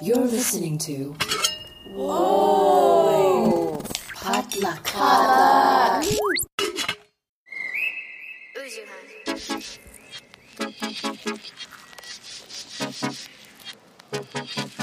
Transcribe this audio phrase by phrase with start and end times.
[0.00, 1.16] You're listening to.
[1.92, 3.82] Whoa!
[4.14, 4.86] Potluck.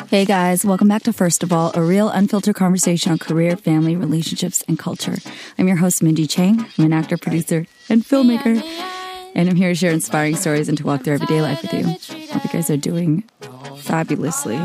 [0.10, 3.96] Hey guys, welcome back to First of All, a real unfiltered conversation on career, family,
[3.96, 5.16] relationships, and culture.
[5.58, 6.66] I'm your host, Minji Chang.
[6.78, 8.62] I'm an actor, producer, and filmmaker.
[9.34, 11.84] And I'm here to share inspiring stories and to walk through everyday life with you.
[12.34, 13.24] Hope you guys are doing
[13.78, 14.60] fabulously.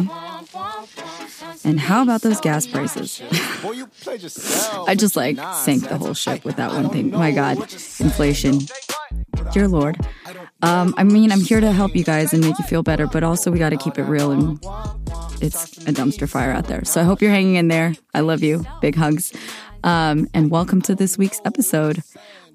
[1.64, 3.22] And how about those gas prices?
[4.86, 7.10] I just like sank the whole ship with that one thing.
[7.10, 7.58] My God,
[7.98, 8.60] inflation.
[9.52, 9.98] Dear Lord.
[10.62, 13.22] Um, I mean, I'm here to help you guys and make you feel better, but
[13.22, 14.58] also we got to keep it real and
[15.42, 16.84] it's a dumpster fire out there.
[16.84, 17.94] So I hope you're hanging in there.
[18.14, 18.64] I love you.
[18.80, 19.32] Big hugs.
[19.82, 22.02] Um, and welcome to this week's episode.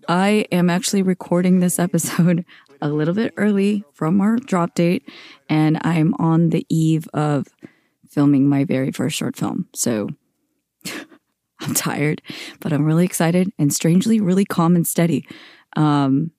[0.08, 2.45] I am actually recording this episode
[2.81, 5.08] a little bit early from our drop date,
[5.50, 7.48] and I'm on the eve of
[8.15, 9.67] filming my very first short film.
[9.75, 10.09] So
[11.59, 12.22] I'm tired,
[12.61, 15.27] but I'm really excited and strangely really calm and steady.
[15.75, 16.31] Um,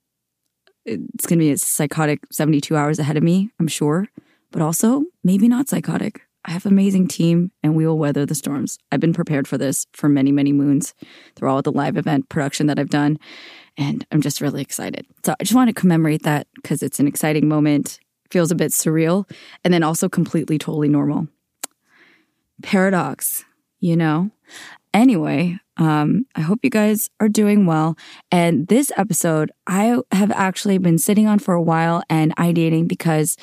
[0.85, 4.07] it's going to be a psychotic 72 hours ahead of me, I'm sure,
[4.51, 6.21] but also maybe not psychotic.
[6.45, 8.79] I have an amazing team and we will weather the storms.
[8.91, 10.95] I've been prepared for this for many, many moons
[11.35, 13.19] through all the live event production that I've done.
[13.77, 15.05] And I'm just really excited.
[15.23, 17.99] So I just want to commemorate that because it's an exciting moment,
[18.31, 19.29] feels a bit surreal,
[19.63, 21.27] and then also completely, totally normal.
[22.63, 23.45] Paradox,
[23.79, 24.31] you know?
[24.93, 27.97] Anyway, um, I hope you guys are doing well.
[28.31, 33.37] And this episode, I have actually been sitting on for a while and ideating because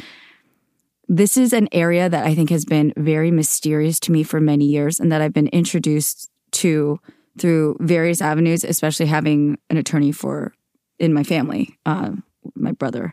[1.06, 4.64] this is an area that I think has been very mysterious to me for many
[4.64, 6.98] years and that I've been introduced to
[7.38, 10.54] through various avenues, especially having an attorney for
[10.98, 12.12] in my family, uh,
[12.54, 13.12] my brother,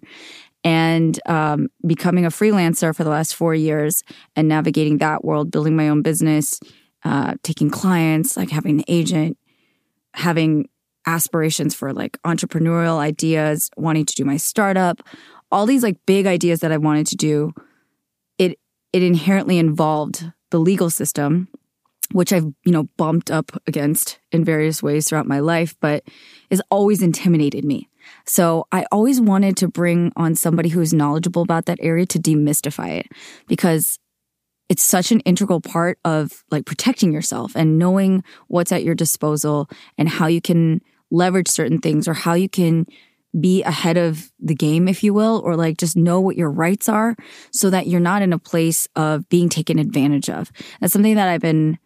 [0.64, 4.04] and um, becoming a freelancer for the last four years
[4.36, 6.59] and navigating that world, building my own business,
[7.03, 9.38] uh, taking clients, like having an agent,
[10.14, 10.70] having
[11.08, 15.02] aspirations for like entrepreneurial ideas, wanting to do my startup,
[15.52, 17.53] all these like big ideas that I wanted to do.
[18.38, 18.59] It
[18.94, 21.47] it inherently involved the legal system
[22.14, 26.03] which I've, you know, bumped up against in various ways throughout my life, but
[26.50, 27.88] has always intimidated me.
[28.26, 33.00] So I always wanted to bring on somebody who's knowledgeable about that area to demystify
[33.00, 33.08] it
[33.48, 34.00] because
[34.70, 39.70] it's such an integral part of like protecting yourself and knowing what's at your disposal
[39.98, 42.86] and how you can leverage certain things or how you can
[43.40, 46.90] be ahead of the game, if you will, or like just know what your rights
[46.90, 47.16] are
[47.52, 50.52] so that you're not in a place of being taken advantage of.
[50.80, 51.78] That's something that I've been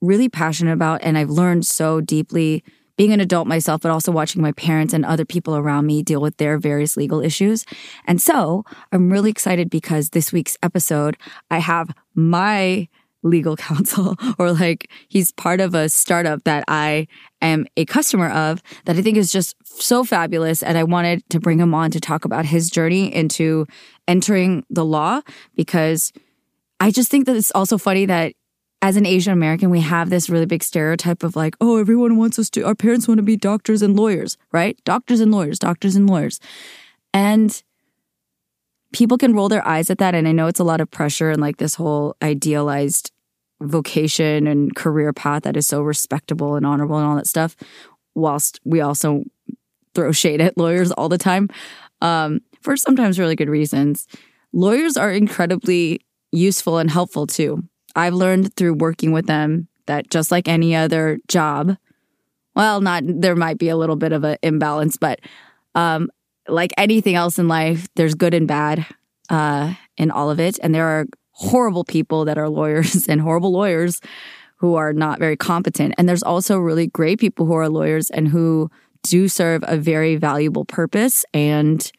[0.00, 2.64] really passionate about and I've learned so deeply
[2.96, 6.20] being an adult myself, but also watching my parents and other people around me deal
[6.20, 7.64] with their various legal issues.
[8.06, 11.16] And so I'm really excited because this week's episode,
[11.50, 12.88] I have my
[13.22, 17.06] legal counsel or like he's part of a startup that I
[17.40, 20.62] am a customer of that I think is just so fabulous.
[20.62, 23.66] And I wanted to bring him on to talk about his journey into
[24.08, 25.20] entering the law
[25.54, 26.12] because
[26.80, 28.34] I just think that it's also funny that
[28.82, 32.36] as an Asian American, we have this really big stereotype of like, oh, everyone wants
[32.38, 34.76] us to, our parents want to be doctors and lawyers, right?
[34.84, 36.40] Doctors and lawyers, doctors and lawyers.
[37.14, 37.62] And
[38.92, 40.16] people can roll their eyes at that.
[40.16, 43.12] And I know it's a lot of pressure and like this whole idealized
[43.60, 47.54] vocation and career path that is so respectable and honorable and all that stuff,
[48.16, 49.22] whilst we also
[49.94, 51.48] throw shade at lawyers all the time
[52.00, 54.08] um, for sometimes really good reasons.
[54.52, 56.00] Lawyers are incredibly
[56.32, 57.62] useful and helpful too.
[57.94, 61.76] I've learned through working with them that just like any other job,
[62.54, 65.20] well, not there might be a little bit of an imbalance, but
[65.74, 66.10] um,
[66.48, 68.86] like anything else in life, there's good and bad
[69.30, 73.52] uh, in all of it, and there are horrible people that are lawyers and horrible
[73.52, 74.00] lawyers
[74.56, 78.28] who are not very competent, and there's also really great people who are lawyers and
[78.28, 78.70] who
[79.02, 81.90] do serve a very valuable purpose and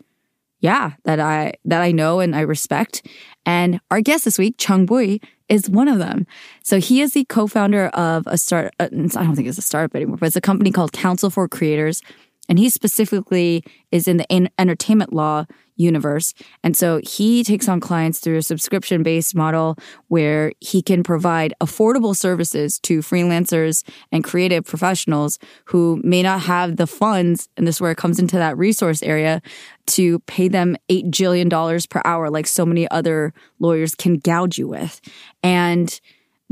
[0.64, 3.06] yeah that i that i know and i respect
[3.46, 6.26] and our guest this week chung bui is one of them.
[6.64, 8.74] So he is the co-founder of a start.
[8.80, 11.48] Uh, I don't think it's a startup anymore, but it's a company called Counsel for
[11.48, 12.02] Creators,
[12.50, 15.46] and he specifically is in the entertainment law
[15.76, 16.34] universe.
[16.64, 21.54] And so he takes on clients through a subscription based model where he can provide
[21.62, 27.50] affordable services to freelancers and creative professionals who may not have the funds.
[27.58, 29.42] And this is where it comes into that resource area
[29.88, 35.02] to pay them $8 per hour, like so many other lawyers can gouge you with.
[35.42, 36.00] And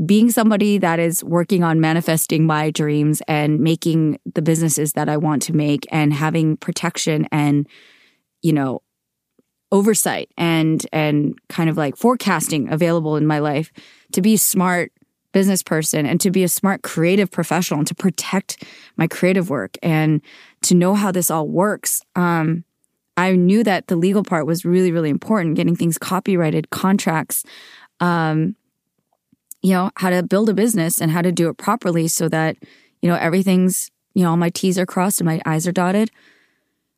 [0.04, 5.16] being somebody that is working on manifesting my dreams and making the businesses that I
[5.16, 7.68] want to make and having protection and,
[8.42, 8.82] you know,
[9.70, 13.72] oversight and and kind of like forecasting available in my life
[14.12, 14.92] to be a smart
[15.32, 18.62] business person and to be a smart creative professional and to protect
[18.96, 20.20] my creative work and
[20.60, 22.02] to know how this all works.
[22.14, 22.64] Um,
[23.16, 27.44] I knew that the legal part was really, really important, getting things copyrighted, contracts,
[28.00, 28.56] um,
[29.62, 32.56] you know, how to build a business and how to do it properly so that,
[33.00, 36.10] you know, everything's, you know, all my T's are crossed and my I's are dotted.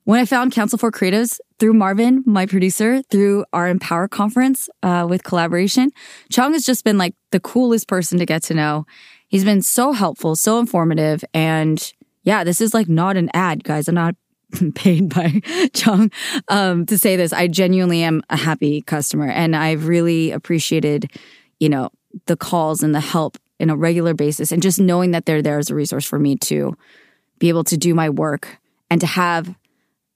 [0.04, 5.06] When I found Counsel for Creatives through Marvin, my producer, through our Empower conference uh,
[5.08, 5.92] with collaboration,
[6.30, 8.86] Chung has just been like the coolest person to get to know.
[9.28, 11.24] He's been so helpful, so informative.
[11.32, 13.88] And yeah, this is like not an ad, guys.
[13.88, 14.14] I'm not
[14.74, 15.40] paid by
[15.72, 16.10] Chung
[16.48, 17.32] um, to say this.
[17.32, 21.10] I genuinely am a happy customer and I've really appreciated,
[21.60, 21.90] you know,
[22.26, 25.58] the calls and the help in a regular basis and just knowing that they're there
[25.58, 26.76] as a resource for me to
[27.38, 28.58] be able to do my work
[28.90, 29.54] and to have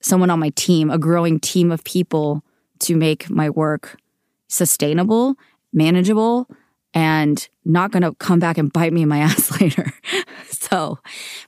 [0.00, 2.42] someone on my team, a growing team of people
[2.80, 3.96] to make my work
[4.48, 5.34] sustainable,
[5.72, 6.48] manageable,
[6.94, 9.92] and not going to come back and bite me in my ass later.
[10.48, 10.98] so,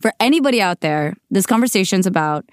[0.00, 2.44] for anybody out there, this conversation's about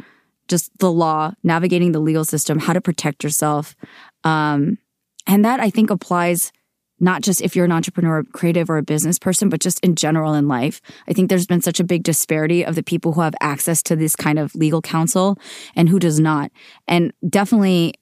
[0.48, 3.76] just the law, navigating the legal system, how to protect yourself.
[4.24, 4.78] Um,
[5.26, 6.54] and that I think applies
[7.00, 10.34] not just if you're an entrepreneur, creative, or a business person, but just in general
[10.34, 10.82] in life.
[11.08, 13.96] I think there's been such a big disparity of the people who have access to
[13.96, 15.38] this kind of legal counsel
[15.76, 16.52] and who does not.
[16.88, 17.94] And definitely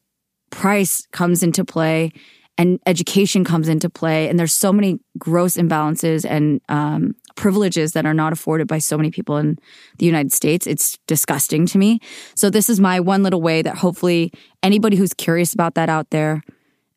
[0.50, 2.12] price comes into play
[2.58, 4.30] and education comes into play.
[4.30, 8.96] And there's so many gross imbalances and um, privileges that are not afforded by so
[8.96, 9.58] many people in
[9.98, 10.66] the United States.
[10.66, 12.00] It's disgusting to me.
[12.36, 14.32] So this is my one little way that hopefully
[14.64, 16.44] anybody who's curious about that out there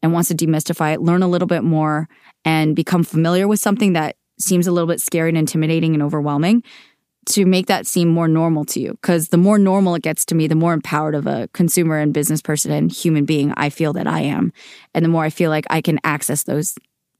[0.02, 2.08] and wants to demystify it, learn a little bit more
[2.44, 6.62] and become familiar with something that seems a little bit scary and intimidating and overwhelming
[7.26, 8.92] to make that seem more normal to you.
[8.92, 12.14] Because the more normal it gets to me, the more empowered of a consumer and
[12.14, 14.52] business person and human being I feel that I am.
[14.94, 16.74] And the more I feel like I can access those,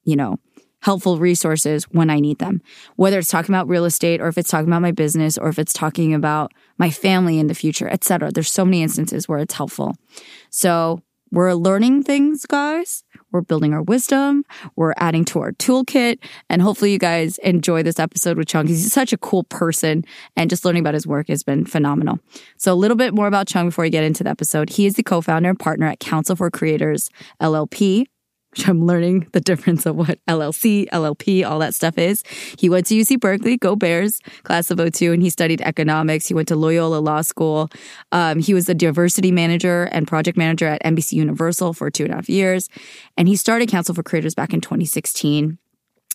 [0.04, 0.38] you know,
[0.80, 2.62] helpful resources when I need them.
[2.96, 5.58] Whether it's talking about real estate or if it's talking about my business or if
[5.58, 8.30] it's talking about my family in the future, etc.
[8.30, 9.96] There's so many instances where it's helpful.
[10.50, 13.04] So we're learning things, guys.
[13.30, 14.44] We're building our wisdom.
[14.76, 16.18] We're adding to our toolkit.
[16.48, 18.66] And hopefully you guys enjoy this episode with Chung.
[18.66, 20.04] He's such a cool person
[20.36, 22.20] and just learning about his work has been phenomenal.
[22.56, 24.70] So a little bit more about Chung before we get into the episode.
[24.70, 27.10] He is the co-founder and partner at Counsel for Creators
[27.40, 28.06] LLP,
[28.58, 32.24] which I'm learning the difference of what LLC, LLP, all that stuff is.
[32.58, 36.26] He went to UC Berkeley, go Bears, class of 02, and he studied economics.
[36.26, 37.70] He went to Loyola Law School.
[38.10, 42.12] Um, he was a diversity manager and project manager at NBC Universal for two and
[42.12, 42.68] a half years.
[43.16, 45.56] And he started Counsel for Creators back in 2016.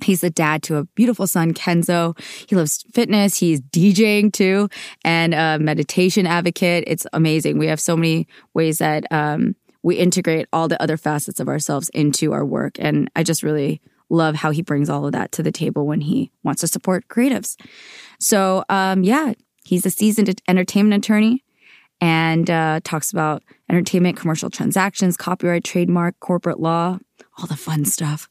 [0.04, 2.20] He's the dad to a beautiful son, Kenzo.
[2.50, 3.38] He loves fitness.
[3.38, 4.68] He's DJing too
[5.06, 6.84] and a meditation advocate.
[6.88, 7.58] It's amazing.
[7.58, 11.90] We have so many ways that um, we integrate all the other facets of ourselves
[11.90, 12.78] into our work.
[12.80, 16.02] And I just really love how he brings all of that to the table when
[16.02, 17.60] he wants to support creatives.
[18.20, 19.34] So, um, yeah,
[19.64, 21.44] he's a seasoned entertainment attorney
[22.00, 27.00] and uh, talks about entertainment, commercial transactions, copyright, trademark, corporate law,
[27.38, 28.30] all the fun stuff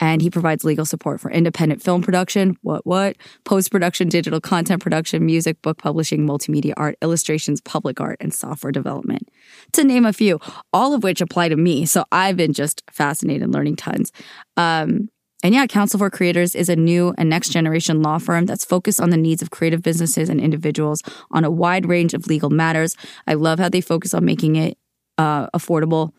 [0.00, 4.82] and he provides legal support for independent film production, what, what, post production, digital content
[4.82, 9.28] production, music, book publishing, multimedia art, illustrations, public art, and software development,
[9.72, 10.38] to name a few,
[10.72, 11.86] all of which apply to me.
[11.86, 14.12] So I've been just fascinated learning tons.
[14.56, 15.08] Um,
[15.44, 19.00] and yeah, Counsel for Creators is a new and next generation law firm that's focused
[19.00, 21.00] on the needs of creative businesses and individuals
[21.30, 22.96] on a wide range of legal matters.
[23.26, 24.76] I love how they focus on making it
[25.16, 26.12] uh, affordable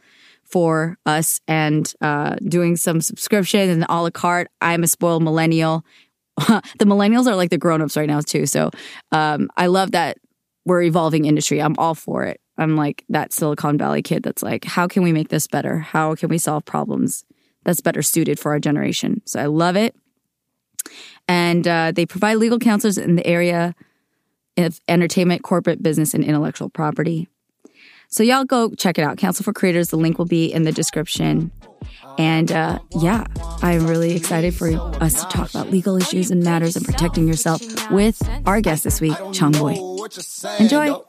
[0.50, 4.50] for us and uh, doing some subscription and a la carte.
[4.62, 5.86] I'm a spoiled millennial.
[6.38, 8.46] the millennials are like the grown-ups right now too.
[8.46, 8.72] So
[9.12, 10.18] um, I love that
[10.66, 11.62] we're evolving industry.
[11.62, 12.40] I'm all for it.
[12.58, 15.80] I'm like that Silicon Valley kid that's like, how can we make this better?
[15.80, 17.24] How can we solve problems
[17.64, 19.22] that's better suited for our generation?
[19.26, 19.96] So I love it.
[21.28, 23.76] And uh, they provide legal counselors in the area
[24.58, 27.30] of entertainment, corporate business, and intellectual property.
[28.10, 29.18] So y'all go check it out.
[29.18, 29.90] Counsel for Creators.
[29.90, 31.52] The link will be in the description.
[32.18, 33.26] And uh, yeah,
[33.62, 34.70] I'm really excited for
[35.02, 37.62] us to talk about legal issues and matters and protecting yourself
[37.92, 39.76] with our guest this week, Chung Bui.
[40.60, 41.00] Enjoy.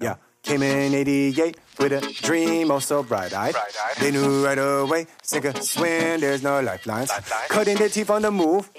[0.00, 0.16] Yeah.
[0.46, 3.52] Came in 88 with a dream oh so bright-eyed.
[3.52, 3.96] bright-eyed.
[3.98, 7.08] They knew right away, sink or swim, there's no lifelines.
[7.08, 7.48] lifelines.
[7.48, 8.70] Cutting their teeth on the move.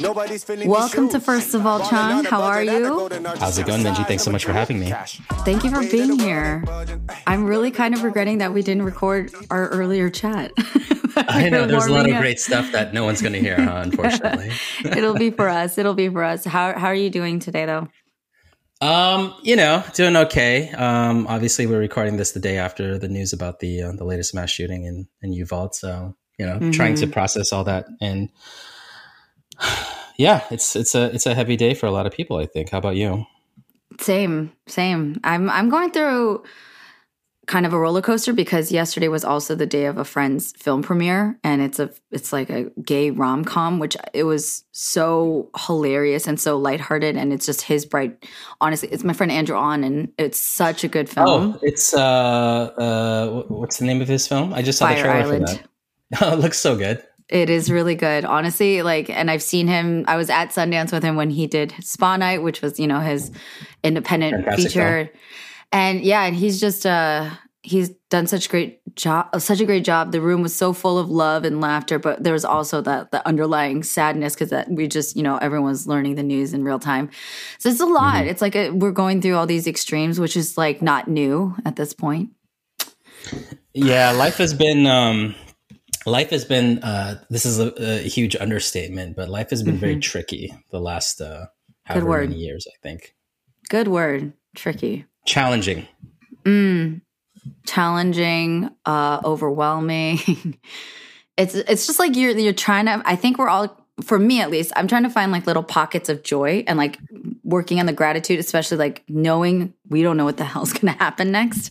[0.00, 2.24] Nobody's feeling Welcome to First of All, Chung.
[2.24, 3.10] How are you?
[3.38, 4.06] How's it going, Minji?
[4.06, 4.94] Thanks so much for having me.
[5.44, 6.64] Thank you for being here.
[7.26, 10.52] I'm really kind of regretting that we didn't record our earlier chat.
[11.16, 13.80] I know there's a lot of great stuff that no one's going to hear, huh,
[13.84, 14.52] unfortunately.
[14.84, 15.76] It'll be for us.
[15.76, 16.46] It'll be for us.
[16.46, 17.88] How how are you doing today, though?
[18.80, 20.70] Um, you know, doing okay.
[20.70, 24.34] Um, obviously, we're recording this the day after the news about the uh, the latest
[24.34, 25.74] mass shooting in in Uvalde.
[25.74, 26.70] So, you know, mm-hmm.
[26.70, 27.12] trying to mm-hmm.
[27.12, 28.30] process all that, and
[30.16, 32.38] yeah, it's it's a it's a heavy day for a lot of people.
[32.38, 32.70] I think.
[32.70, 33.26] How about you?
[34.00, 35.20] Same, same.
[35.24, 36.42] I'm I'm going through
[37.50, 40.82] kind of a roller coaster because yesterday was also the day of a friend's film
[40.82, 46.38] premiere and it's a it's like a gay rom-com which it was so hilarious and
[46.38, 48.24] so lighthearted and it's just his bright
[48.60, 51.26] honestly it's my friend Andrew Ahn and it's such a good film.
[51.28, 54.54] Oh, it's uh uh what's the name of his film?
[54.54, 55.48] I just saw Fire the trailer Island.
[55.48, 55.66] for that.
[56.22, 57.02] Oh, it looks so good.
[57.28, 58.82] It is really good, honestly.
[58.82, 60.04] Like, and I've seen him.
[60.08, 62.98] I was at Sundance with him when he did Spa Night, which was, you know,
[62.98, 63.30] his
[63.84, 65.04] independent Fantastic feature.
[65.04, 65.18] Film
[65.72, 67.30] and yeah, and he's just uh
[67.62, 70.12] he's done such great job such a great job.
[70.12, 73.26] The room was so full of love and laughter but there was also that the
[73.26, 77.10] underlying sadness because that we just you know everyone's learning the news in real time.
[77.58, 78.14] So it's a lot.
[78.14, 78.28] Mm-hmm.
[78.28, 81.76] it's like a, we're going through all these extremes which is like not new at
[81.76, 82.30] this point.
[83.74, 85.34] Yeah life has been um
[86.06, 89.80] life has been uh this is a, a huge understatement but life has been mm-hmm.
[89.80, 91.46] very tricky the last uh
[91.84, 93.14] however many years i think.
[93.68, 94.32] Good word.
[94.56, 95.86] Tricky challenging.
[96.44, 97.02] Mm,
[97.66, 100.58] challenging uh overwhelming.
[101.40, 104.50] It's it's just like you're you're trying to i think we're all for me at
[104.50, 106.98] least i'm trying to find like little pockets of joy and like
[107.44, 110.98] working on the gratitude especially like knowing we don't know what the hell's going to
[110.98, 111.70] happen next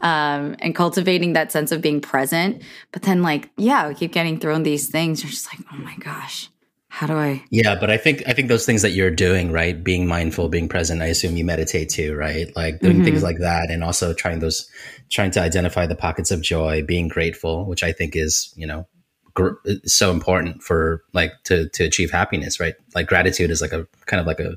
[0.00, 2.62] um and cultivating that sense of being present.
[2.92, 5.22] But then like yeah we keep getting thrown these things.
[5.22, 6.48] You're just like oh my gosh
[6.94, 7.42] how do I?
[7.50, 9.82] Yeah, but I think I think those things that you're doing, right?
[9.82, 11.02] Being mindful, being present.
[11.02, 12.54] I assume you meditate too, right?
[12.54, 13.04] Like doing mm-hmm.
[13.04, 14.70] things like that, and also trying those,
[15.10, 18.86] trying to identify the pockets of joy, being grateful, which I think is, you know,
[19.34, 22.76] gr- so important for like to to achieve happiness, right?
[22.94, 24.56] Like gratitude is like a kind of like a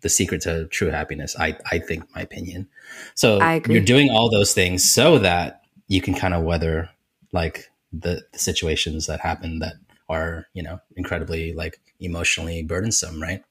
[0.00, 1.36] the secret to true happiness.
[1.38, 2.66] I I think, my opinion.
[3.14, 6.88] So you're doing all those things so that you can kind of weather
[7.32, 9.74] like the, the situations that happen that
[10.14, 13.42] are you know incredibly like emotionally burdensome right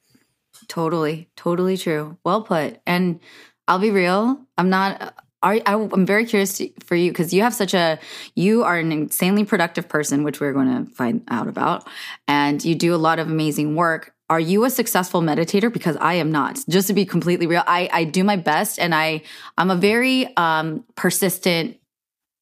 [0.68, 3.20] totally totally true well put and
[3.68, 7.74] i'll be real i'm not are, I'm very curious for you because you have such
[7.74, 8.00] a
[8.34, 11.88] you are an insanely productive person, which we're going to find out about,
[12.28, 14.16] and you do a lot of amazing work.
[14.30, 15.72] Are you a successful meditator?
[15.72, 16.60] Because I am not.
[16.70, 19.22] Just to be completely real, I I do my best, and I
[19.58, 21.78] I'm a very um, persistent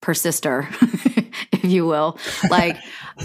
[0.02, 0.70] persister,
[1.64, 2.18] if you will.
[2.50, 2.78] Like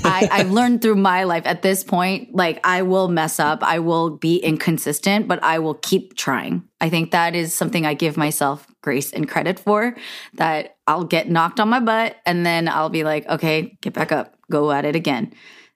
[0.04, 3.78] I, I've learned through my life at this point, like I will mess up, I
[3.78, 6.62] will be inconsistent, but I will keep trying.
[6.80, 9.96] I think that is something I give myself grace and credit for.
[10.34, 14.12] That I'll get knocked on my butt and then I'll be like, okay, get back
[14.12, 15.32] up, go at it again.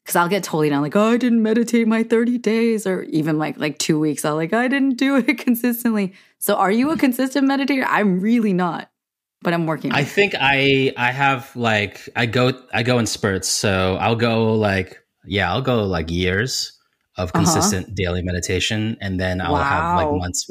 [0.07, 3.39] Cause I'll get totally down, like, oh, I didn't meditate my 30 days, or even
[3.39, 4.25] like like two weeks.
[4.25, 6.15] I'll like, I didn't do it consistently.
[6.39, 7.85] So are you a consistent meditator?
[7.87, 8.90] I'm really not
[9.43, 9.93] but I'm working.
[9.93, 13.49] I think I I have like I go I go in spurts.
[13.49, 16.73] So I'll go like yeah, I'll go like years
[17.17, 17.39] of uh-huh.
[17.39, 17.95] consistent uh-huh.
[17.97, 19.63] daily meditation and then I'll wow.
[19.63, 20.51] have like months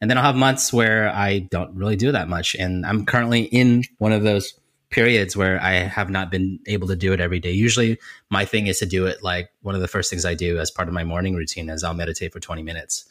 [0.00, 3.42] and then I'll have months where I don't really do that much and I'm currently
[3.42, 4.54] in one of those
[4.90, 7.50] periods where I have not been able to do it every day.
[7.50, 7.98] Usually
[8.30, 10.70] my thing is to do it like one of the first things I do as
[10.70, 13.04] part of my morning routine is I'll meditate for 20 minutes.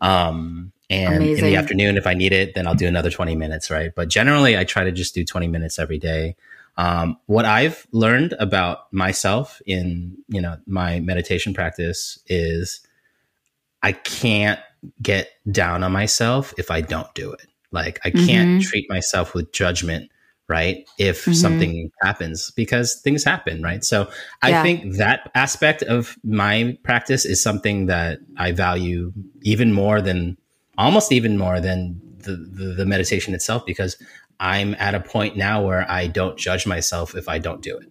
[0.00, 1.44] Um, and Amazing.
[1.44, 3.92] in the afternoon, if I need it, then I'll do another 20 minutes, right?
[3.94, 6.36] But generally, I try to just do 20 minutes every day.
[6.76, 12.86] Um, what I've learned about myself in, you know, my meditation practice is
[13.82, 14.60] I can't
[15.02, 17.48] get down on myself if I don't do it.
[17.72, 18.60] Like I can't mm-hmm.
[18.60, 20.10] treat myself with judgment
[20.48, 20.88] right?
[20.98, 21.32] If mm-hmm.
[21.32, 23.82] something happens, because things happen, right?
[23.84, 24.08] So
[24.42, 24.62] I yeah.
[24.62, 29.12] think that aspect of my practice is something that I value
[29.42, 30.36] even more than
[30.78, 33.96] almost even more than the, the, the meditation itself, because
[34.38, 37.88] I'm at a point now where I don't judge myself if I don't do it.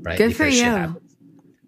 [0.00, 0.18] Right.
[0.18, 1.00] Good because for you.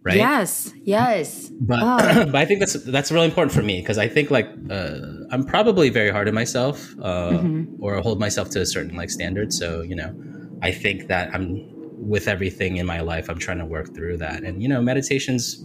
[0.05, 0.17] Right.
[0.17, 0.73] Yes.
[0.83, 1.51] Yes.
[1.61, 2.25] But, oh.
[2.27, 5.45] but I think that's, that's really important for me because I think like, uh, I'm
[5.45, 7.83] probably very hard on myself, uh, mm-hmm.
[7.83, 9.53] or hold myself to a certain like standard.
[9.53, 10.15] So, you know,
[10.63, 14.43] I think that I'm with everything in my life, I'm trying to work through that.
[14.43, 15.65] And, you know, meditation's,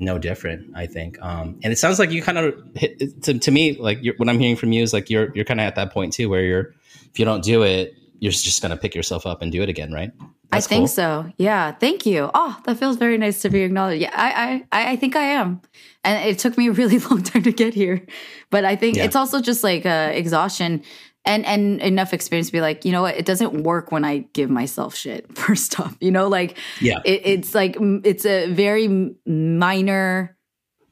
[0.00, 1.20] no different, I think.
[1.20, 4.38] Um, and it sounds like you kind of hit, to, to me, like what I'm
[4.38, 6.72] hearing from you is like you're you're kind of at that point too, where you're
[7.10, 9.92] if you don't do it, you're just gonna pick yourself up and do it again,
[9.92, 10.10] right?
[10.50, 10.88] That's I think cool.
[10.88, 11.32] so.
[11.36, 11.72] Yeah.
[11.72, 12.30] Thank you.
[12.34, 14.02] Oh, that feels very nice to be acknowledged.
[14.02, 15.60] Yeah, I, I, I think I am.
[16.02, 18.04] And it took me a really long time to get here.
[18.50, 19.04] But I think yeah.
[19.04, 20.82] it's also just like uh, exhaustion
[21.24, 24.18] and and enough experience to be like, you know what, it doesn't work when I
[24.32, 25.96] give myself shit for stuff.
[26.00, 30.36] You know, like yeah, it, it's like it's a very minor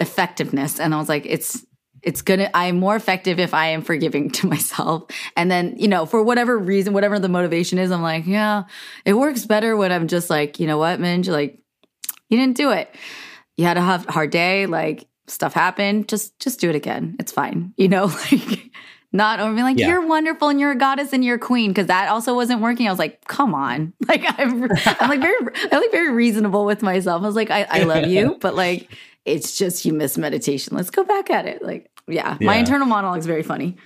[0.00, 1.64] effectiveness, and I was like, it's
[2.08, 5.10] It's gonna, I'm more effective if I am forgiving to myself.
[5.36, 8.64] And then, you know, for whatever reason, whatever the motivation is, I'm like, yeah,
[9.04, 11.60] it works better when I'm just like, you know what, Minj, like,
[12.30, 12.94] you didn't do it.
[13.58, 16.08] You had a hard day, like stuff happened.
[16.08, 17.16] Just, just do it again.
[17.20, 17.74] It's fine.
[17.78, 18.70] You know, like,
[19.12, 19.88] not or be like yeah.
[19.88, 22.86] you're wonderful and you're a goddess and you're a queen because that also wasn't working.
[22.88, 25.36] I was like, come on, like I'm, I'm like very,
[25.72, 27.22] I'm like very reasonable with myself.
[27.22, 28.90] I was like, I, I love you, but like
[29.28, 30.76] it's just you miss meditation.
[30.76, 31.62] Let's go back at it.
[31.62, 32.46] Like, yeah, yeah.
[32.46, 33.76] my internal monologue is very funny.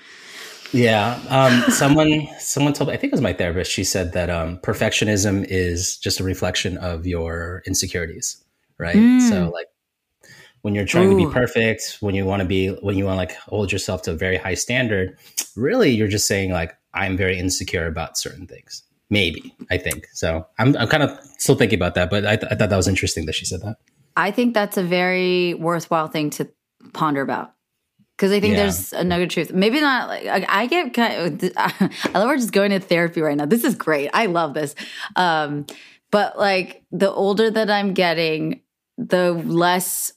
[0.73, 3.71] Yeah, um, someone someone told me I think it was my therapist.
[3.71, 8.43] She said that um, perfectionism is just a reflection of your insecurities,
[8.79, 8.97] right?
[8.97, 9.29] Mm.
[9.29, 9.67] So like
[10.63, 11.19] when you're trying Ooh.
[11.19, 14.03] to be perfect, when you want to be, when you want to like hold yourself
[14.03, 15.19] to a very high standard,
[15.57, 18.83] really you're just saying like, I'm very insecure about certain things.
[19.11, 20.47] Maybe I think so.
[20.59, 22.89] I'm, I'm kind of still thinking about that, but I, th- I thought that was
[22.89, 23.77] interesting that she said that.
[24.17, 26.49] I think that's a very worthwhile thing to
[26.93, 27.53] ponder about
[28.23, 28.63] because I think yeah.
[28.63, 29.53] there's a nugget of truth.
[29.53, 33.37] Maybe not like I, get kind of, I love we're just going to therapy right
[33.37, 33.47] now.
[33.47, 34.11] This is great.
[34.15, 34.77] I love this.
[35.17, 35.67] Um,
[36.13, 38.61] but like the older that I'm getting,
[38.97, 40.13] the less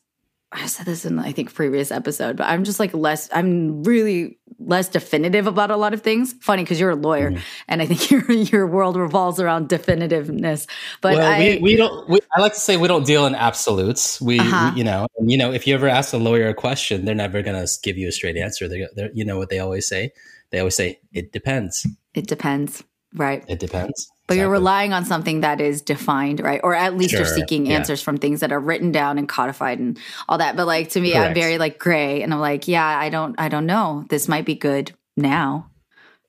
[0.55, 3.29] I said this in I think previous episode, but I'm just like less.
[3.33, 6.33] I'm really less definitive about a lot of things.
[6.39, 7.41] Funny because you're a lawyer, mm-hmm.
[7.67, 10.67] and I think your your world revolves around definitiveness.
[11.01, 12.09] But well, I, we, we don't.
[12.09, 14.21] We, I like to say we don't deal in absolutes.
[14.21, 14.71] We, uh-huh.
[14.74, 17.15] we you know, and, you know, if you ever ask a lawyer a question, they're
[17.15, 18.67] never going to give you a straight answer.
[18.67, 20.13] They, they're, you know what they always say?
[20.51, 21.85] They always say it depends.
[22.13, 22.83] It depends,
[23.13, 23.43] right?
[23.50, 24.09] It depends.
[24.27, 24.41] But exactly.
[24.41, 26.60] you're relying on something that is defined, right?
[26.63, 27.20] Or at least sure.
[27.20, 27.74] you're seeking yeah.
[27.77, 30.55] answers from things that are written down and codified and all that.
[30.55, 31.27] But like to me, Correct.
[31.27, 34.05] I'm very like gray and I'm like, yeah, I don't I don't know.
[34.10, 35.70] This might be good now,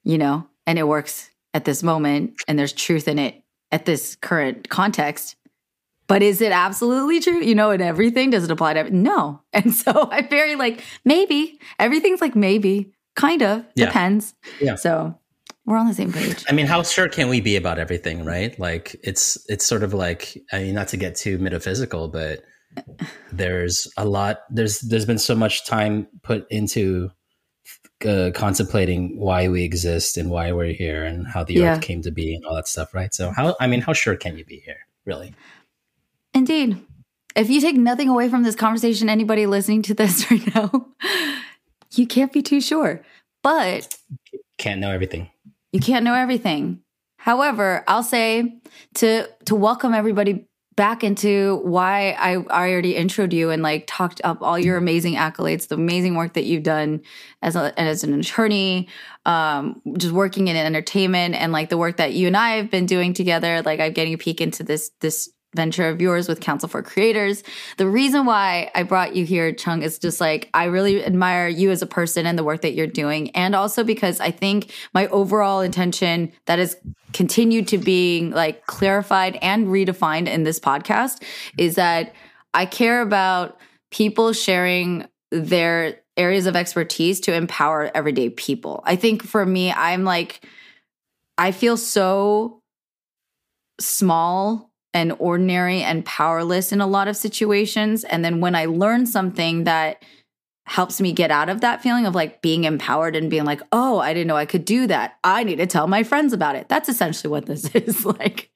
[0.04, 4.16] you know, and it works at this moment and there's truth in it at this
[4.16, 5.36] current context.
[6.06, 7.42] But is it absolutely true?
[7.42, 9.02] You know, in everything, does it apply to everything?
[9.02, 9.40] No.
[9.52, 11.58] And so I'm very like, maybe.
[11.78, 13.86] Everything's like maybe, kind of, yeah.
[13.86, 14.34] depends.
[14.60, 14.74] Yeah.
[14.74, 15.18] So
[15.66, 16.44] we're on the same page.
[16.48, 18.58] I mean, how sure can we be about everything, right?
[18.58, 22.44] Like it's it's sort of like I mean, not to get too metaphysical, but
[23.32, 27.10] there's a lot there's there's been so much time put into
[28.04, 31.74] uh, contemplating why we exist and why we're here and how the yeah.
[31.74, 33.12] earth came to be and all that stuff, right?
[33.12, 35.34] So how I mean, how sure can you be here, really?
[36.32, 36.82] Indeed.
[37.34, 40.88] If you take nothing away from this conversation, anybody listening to this right now,
[41.92, 43.02] you can't be too sure.
[43.42, 43.96] But
[44.58, 45.30] can't know everything.
[45.76, 46.80] You can't know everything.
[47.18, 48.60] However, I'll say
[48.94, 54.22] to to welcome everybody back into why I, I already introed you and like talked
[54.24, 57.02] up all your amazing accolades, the amazing work that you've done
[57.42, 58.88] as a, as an attorney,
[59.26, 62.86] um, just working in entertainment and like the work that you and I have been
[62.86, 63.60] doing together.
[63.60, 67.42] Like I'm getting a peek into this this venture of yours with Counsel for Creators.
[67.78, 71.70] The reason why I brought you here, Chung, is just like I really admire you
[71.70, 73.30] as a person and the work that you're doing.
[73.30, 76.76] And also because I think my overall intention that has
[77.12, 81.22] continued to being like clarified and redefined in this podcast
[81.56, 82.14] is that
[82.52, 83.58] I care about
[83.90, 88.82] people sharing their areas of expertise to empower everyday people.
[88.84, 90.44] I think for me, I'm like,
[91.38, 92.62] I feel so
[93.78, 98.02] small and ordinary and powerless in a lot of situations.
[98.02, 100.02] And then when I learn something that
[100.64, 103.98] helps me get out of that feeling of like being empowered and being like, oh,
[103.98, 105.18] I didn't know I could do that.
[105.22, 106.70] I need to tell my friends about it.
[106.70, 108.50] That's essentially what this is like.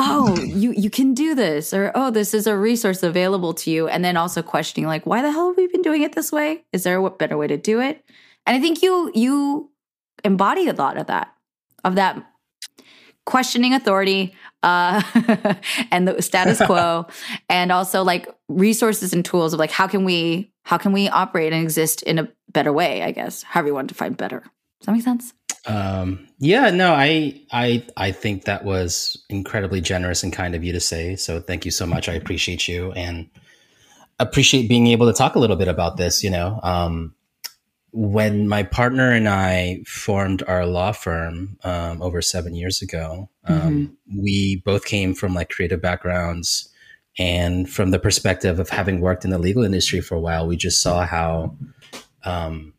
[0.00, 3.86] oh, you you can do this or oh, this is a resource available to you
[3.86, 6.64] and then also questioning like why the hell have we been doing it this way?
[6.72, 8.04] Is there a better way to do it?
[8.44, 9.70] And I think you you
[10.24, 11.32] embody a lot of that
[11.84, 12.22] of that
[13.24, 15.02] questioning authority uh,
[15.90, 17.06] and the status quo.
[17.48, 21.52] And also like resources and tools of like how can we how can we operate
[21.52, 24.40] and exist in a better way i guess however you want to find better.
[24.80, 25.32] Does that make sense?
[25.66, 30.72] Um, yeah no i i i think that was incredibly generous and kind of you
[30.72, 32.08] to say so thank you so much.
[32.08, 33.28] I appreciate you and
[34.18, 37.14] appreciate being able to talk a little bit about this you know um,
[37.96, 43.96] when my partner and I formed our law firm um, over seven years ago, um,
[44.08, 44.20] mm-hmm.
[44.20, 46.68] we both came from like creative backgrounds.
[47.20, 50.56] And from the perspective of having worked in the legal industry for a while, we
[50.56, 51.56] just saw how
[52.24, 52.73] um,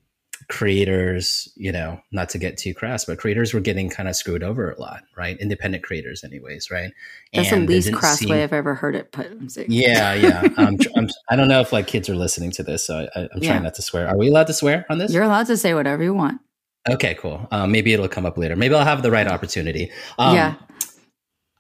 [0.47, 4.43] creators, you know, not to get too crass, but creators were getting kind of screwed
[4.43, 5.37] over a lot, right?
[5.39, 6.91] Independent creators, anyways, right?
[7.33, 8.29] That's and the least crass seem...
[8.29, 9.27] way I've ever heard it put.
[9.67, 10.41] Yeah, yeah.
[10.57, 13.29] um, I'm, I don't know if like kids are listening to this, so I, am
[13.37, 13.51] yeah.
[13.51, 14.07] trying not to swear.
[14.07, 15.11] Are we allowed to swear on this?
[15.13, 16.41] You're allowed to say whatever you want.
[16.87, 17.47] Okay, cool.
[17.51, 18.55] Um, maybe it'll come up later.
[18.55, 19.91] Maybe I'll have the right opportunity.
[20.19, 20.55] Um, yeah.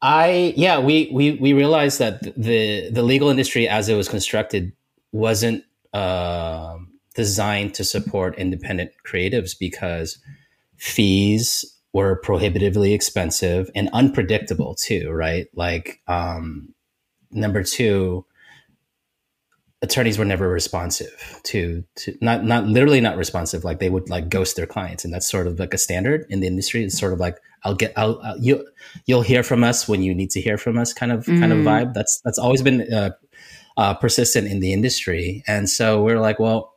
[0.01, 4.73] I yeah we we we realized that the the legal industry as it was constructed
[5.11, 5.63] wasn't.
[5.93, 6.77] Uh,
[7.15, 10.19] designed to support independent creatives because
[10.77, 15.47] fees were prohibitively expensive and unpredictable too, right?
[15.55, 16.73] Like um,
[17.31, 18.25] number two,
[19.81, 24.29] attorneys were never responsive to to not not literally not responsive like they would like
[24.29, 27.13] ghost their clients and that's sort of like a standard in the industry it's sort
[27.13, 28.65] of like i'll get i'll, I'll you
[29.05, 31.39] you'll hear from us when you need to hear from us kind of mm.
[31.39, 31.65] kind of mm.
[31.65, 33.11] vibe that's that's always been uh,
[33.77, 36.74] uh, persistent in the industry and so we're like well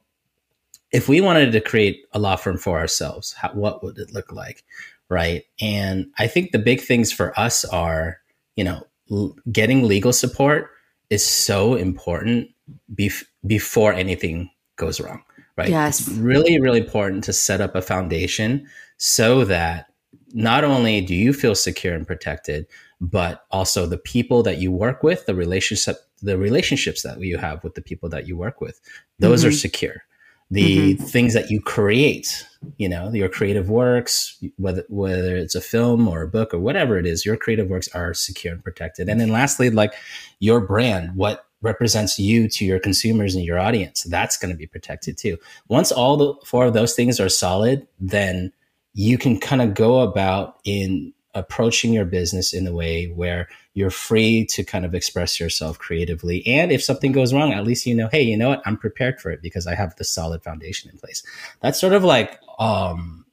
[0.92, 4.33] if we wanted to create a law firm for ourselves how, what would it look
[4.33, 4.64] like
[5.09, 8.18] right and i think the big things for us are
[8.57, 10.70] you know l- getting legal support
[11.11, 12.48] is so important
[12.94, 15.22] bef- before anything goes wrong,
[15.57, 15.68] right?
[15.68, 16.01] Yes.
[16.01, 19.87] It's really, really important to set up a foundation so that
[20.33, 22.66] not only do you feel secure and protected,
[23.01, 27.62] but also the people that you work with, the relationship, the relationships that you have
[27.62, 28.81] with the people that you work with,
[29.18, 29.48] those mm-hmm.
[29.48, 30.03] are secure.
[30.50, 31.04] The mm-hmm.
[31.04, 32.46] things that you create,
[32.78, 36.98] you know, your creative works, whether whether it's a film or a book or whatever
[36.98, 39.08] it is, your creative works are secure and protected.
[39.08, 39.92] And then lastly, like
[40.38, 44.04] your brand, what represents you to your consumers and your audience.
[44.04, 45.38] That's going to be protected too.
[45.68, 48.52] Once all the four of those things are solid, then
[48.94, 53.90] you can kind of go about in approaching your business in a way where you're
[53.90, 56.46] free to kind of express yourself creatively.
[56.46, 58.62] And if something goes wrong, at least you know, hey, you know what?
[58.64, 61.22] I'm prepared for it because I have the solid foundation in place.
[61.60, 63.24] That's sort of like um,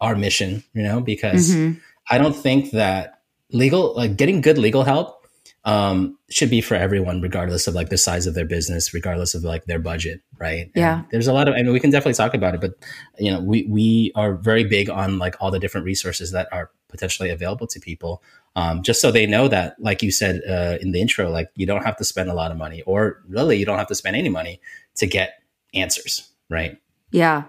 [0.00, 1.78] our mission, you know, because mm-hmm.
[2.10, 5.18] I don't think that legal, like getting good legal help
[5.64, 9.42] um, should be for everyone, regardless of like the size of their business, regardless of
[9.42, 10.70] like their budget, right?
[10.74, 11.00] Yeah.
[11.00, 12.74] And there's a lot of, I mean, we can definitely talk about it, but
[13.18, 16.70] you know, we we are very big on like all the different resources that are
[16.88, 18.22] potentially available to people,
[18.56, 21.66] um, just so they know that, like you said uh, in the intro, like you
[21.66, 24.16] don't have to spend a lot of money, or really, you don't have to spend
[24.16, 24.60] any money
[24.96, 25.42] to get
[25.74, 26.78] answers, right?
[27.10, 27.44] Yeah,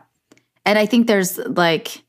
[0.66, 2.04] and I think there's like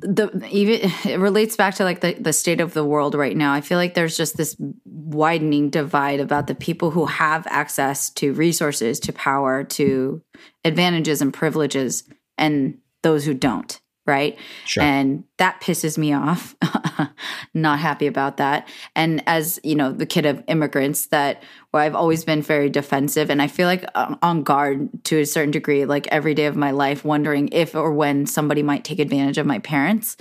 [0.00, 3.52] the even it relates back to like the, the state of the world right now.
[3.52, 8.32] I feel like there's just this widening divide about the people who have access to
[8.32, 10.22] resources, to power, to
[10.64, 12.04] advantages and privileges,
[12.38, 14.36] and those who don't right?
[14.64, 14.82] Sure.
[14.82, 16.56] And that pisses me off.
[17.54, 18.68] Not happy about that.
[18.96, 23.30] And as, you know, the kid of immigrants that where I've always been very defensive
[23.30, 26.56] and I feel like uh, on guard to a certain degree like every day of
[26.56, 30.16] my life wondering if or when somebody might take advantage of my parents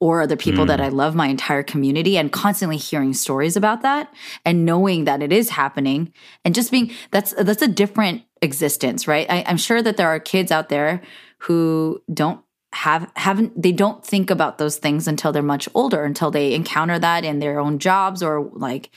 [0.00, 0.68] or other people mm.
[0.68, 4.12] that I love my entire community and constantly hearing stories about that
[4.44, 6.12] and knowing that it is happening
[6.44, 9.26] and just being that's that's a different existence, right?
[9.30, 11.02] I, I'm sure that there are kids out there
[11.38, 12.40] who don't
[12.76, 16.98] have haven't they don't think about those things until they're much older until they encounter
[16.98, 18.90] that in their own jobs or like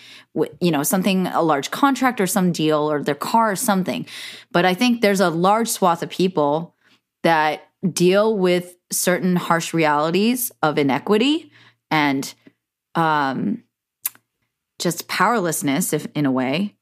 [0.59, 4.05] you know something a large contract or some deal or their car or something.
[4.51, 6.75] But i think there's a large swath of people
[7.23, 11.49] that deal with certain harsh realities of inequity
[11.89, 12.33] and
[12.95, 13.63] um
[14.77, 16.75] just powerlessness if in a way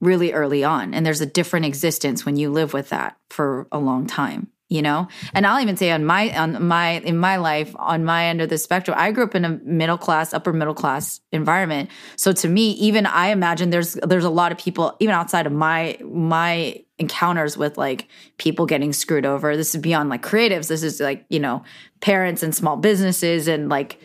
[0.00, 0.94] really early on.
[0.94, 4.82] And there's a different existence when you live with that for a long time you
[4.82, 5.08] know?
[5.34, 8.48] And i'll even say on my on my in my life on my end of
[8.48, 11.90] the spectrum i grew up in a middle class upper middle class environment.
[12.16, 15.52] So to me even i imagine there's there's a lot of people even outside of
[15.52, 19.56] my my encounters with like people getting screwed over.
[19.56, 20.68] This is beyond like creatives.
[20.68, 21.62] This is like you know
[22.00, 24.00] parents and small businesses and like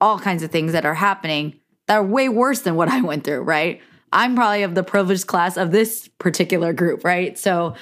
[0.00, 3.24] all kinds of things that are happening that are way worse than what i went
[3.24, 3.80] through right?
[4.12, 7.36] I'm probably of the privileged class of this particular group right?
[7.38, 7.74] So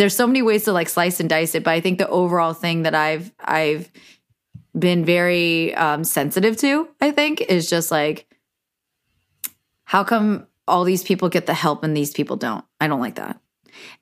[0.00, 2.54] there's so many ways to like slice and dice it, but I think the overall
[2.54, 3.92] thing that I've I've
[4.76, 8.26] been very um, sensitive to, I think, is just like
[9.84, 12.64] how come all these people get the help and these people don't?
[12.80, 13.40] I don't like that.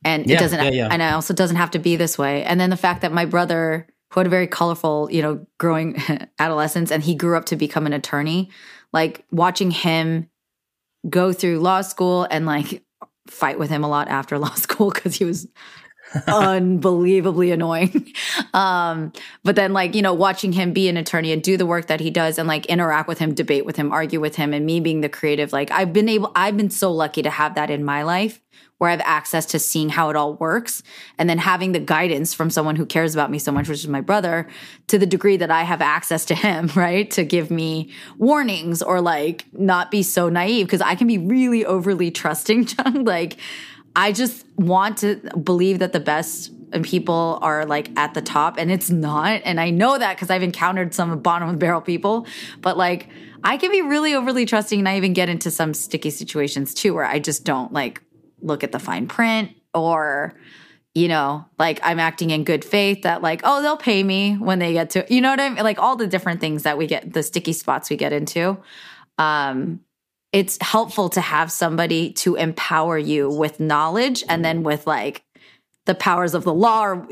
[0.04, 0.88] And yeah, it doesn't yeah, yeah.
[0.88, 2.44] and it also doesn't have to be this way.
[2.44, 6.00] And then the fact that my brother who had a very colorful, you know, growing
[6.38, 8.50] adolescence and he grew up to become an attorney,
[8.92, 10.30] like watching him
[11.10, 12.84] go through law school and like
[13.26, 15.48] fight with him a lot after law school because he was
[16.26, 18.12] unbelievably annoying.
[18.54, 19.12] Um,
[19.44, 22.00] but then like, you know, watching him be an attorney and do the work that
[22.00, 24.80] he does and like interact with him, debate with him, argue with him, and me
[24.80, 27.84] being the creative, like I've been able, I've been so lucky to have that in
[27.84, 28.40] my life
[28.78, 30.82] where I have access to seeing how it all works
[31.18, 33.88] and then having the guidance from someone who cares about me so much, which is
[33.88, 34.48] my brother,
[34.86, 37.10] to the degree that I have access to him, right?
[37.12, 41.64] To give me warnings or like not be so naive because I can be really
[41.64, 43.04] overly trusting, Chung.
[43.04, 43.36] like,
[43.96, 48.70] I just want to believe that the best people are like at the top and
[48.70, 49.40] it's not.
[49.44, 52.26] And I know that because I've encountered some bottom of the barrel people,
[52.60, 53.08] but like
[53.42, 56.94] I can be really overly trusting and I even get into some sticky situations too
[56.94, 58.02] where I just don't like
[58.40, 60.34] look at the fine print or
[60.94, 64.58] you know, like I'm acting in good faith that like, oh, they'll pay me when
[64.58, 65.62] they get to, you know what I mean?
[65.62, 68.58] Like all the different things that we get, the sticky spots we get into.
[69.16, 69.80] Um,
[70.32, 75.24] it's helpful to have somebody to empower you with knowledge and then with like
[75.86, 77.08] the powers of the law or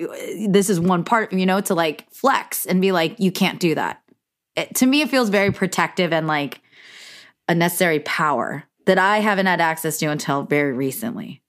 [0.49, 3.75] this is one part, you know, to like flex and be like, you can't do
[3.75, 4.03] that.
[4.55, 6.61] It, to me, it feels very protective and like
[7.49, 11.43] a necessary power that I haven't had access to until very recently.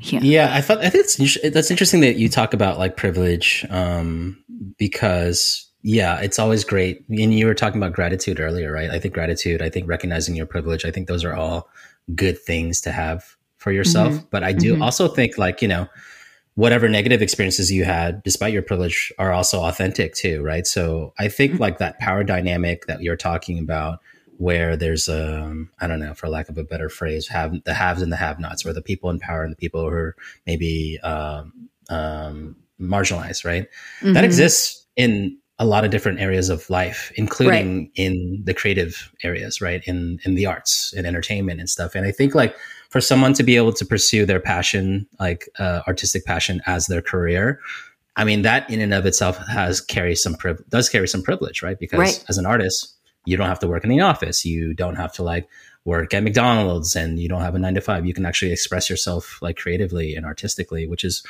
[0.00, 0.20] Yeah.
[0.22, 4.42] yeah, I thought I think it's that's interesting that you talk about like privilege, um,
[4.76, 7.04] because yeah, it's always great.
[7.08, 8.90] And you were talking about gratitude earlier, right?
[8.90, 11.68] I think gratitude, I think recognizing your privilege, I think those are all
[12.14, 14.14] good things to have for yourself.
[14.14, 14.26] Mm-hmm.
[14.30, 14.82] But I do mm-hmm.
[14.82, 15.88] also think like you know,
[16.54, 20.66] whatever negative experiences you had, despite your privilege, are also authentic too, right?
[20.66, 21.62] So I think mm-hmm.
[21.62, 23.98] like that power dynamic that you're talking about
[24.38, 27.74] where there's a um, I don't know for lack of a better phrase have the
[27.74, 30.16] haves and the have-nots or the people in power and the people who are
[30.46, 33.68] maybe um, um, marginalized right
[34.00, 34.14] mm-hmm.
[34.14, 37.90] that exists in a lot of different areas of life including right.
[37.94, 42.10] in the creative areas right in in the arts and entertainment and stuff and I
[42.10, 42.56] think like
[42.90, 47.02] for someone to be able to pursue their passion like uh, artistic passion as their
[47.02, 47.60] career
[48.16, 51.62] I mean that in and of itself has carry some priv- does carry some privilege
[51.62, 52.24] right because right.
[52.28, 54.44] as an artist you don't have to work in the office.
[54.44, 55.48] You don't have to like
[55.84, 58.06] work at McDonald's and you don't have a nine to five.
[58.06, 61.24] You can actually express yourself like creatively and artistically, which is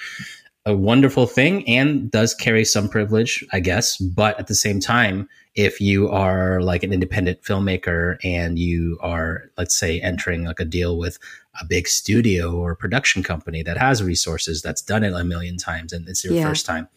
[0.64, 3.96] a wonderful thing and does carry some privilege, I guess.
[3.96, 9.50] But at the same time, if you are like an independent filmmaker and you are,
[9.58, 11.18] let's say, entering like a deal with
[11.60, 15.92] a big studio or production company that has resources that's done it a million times
[15.92, 16.48] and it's your yeah.
[16.48, 16.88] first time,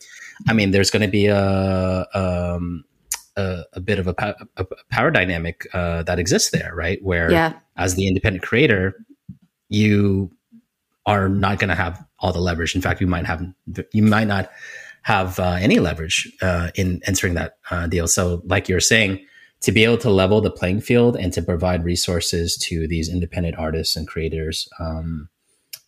[0.48, 2.86] I mean, there's going to be a, um,
[3.36, 7.04] a, a bit of a, a power dynamic uh, that exists there, right?
[7.04, 7.54] Where yeah.
[7.76, 8.96] as the independent creator,
[9.70, 10.32] you
[11.06, 12.76] are not going to have all the leverage.
[12.76, 13.46] In fact, you might have
[13.92, 14.50] you might not
[15.04, 18.08] have uh, any leverage uh, in entering that uh, deal.
[18.08, 19.24] So, like you're saying,
[19.62, 23.58] to be able to level the playing field and to provide resources to these independent
[23.58, 25.30] artists and creators um,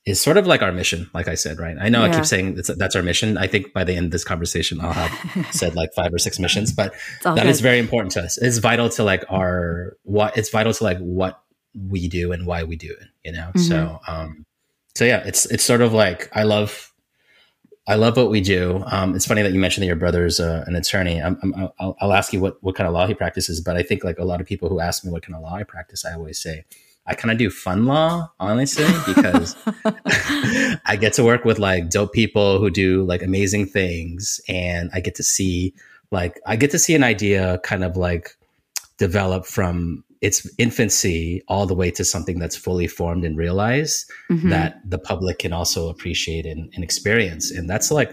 [0.05, 1.75] is sort of like our mission, like I said, right?
[1.79, 2.11] I know yeah.
[2.11, 3.37] I keep saying that's, that's, our mission.
[3.37, 6.39] I think by the end of this conversation, I'll have said like five or six
[6.39, 7.45] missions, but that good.
[7.45, 8.37] is very important to us.
[8.37, 11.43] It's vital to like our, what it's vital to like what
[11.75, 13.49] we do and why we do it, you know?
[13.49, 13.59] Mm-hmm.
[13.59, 14.46] So, um,
[14.97, 16.91] so yeah, it's, it's sort of like, I love,
[17.87, 18.83] I love what we do.
[18.87, 21.21] Um, it's funny that you mentioned that your brother's uh, an attorney.
[21.21, 24.03] i will I'll ask you what, what kind of law he practices, but I think
[24.03, 26.15] like a lot of people who ask me what kind of law I practice, I
[26.15, 26.65] always say,
[27.05, 29.55] I kind of do fun law, honestly, because
[29.85, 34.41] I get to work with like dope people who do like amazing things.
[34.49, 35.75] And I get to see,
[36.09, 38.35] like, I get to see an idea kind of like
[38.97, 44.49] develop from its infancy all the way to something that's fully formed and realized mm-hmm.
[44.49, 47.51] that the public can also appreciate and, and experience.
[47.51, 48.11] And that's like,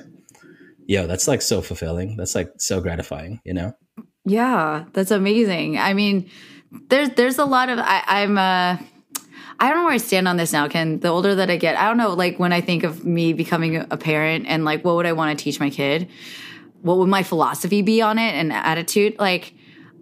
[0.86, 2.16] yo, that's like so fulfilling.
[2.16, 3.72] That's like so gratifying, you know?
[4.24, 5.78] Yeah, that's amazing.
[5.78, 6.30] I mean,
[6.88, 8.78] there's there's a lot of I, I'm uh
[9.60, 10.98] I don't know where I stand on this now, Ken.
[11.00, 13.76] The older that I get, I don't know, like when I think of me becoming
[13.76, 16.08] a parent and like what would I want to teach my kid?
[16.82, 19.16] What would my philosophy be on it and attitude?
[19.18, 19.54] Like,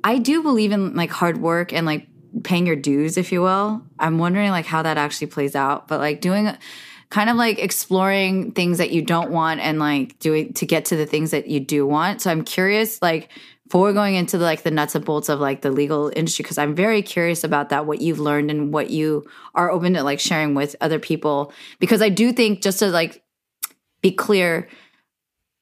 [0.04, 2.08] I do believe in like hard work and like
[2.44, 3.82] paying your dues, if you will.
[3.98, 6.50] I'm wondering like how that actually plays out, but like doing
[7.10, 10.96] kind of like exploring things that you don't want and like doing to get to
[10.96, 12.22] the things that you do want.
[12.22, 13.28] So I'm curious, like,
[13.72, 16.58] before going into the, like the nuts and bolts of like the legal industry because
[16.58, 20.20] i'm very curious about that what you've learned and what you are open to like
[20.20, 23.22] sharing with other people because i do think just to like
[24.02, 24.68] be clear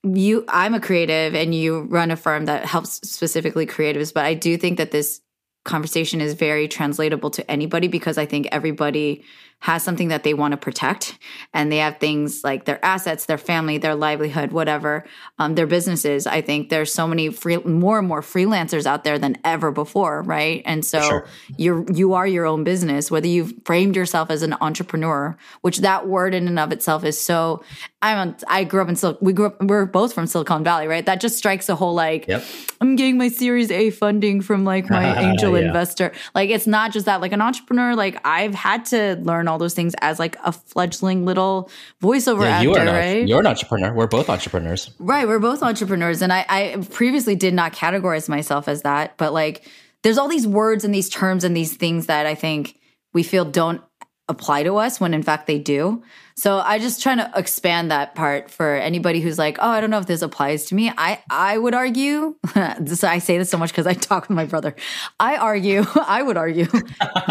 [0.03, 4.33] you i'm a creative and you run a firm that helps specifically creatives but i
[4.35, 5.21] do think that this
[5.65, 9.23] conversation is very translatable to anybody because i think everybody
[9.61, 11.19] has something that they want to protect
[11.53, 15.05] and they have things like their assets their family their livelihood whatever
[15.39, 19.19] um, their businesses i think there's so many free more and more freelancers out there
[19.19, 21.27] than ever before right and so sure.
[21.59, 26.09] you're you are your own business whether you've framed yourself as an entrepreneur which that
[26.09, 27.63] word in and of itself is so
[28.01, 29.25] i'm a, i grew up in Silicon.
[29.25, 32.27] we grew up we're both from silicon valley right that just strikes a whole like
[32.29, 32.43] yep.
[32.81, 35.67] i'm getting my series a funding from like my angel yeah.
[35.67, 39.59] investor like it's not just that like an entrepreneur like i've had to learn all
[39.59, 41.71] those things as like a fledgling little
[42.03, 43.29] voiceover yeah, actor, you right?
[43.29, 43.93] You're an entrepreneur.
[43.93, 44.91] We're both entrepreneurs.
[44.99, 45.27] Right.
[45.29, 46.23] We're both entrepreneurs.
[46.23, 49.69] And I, I previously did not categorize myself as that, but like
[50.03, 52.79] there's all these words and these terms and these things that I think
[53.13, 53.83] we feel don't
[54.29, 56.03] apply to us when in fact they do.
[56.41, 59.91] So I just trying to expand that part for anybody who's like, oh, I don't
[59.91, 60.91] know if this applies to me.
[60.97, 62.35] I I would argue.
[62.81, 64.75] this, I say this so much because I talk with my brother.
[65.19, 65.85] I argue.
[65.95, 66.67] I would argue.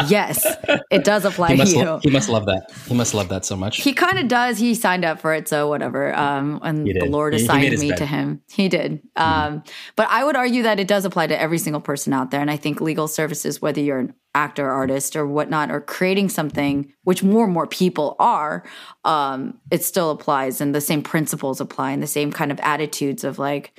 [0.07, 0.45] yes,
[0.91, 1.83] it does apply to you.
[1.83, 2.71] Lo- he must love that.
[2.87, 3.81] He must love that so much.
[3.81, 4.59] He kind of does.
[4.59, 6.15] He signed up for it, so whatever.
[6.15, 7.97] Um, and the Lord assigned me bed.
[7.97, 8.43] to him.
[8.51, 9.01] He did.
[9.17, 9.23] Mm-hmm.
[9.55, 9.63] Um,
[9.95, 12.51] but I would argue that it does apply to every single person out there, and
[12.51, 17.23] I think legal services, whether you're an actor, artist, or whatnot, or creating something, which
[17.23, 18.63] more and more people are,
[19.03, 23.23] um, it still applies, and the same principles apply, and the same kind of attitudes
[23.23, 23.77] of like,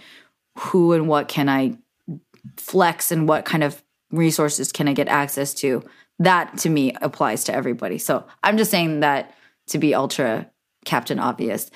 [0.59, 1.79] who and what can I
[2.57, 5.83] flex, and what kind of resources can I get access to.
[6.19, 7.99] That to me applies to everybody.
[7.99, 9.35] So I'm just saying that
[9.69, 10.51] to be ultra
[10.85, 11.71] Captain Obvious.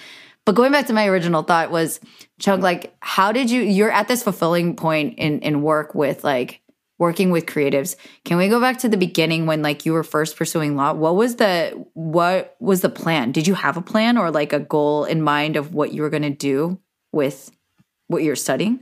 [0.44, 2.01] But going back to my original thought was,
[2.38, 3.62] Chung, like, how did you?
[3.62, 6.61] You're at this fulfilling point in in work with like
[6.98, 7.96] working with creatives.
[8.24, 10.92] Can we go back to the beginning when like you were first pursuing law?
[10.92, 13.33] What was the what was the plan?
[13.33, 16.11] Did you have a plan or like a goal in mind of what you were
[16.11, 16.80] going to do
[17.12, 17.50] with
[18.09, 18.80] what you're studying?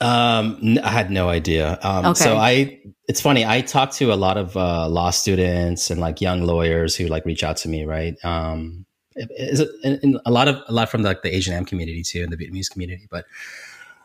[0.00, 1.78] Um, I had no idea.
[1.82, 2.22] Um, okay.
[2.22, 3.44] so I, it's funny.
[3.44, 7.24] I talked to a lot of uh, law students and like young lawyers who like
[7.24, 8.14] reach out to me, right?
[8.24, 12.04] Um, is it, in, a lot of a lot from like the Asian Am community
[12.04, 13.08] too, and the Vietnamese community.
[13.10, 13.24] But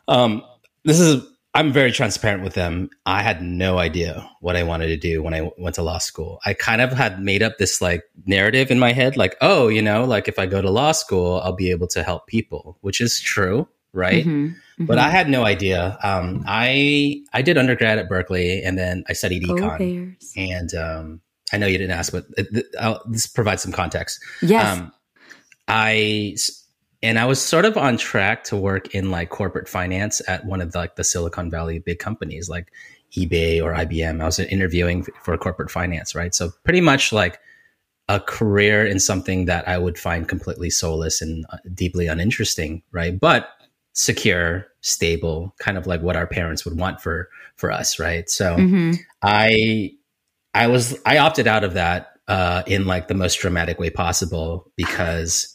[0.08, 0.44] um,
[0.84, 1.24] this is
[1.56, 2.90] I'm very transparent with them.
[3.06, 6.40] I had no idea what I wanted to do when I went to law school.
[6.46, 9.82] I kind of had made up this like narrative in my head, like, oh, you
[9.82, 13.00] know, like if I go to law school, I'll be able to help people, which
[13.00, 14.26] is true, right?
[14.26, 14.86] Mm-hmm, mm-hmm.
[14.86, 16.00] But I had no idea.
[16.02, 20.16] Um, I I did undergrad at Berkeley, and then I studied econ.
[20.36, 22.26] And um, I know you didn't ask, but
[23.08, 24.20] this provides some context.
[24.42, 24.80] Yes.
[24.80, 24.92] Um,
[25.68, 26.36] I
[27.04, 30.62] and I was sort of on track to work in like corporate finance at one
[30.62, 32.72] of the, like the Silicon Valley big companies like
[33.16, 34.22] eBay or IBM.
[34.22, 36.34] I was interviewing for corporate finance, right?
[36.34, 37.40] So pretty much like
[38.08, 43.20] a career in something that I would find completely soulless and uh, deeply uninteresting, right?
[43.20, 43.50] But
[43.92, 48.30] secure, stable, kind of like what our parents would want for for us, right?
[48.30, 48.94] So mm-hmm.
[49.22, 49.92] I
[50.54, 54.72] I was I opted out of that uh, in like the most dramatic way possible
[54.76, 55.53] because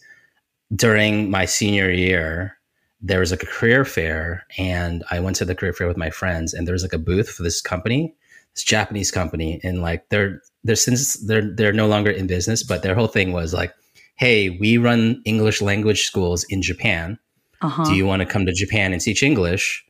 [0.74, 2.59] during my senior year,
[3.00, 6.11] there was like a career fair, and I went to the career fair with my
[6.11, 8.14] friends, and there was like a booth for this company,
[8.54, 12.83] this Japanese company, and like they're they're since they're they're no longer in business, but
[12.83, 13.72] their whole thing was like,
[14.16, 17.18] hey, we run English language schools in Japan.
[17.62, 17.85] Uh-huh.
[17.85, 19.85] Do you want to come to Japan and teach English?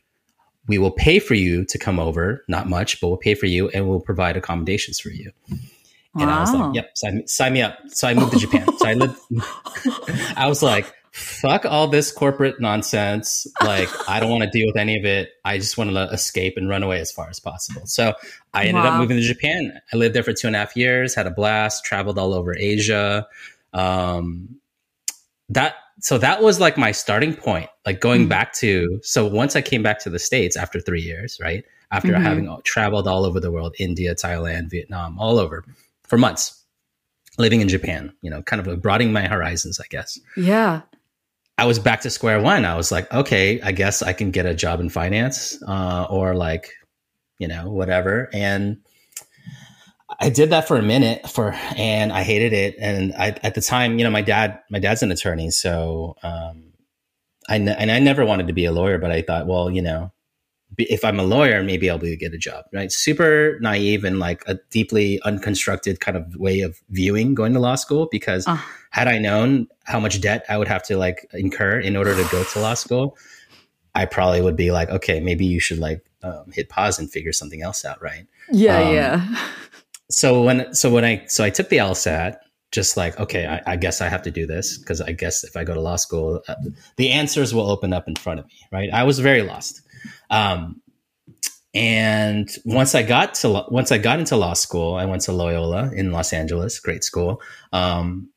[0.67, 3.69] We will pay for you to come over, not much, but we'll pay for you
[3.69, 5.31] and we'll provide accommodations for you.
[6.15, 6.37] And wow.
[6.37, 7.77] I was like, yep, sign, sign me up.
[7.87, 8.65] So I moved to Japan.
[8.77, 9.17] so I lived,
[10.35, 13.45] I was like, fuck all this corporate nonsense.
[13.61, 15.29] Like, I don't want to deal with any of it.
[15.45, 17.85] I just want to escape and run away as far as possible.
[17.85, 18.13] So
[18.53, 18.93] I ended wow.
[18.93, 19.79] up moving to Japan.
[19.93, 22.55] I lived there for two and a half years, had a blast, traveled all over
[22.55, 23.27] Asia.
[23.73, 24.59] Um,
[25.49, 28.29] that, so that was like my starting point, like going mm-hmm.
[28.29, 31.63] back to, so once I came back to the States after three years, right?
[31.91, 32.23] After mm-hmm.
[32.23, 35.65] having traveled all over the world, India, Thailand, Vietnam, all over
[36.09, 36.55] for months
[37.37, 40.19] living in Japan, you know, kind of broadening my horizons, I guess.
[40.35, 40.81] Yeah.
[41.57, 42.65] I was back to square one.
[42.65, 46.35] I was like, okay, I guess I can get a job in finance uh, or
[46.35, 46.71] like,
[47.37, 48.29] you know, whatever.
[48.33, 48.77] And
[50.19, 52.75] I did that for a minute for, and I hated it.
[52.79, 55.51] And I, at the time, you know, my dad, my dad's an attorney.
[55.51, 56.73] So, um,
[57.47, 60.11] I, and I never wanted to be a lawyer, but I thought, well, you know,
[60.85, 62.91] if I'm a lawyer, maybe I'll be able to get a job, right?
[62.91, 67.75] Super naive and like a deeply unconstructed kind of way of viewing going to law
[67.75, 68.57] school because uh.
[68.91, 72.29] had I known how much debt I would have to like incur in order to
[72.31, 73.17] go to law school,
[73.95, 77.33] I probably would be like, okay, maybe you should like um, hit pause and figure
[77.33, 78.27] something else out, right?
[78.51, 79.47] Yeah, um, yeah.
[80.09, 82.37] so when so when I so I took the LSAT,
[82.71, 85.57] just like okay, I, I guess I have to do this because I guess if
[85.57, 86.55] I go to law school, uh,
[86.97, 88.89] the answers will open up in front of me, right?
[88.91, 89.81] I was very lost.
[90.29, 90.81] Um,
[91.73, 95.91] and once I got to once I got into law school, I went to Loyola
[95.93, 97.41] in Los Angeles, great school.
[97.71, 98.29] Um,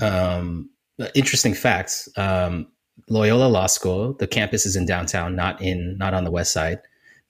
[0.00, 0.70] um,
[1.14, 2.68] interesting facts: um,
[3.08, 6.80] Loyola Law School, the campus is in downtown, not in not on the west side.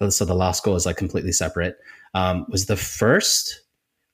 [0.09, 1.79] So the law school is like completely separate.
[2.15, 3.63] Um, was the first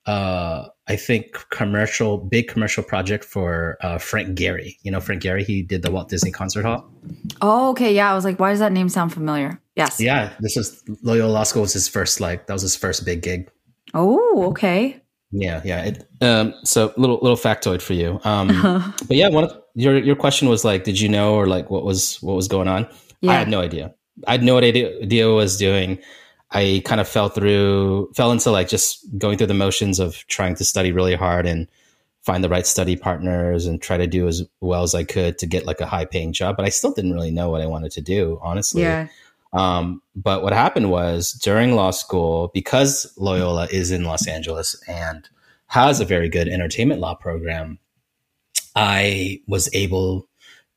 [0.07, 4.77] uh, I think commercial, big commercial project for uh, Frank Gehry.
[4.83, 5.45] You know Frank Gehry?
[5.45, 6.85] He did the Walt Disney Concert Hall.
[7.41, 8.11] Oh, okay, yeah.
[8.11, 9.61] I was like, why does that name sound familiar?
[9.77, 10.01] Yes.
[10.01, 13.23] Yeah, this was Loyola Law School was his first like that was his first big
[13.23, 13.49] gig.
[13.95, 15.01] Oh, okay.
[15.31, 15.85] Yeah, yeah.
[15.85, 18.21] It, um, so little little factoid for you.
[18.25, 18.93] Um, uh-huh.
[19.07, 21.85] But yeah, one of your your question was like, did you know or like what
[21.85, 22.89] was what was going on?
[23.21, 23.31] Yeah.
[23.31, 23.95] I had no idea.
[24.27, 26.01] I had no idea, idea what I was doing.
[26.53, 30.57] I kind of fell through, fell into like just going through the motions of trying
[30.57, 31.69] to study really hard and
[32.23, 35.47] find the right study partners and try to do as well as I could to
[35.47, 36.57] get like a high paying job.
[36.57, 38.83] But I still didn't really know what I wanted to do, honestly.
[38.83, 39.09] Yeah.
[39.53, 45.29] Um, but what happened was during law school, because Loyola is in Los Angeles and
[45.67, 47.79] has a very good entertainment law program,
[48.77, 50.29] I was able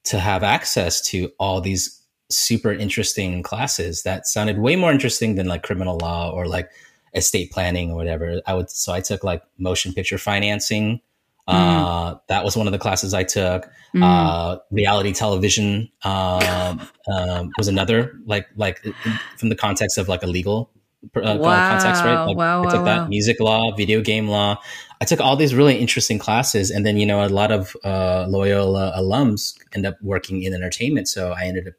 [0.06, 2.00] to have access to all these
[2.36, 6.70] super interesting classes that sounded way more interesting than like criminal law or like
[7.14, 8.42] estate planning or whatever.
[8.46, 11.02] I would so I took like motion picture financing.
[11.48, 11.54] Mm.
[11.54, 13.70] Uh, that was one of the classes I took.
[13.94, 14.04] Mm.
[14.04, 16.76] Uh, reality television uh,
[17.58, 18.82] was another like like
[19.38, 20.72] from the context of like a legal
[21.16, 21.70] uh, wow.
[21.70, 22.24] context, right?
[22.26, 23.08] Like wow, I took wow, that wow.
[23.08, 24.60] music law, video game law.
[25.02, 28.26] I took all these really interesting classes, and then you know a lot of uh,
[28.30, 31.08] Loyola alums end up working in entertainment.
[31.08, 31.74] So I ended up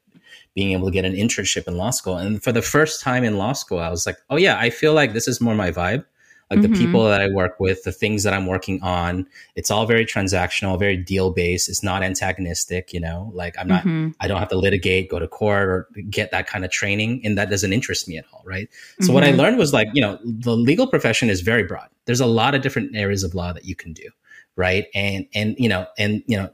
[0.54, 3.38] being able to get an internship in law school, and for the first time in
[3.38, 6.04] law school, I was like, oh yeah, I feel like this is more my vibe
[6.50, 6.72] like mm-hmm.
[6.72, 9.26] the people that I work with, the things that I'm working on.
[9.56, 11.68] It's all very transactional, very deal based.
[11.68, 14.10] It's not antagonistic, you know, like I'm not, mm-hmm.
[14.20, 17.22] I don't have to litigate, go to court or get that kind of training.
[17.24, 18.42] And that doesn't interest me at all.
[18.44, 18.68] Right.
[19.00, 19.14] So mm-hmm.
[19.14, 19.38] what I mm-hmm.
[19.38, 21.88] learned was like, you know, the legal profession is very broad.
[22.04, 24.08] There's a lot of different areas of law that you can do.
[24.56, 24.86] Right.
[24.94, 26.50] And, and, you know, and, you know,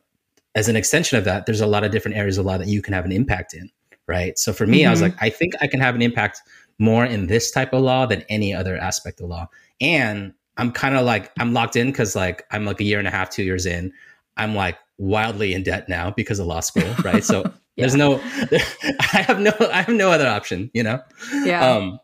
[0.55, 2.81] as an extension of that, there's a lot of different areas of law that you
[2.81, 3.71] can have an impact in.
[4.11, 4.39] Right.
[4.39, 5.11] So for me, I was mm-hmm.
[5.11, 6.43] like, I think I can have an impact
[6.79, 9.49] more in this type of law than any other aspect of law
[9.81, 13.09] and I'm kind of like I'm locked in because like I'm like a year and
[13.09, 13.93] a half, two years in.
[14.37, 17.25] I'm like wildly in debt now because of law school, right?
[17.25, 17.51] So yeah.
[17.77, 18.21] there's no,
[18.53, 21.01] I have no, I have no other option, you know.
[21.33, 21.67] Yeah.
[21.67, 21.99] Um.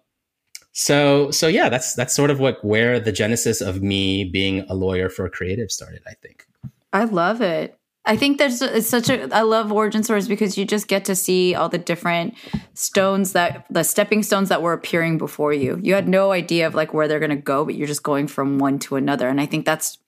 [0.73, 4.75] So so yeah, that's that's sort of what where the genesis of me being a
[4.75, 6.03] lawyer for creative started.
[6.07, 6.47] I think.
[6.93, 7.79] I love it.
[8.07, 11.17] I think there's it's such a I love origin stories because you just get to
[11.17, 12.35] see all the different
[12.75, 15.79] stones that the stepping stones that were appearing before you.
[15.83, 18.29] You had no idea of like where they're going to go, but you're just going
[18.29, 19.29] from one to another.
[19.29, 19.99] And I think that's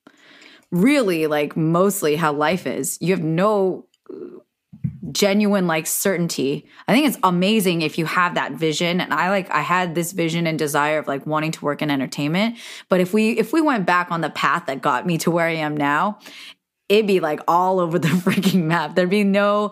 [0.71, 2.97] really like mostly how life is.
[3.01, 4.39] You have no uh,
[5.11, 6.67] genuine like certainty.
[6.87, 10.13] I think it's amazing if you have that vision and I like I had this
[10.13, 13.61] vision and desire of like wanting to work in entertainment, but if we if we
[13.61, 16.19] went back on the path that got me to where I am now,
[16.89, 18.95] it'd be like all over the freaking map.
[18.95, 19.71] There'd be no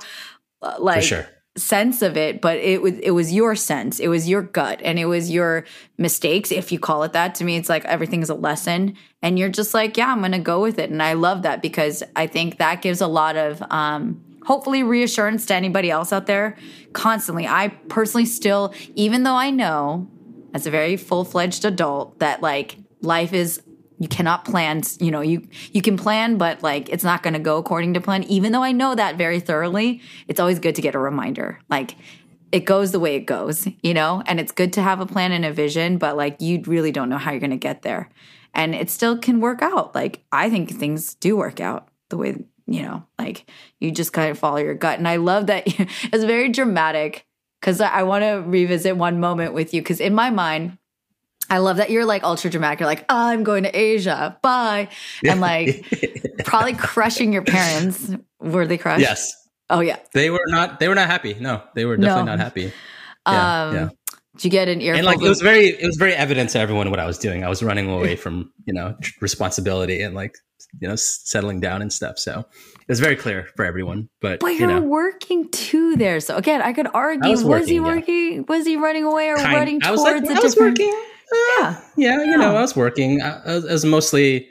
[0.62, 1.28] uh, like sure.
[1.58, 4.98] sense of it, but it was it was your sense, it was your gut, and
[4.98, 5.66] it was your
[5.98, 7.36] mistakes, if you call it that.
[7.36, 10.62] To me, it's like everything's a lesson, and you're just like, yeah, I'm gonna go
[10.62, 14.24] with it, and I love that because I think that gives a lot of um,
[14.46, 16.56] hopefully reassurance to anybody else out there.
[16.94, 20.08] Constantly, I personally still, even though I know
[20.54, 23.62] as a very full fledged adult that like life is
[24.00, 27.40] you cannot plan you know you you can plan but like it's not going to
[27.40, 28.24] go according to plan.
[28.24, 31.60] Even though i know that very thoroughly it's always good to get a reminder.
[31.70, 31.96] Like
[32.52, 34.24] it goes the way it goes you know?
[34.26, 37.10] And it's good to have a plan and a vision but like you really don't
[37.10, 38.10] know how you're going to get there.
[38.54, 39.96] And it still can work out.
[39.96, 43.06] Like i think things do work out the way you know?
[43.18, 45.00] Like you just kind of follow your gut.
[45.00, 47.26] And i love that it's very dramatic
[47.60, 50.78] because i want to revisit one moment with you because in my mind
[51.50, 52.80] I love that you're like ultra dramatic.
[52.80, 54.38] You're like, I'm going to Asia.
[54.42, 54.90] Bye.
[55.26, 55.86] And like
[56.46, 58.14] probably crushing your parents.
[58.40, 59.02] Were they crushed?
[59.02, 59.34] Yes.
[59.70, 59.98] Oh yeah.
[60.14, 61.36] They were not they were not happy.
[61.36, 62.36] No, they were definitely no.
[62.36, 62.72] not happy.
[63.28, 63.90] Yeah, um yeah.
[64.36, 65.00] Did you get an earful?
[65.00, 67.44] And like it was very it was very evident to everyone what I was doing.
[67.44, 70.36] I was running away from, you know, responsibility and like,
[70.80, 72.20] you know, settling down and stuff.
[72.20, 74.10] So it was very clear for everyone.
[74.22, 74.82] But But you're you know.
[74.82, 76.20] working too there.
[76.20, 78.34] So again, I could argue was, was, he working?
[78.34, 78.42] Yeah.
[78.48, 81.04] Was he running away or kind, running towards like, a I was different working
[81.34, 83.22] yeah, yeah, you know, I was working.
[83.22, 84.50] I, I was mostly.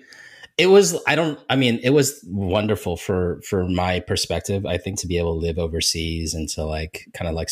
[0.59, 0.97] It was.
[1.07, 1.39] I don't.
[1.51, 4.67] I mean, it was wonderful for for my perspective.
[4.67, 7.51] I think to be able to live overseas and to like kind of like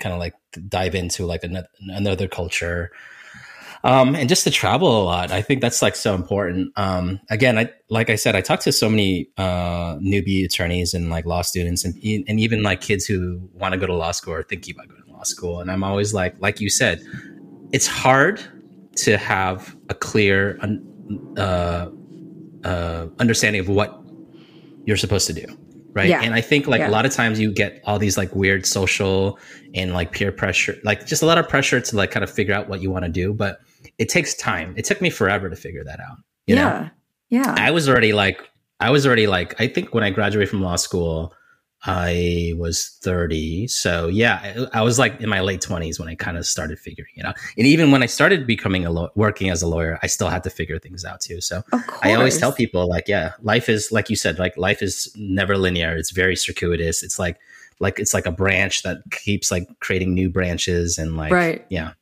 [0.00, 0.34] kind of like
[0.68, 2.90] dive into like another, another culture.
[3.82, 5.30] Um, and just to travel a lot.
[5.30, 6.72] I think that's like so important.
[6.76, 11.10] Um, again, I like I said, I talked to so many uh, newbie attorneys and
[11.10, 14.34] like law students, and and even like kids who want to go to law school
[14.34, 15.60] or thinking about going to law school.
[15.60, 17.02] And I'm always like, like you said,
[17.74, 18.40] it's hard
[18.94, 20.56] to have a clear
[21.36, 21.88] uh,
[22.62, 24.00] uh, understanding of what
[24.84, 25.44] you're supposed to do
[25.92, 26.22] right yeah.
[26.22, 26.88] and i think like yeah.
[26.88, 29.38] a lot of times you get all these like weird social
[29.74, 32.54] and like peer pressure like just a lot of pressure to like kind of figure
[32.54, 33.58] out what you want to do but
[33.98, 36.90] it takes time it took me forever to figure that out you yeah know?
[37.30, 38.48] yeah i was already like
[38.78, 41.34] i was already like i think when i graduated from law school
[41.86, 43.68] I was 30.
[43.68, 47.12] So yeah, I was like in my late 20s when I kind of started figuring
[47.16, 47.36] it out.
[47.58, 50.42] And even when I started becoming a law- working as a lawyer, I still had
[50.44, 51.42] to figure things out too.
[51.42, 51.62] So
[52.02, 55.58] I always tell people like, yeah, life is like you said, like life is never
[55.58, 55.94] linear.
[55.94, 57.02] It's very circuitous.
[57.02, 57.38] It's like
[57.80, 61.66] like it's like a branch that keeps like creating new branches and like right.
[61.68, 61.92] yeah.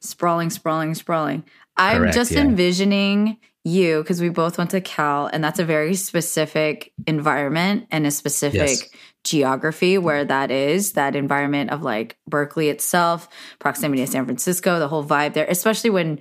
[0.00, 1.44] sprawling, sprawling, sprawling.
[1.76, 2.42] I'm Correct, just yeah.
[2.42, 8.06] envisioning you because we both went to Cal, and that's a very specific environment and
[8.06, 8.88] a specific Yes.
[9.24, 14.88] Geography where that is that environment of like Berkeley itself, proximity to San Francisco, the
[14.88, 16.18] whole vibe there, especially when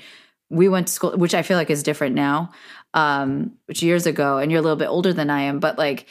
[0.49, 2.51] we went to school, which I feel like is different now,
[2.93, 6.07] um, which years ago, and you're a little bit older than I am, but like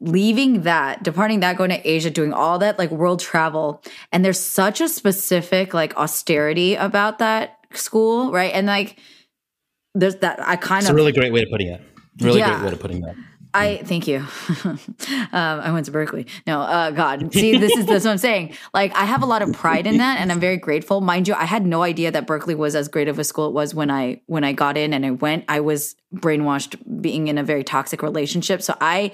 [0.00, 3.82] leaving that, departing that, going to Asia, doing all that like world travel,
[4.12, 8.52] and there's such a specific like austerity about that school, right?
[8.52, 8.98] And like
[9.94, 11.80] there's that I kind It's of a really great way of putting it.
[12.20, 12.58] Really Yeah.
[12.58, 13.14] great way of putting that.
[13.56, 14.18] I thank you.
[14.64, 14.78] um,
[15.32, 16.26] I went to Berkeley.
[16.46, 18.54] No, uh, God, see, this is this is what I'm saying.
[18.74, 21.00] Like, I have a lot of pride in that, and I'm very grateful.
[21.00, 23.52] Mind you, I had no idea that Berkeley was as great of a school it
[23.52, 25.44] was when I when I got in and I went.
[25.48, 29.12] I was brainwashed being in a very toxic relationship, so I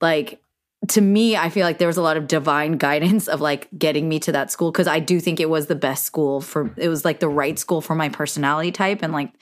[0.00, 0.40] like
[0.88, 4.08] to me, I feel like there was a lot of divine guidance of like getting
[4.08, 6.88] me to that school because I do think it was the best school for it
[6.88, 9.32] was like the right school for my personality type and like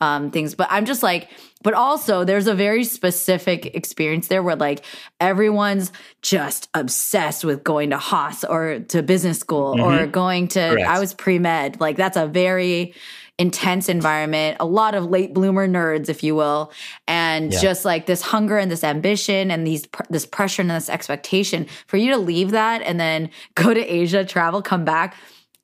[0.00, 0.54] um things.
[0.54, 1.30] But I'm just like,
[1.62, 4.84] but also there's a very specific experience there where like
[5.20, 5.92] everyone's
[6.22, 10.10] just obsessed with going to Haas or to business school or mm-hmm.
[10.10, 10.88] going to Correct.
[10.88, 11.80] I was pre-med.
[11.80, 12.94] Like that's a very
[13.38, 16.72] intense environment, a lot of late bloomer nerds, if you will,
[17.06, 17.60] and Yeah.
[17.60, 21.66] just like this hunger and this ambition and these pr- this pressure and this expectation
[21.86, 25.14] for you to leave that and then go to Asia, travel, come back.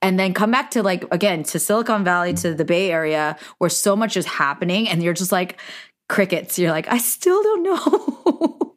[0.05, 3.71] And then come back to like again to Silicon Valley to the Bay Area where
[3.71, 5.59] so much is happening and you're just like
[6.11, 6.59] crickets.
[6.59, 8.61] You're like, I still don't know.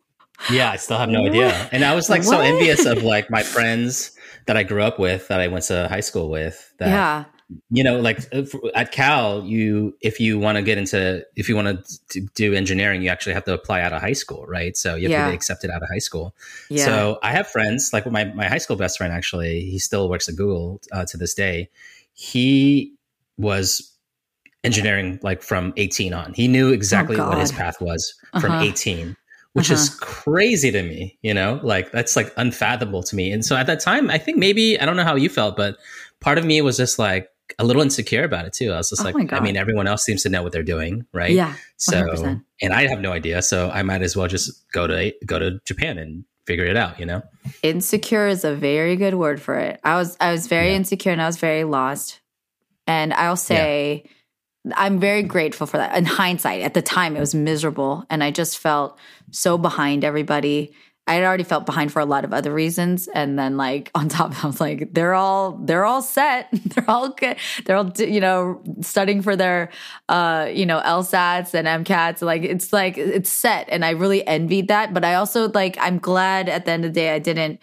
[0.51, 1.67] Yeah, I still have no idea.
[1.71, 4.11] And I was like so envious of like my friends
[4.45, 6.73] that I grew up with, that I went to high school with.
[6.77, 7.25] That, yeah.
[7.69, 8.19] You know, like
[8.75, 13.01] at Cal, you if you want to get into if you want to do engineering,
[13.01, 14.75] you actually have to apply out of high school, right?
[14.75, 15.23] So you have Yeah.
[15.25, 16.35] to get accepted out of high school.
[16.69, 16.83] Yeah.
[16.83, 19.13] So I have friends like my my high school best friend.
[19.13, 21.69] Actually, he still works at Google uh, to this day.
[22.13, 22.93] He
[23.37, 23.93] was
[24.65, 26.33] engineering like from 18 on.
[26.33, 28.65] He knew exactly what his path was from Uh-huh.
[28.65, 29.15] 18,
[29.53, 31.17] which is crazy to me.
[31.21, 33.31] You know, like that's like unfathomable to me.
[33.31, 35.77] And so at that time, I think maybe I don't know how you felt, but
[36.19, 37.29] part of me was just like
[37.59, 38.71] a little insecure about it too.
[38.71, 41.05] I was just Oh like, I mean, everyone else seems to know what they're doing,
[41.13, 41.31] right?
[41.31, 41.53] Yeah.
[41.77, 42.43] So, 100%.
[42.61, 45.59] and I have no idea, so I might as well just go to go to
[45.65, 46.99] Japan and figure it out.
[46.99, 47.21] You know?
[47.63, 49.79] insecure is a very good word for it.
[49.83, 50.77] I was I was very Yeah.
[50.77, 52.19] insecure and I was very lost.
[52.85, 54.05] And I'll say
[54.75, 55.95] I'm very grateful for that.
[55.97, 58.97] In hindsight, at the time it was miserable and I just felt
[59.31, 60.73] so behind everybody.
[61.07, 64.09] I had already felt behind for a lot of other reasons and then like on
[64.09, 66.49] top I was like they're all they're all set.
[66.65, 67.37] they're all good.
[67.65, 69.69] They're all you know studying for their
[70.09, 74.67] uh you know LSATs and MCATs like it's like it's set and I really envied
[74.67, 77.59] that but I also like I'm glad at the end of the day I didn't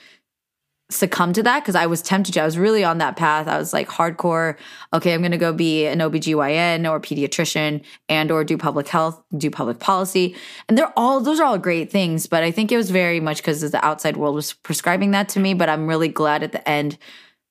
[0.91, 2.43] succumb to that because I was tempted to.
[2.43, 3.49] I was really on that path.
[3.49, 4.57] I was like hardcore,
[4.93, 9.51] okay, I'm gonna go be an OBGYN or pediatrician and or do public health, do
[9.51, 10.37] public policy.
[10.69, 13.39] And they're all those are all great things, but I think it was very much
[13.39, 15.55] because the outside world was prescribing that to me.
[15.55, 16.99] But I'm really glad at the end.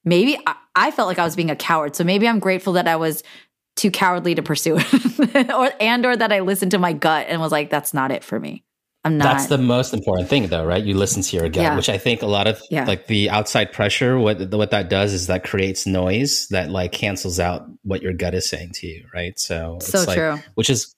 [0.06, 1.96] Maybe I, I felt like I was being a coward.
[1.96, 3.24] So maybe I'm grateful that I was
[3.76, 5.52] too cowardly to pursue it.
[5.54, 8.24] or and or that I listened to my gut and was like, that's not it
[8.24, 8.64] for me.
[9.06, 10.82] I'm not That's the most important thing, though, right?
[10.84, 11.76] You listen to your gut, Yeah.
[11.76, 12.86] which I think a lot of Yeah.
[12.86, 14.18] like the outside pressure.
[14.18, 18.34] What what that does is that creates noise that like cancels out what your gut
[18.34, 19.38] is saying to you, right?
[19.38, 20.40] So So it's like, true.
[20.56, 20.96] Which is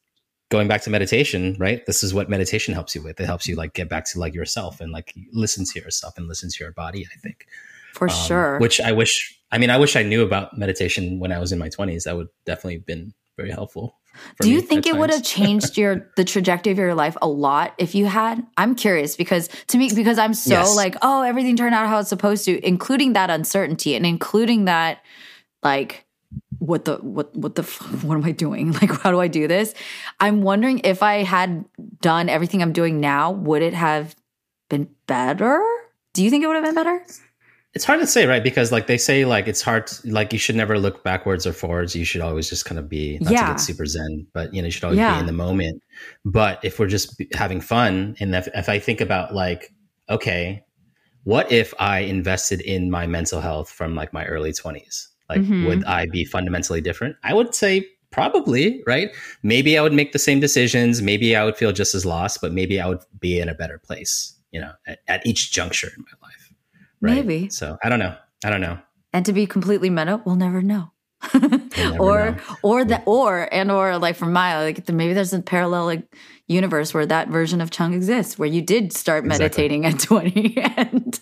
[0.49, 1.83] going back to meditation, right?
[1.87, 3.19] This is what meditation helps you with.
[3.19, 6.27] It helps you like get back to like yourself and like listen to yourself and
[6.27, 7.07] listen to your body.
[7.11, 7.47] I think
[7.93, 8.59] for Um, sure.
[8.59, 9.35] Which I wish.
[9.51, 12.03] I mean, I wish I knew about meditation when I was in my twenties.
[12.03, 13.95] That would definitely have been very helpful.
[14.41, 17.73] Do you think it would have changed your the trajectory of your life a lot
[17.77, 18.45] if you had?
[18.57, 20.75] I'm curious because to me because I'm so Yes.
[20.75, 24.99] like, oh, everything turned out how it's supposed to, including that uncertainty and including that
[25.63, 26.05] like
[26.59, 27.63] what the what what the
[28.03, 28.71] what am I doing?
[28.81, 29.73] Like how do I do this?
[30.19, 31.65] I'm wondering if I had
[32.01, 34.15] done everything I'm doing now, would it have
[34.69, 35.61] been better?
[36.13, 37.05] Do you think it would have been better?
[37.75, 38.41] It's hard to say, right?
[38.43, 39.87] Because like they say, like it's hard.
[39.87, 41.93] To, like you should never look backwards or forwards.
[41.95, 43.47] You should always just kind of be not to Yeah.
[43.49, 45.15] get super zen, but you know, you should always Yeah.
[45.15, 45.83] be in the moment.
[46.23, 49.73] But if we're just having fun, and if, if I think about like,
[50.09, 50.63] okay,
[51.23, 55.09] what if I invested in my mental health from like my early twenties?
[55.29, 55.67] Like, Mhm.
[55.67, 57.17] would I be fundamentally different?
[57.23, 59.09] I would say probably, right?
[59.43, 61.01] Maybe I would make the same decisions.
[61.01, 63.79] Maybe I would feel just as lost, but maybe I would be in a better
[63.79, 64.31] place.
[64.51, 66.44] You know, at, at each juncture in my life.
[67.01, 67.15] Right?
[67.25, 67.49] Maybe.
[67.49, 68.15] So I don't know.
[68.43, 68.79] I don't know.
[69.13, 70.91] And to be completely meta, we'll never know.
[71.99, 72.37] or know.
[72.61, 76.03] or that or and or like from my like maybe there's a parallel like
[76.47, 79.43] universe where that version of Chung exists, where you did start Exactly.
[79.43, 81.19] meditating at 20 and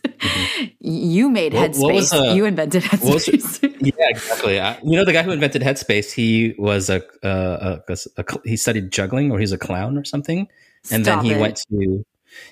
[0.80, 1.80] you made What- Headspace.
[1.82, 3.70] what was, uh, you invented what was Headspace.
[3.98, 4.60] Yeah, exactly.
[4.60, 8.26] I, you know, the guy who invented Headspace, he was a, uh, a, a, a
[8.46, 10.48] he studied juggling or he's a clown or something,
[10.92, 11.40] and Stop then he it.
[11.40, 12.06] went to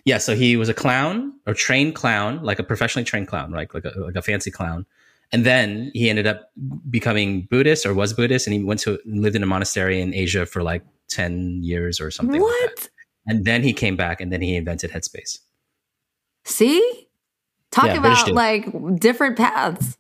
[0.06, 0.18] yeah.
[0.18, 3.74] So he was a clown or trained clown, like a professionally trained clown, right?
[3.74, 4.86] Like a like a fancy clown.
[5.34, 6.52] And then he ended up
[6.90, 10.46] becoming Buddhist or was Buddhist, and he went to lived in a monastery in Asia
[10.46, 12.42] for like ten years or something.
[12.42, 12.70] like that.
[12.80, 12.90] What?
[13.28, 15.40] And then he came back, and then he invented Headspace.
[16.46, 17.08] See?
[17.72, 18.66] Talk Yeah, about like
[19.00, 19.98] different paths.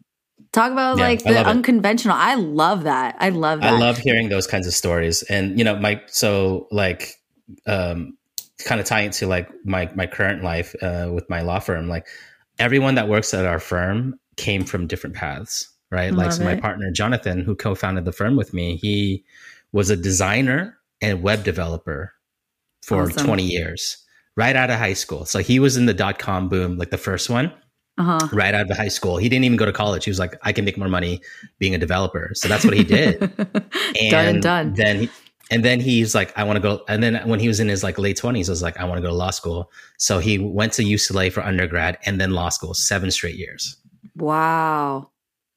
[0.52, 1.46] Talk about Yeah, like I the it.
[1.46, 2.16] unconventional.
[2.18, 3.16] I love that.
[3.20, 3.74] I love that.
[3.74, 5.24] I love hearing those kinds of stories.
[5.24, 7.14] And you know, my so like
[7.68, 8.18] um
[8.64, 12.07] kind of tying to like my my current life uh with my law firm, like
[12.59, 16.14] everyone that works at our firm came from different paths, right?
[16.14, 16.62] like so my it.
[16.62, 19.24] partner Jonathan, who co-founded the firm with me, he
[19.72, 22.14] was a designer and web developer
[22.82, 23.26] for Awesome.
[23.26, 23.97] 20 years.
[24.38, 25.26] Right out of high school.
[25.26, 27.51] So he was in the dot com boom, like the first one
[27.97, 28.28] uh-huh.
[28.34, 29.18] right out of high school.
[29.18, 30.05] He didn't even go to college.
[30.05, 31.22] He was like, I can make more money
[31.59, 32.32] being a developer.
[32.34, 33.20] So that's what he did.
[33.38, 33.64] done
[34.12, 34.74] and done.
[34.74, 35.09] Then he,
[35.52, 36.82] and then he's like, I want to go.
[36.88, 38.97] And then when he was in his like late twenties, I was like, I want
[38.97, 39.70] to go to law school.
[39.99, 43.78] So he went to UCLA for undergrad and then law school, seven straight years.
[44.16, 45.10] Wow.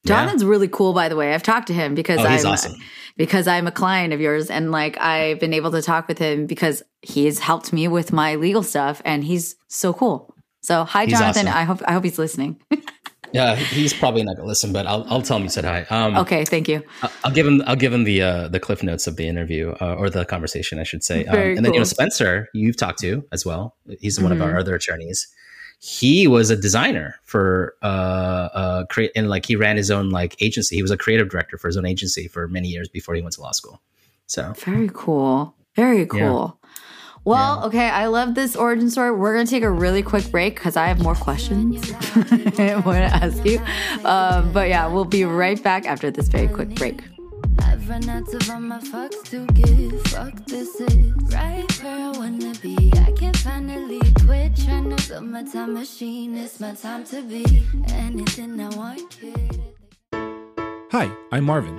[0.04, 0.08] Yeah.
[0.16, 1.32] Jonathan's really cool, by the way.
[1.32, 2.74] I've talked to him because Oh, I'm awesome.
[3.16, 6.44] because I'm a client of yours, and like I've been able to talk with him
[6.46, 10.34] because he's helped me with my legal stuff, and he's so cool.
[10.62, 11.46] So hi, He's Jonathan.
[11.48, 11.58] awesome.
[11.58, 12.60] I hope I hope he's listening.
[13.34, 15.84] Yeah, he's probably not gonna listen, but I'll I'll tell him you said hi.
[15.90, 16.82] Um, okay, thank you.
[17.24, 19.96] I'll give him I'll give him the uh, the cliff notes of the interview uh,
[19.96, 21.24] or the conversation, I should say.
[21.26, 21.84] Um, and then you know.
[21.84, 23.74] Spencer, you've talked to as well.
[24.00, 24.44] He's one of Mhm.
[24.44, 25.26] our other attorneys.
[25.80, 27.86] He was a designer for uh
[28.54, 30.76] uh create and like he ran his own like agency.
[30.76, 33.34] He was a creative director for his own agency for many years before he went
[33.34, 33.82] to law school.
[34.26, 35.54] So Very cool.
[35.74, 36.56] Very cool.
[37.24, 39.10] Well, okay, I love this origin story.
[39.10, 41.90] We're going to take a really quick break because I have more questions
[42.60, 43.60] I want to ask you.
[44.04, 47.00] Um, but yeah, we'll be right back after this very quick break.
[47.60, 50.02] I've run out of all my fucks to give.
[50.08, 52.92] Fuck this is right where I wanna be.
[52.96, 56.36] I can finally quit trying to build my time machine.
[56.36, 59.00] It's my time to be anything I want.
[59.10, 59.60] Kid.
[60.90, 61.78] Hi, I'm Marvin,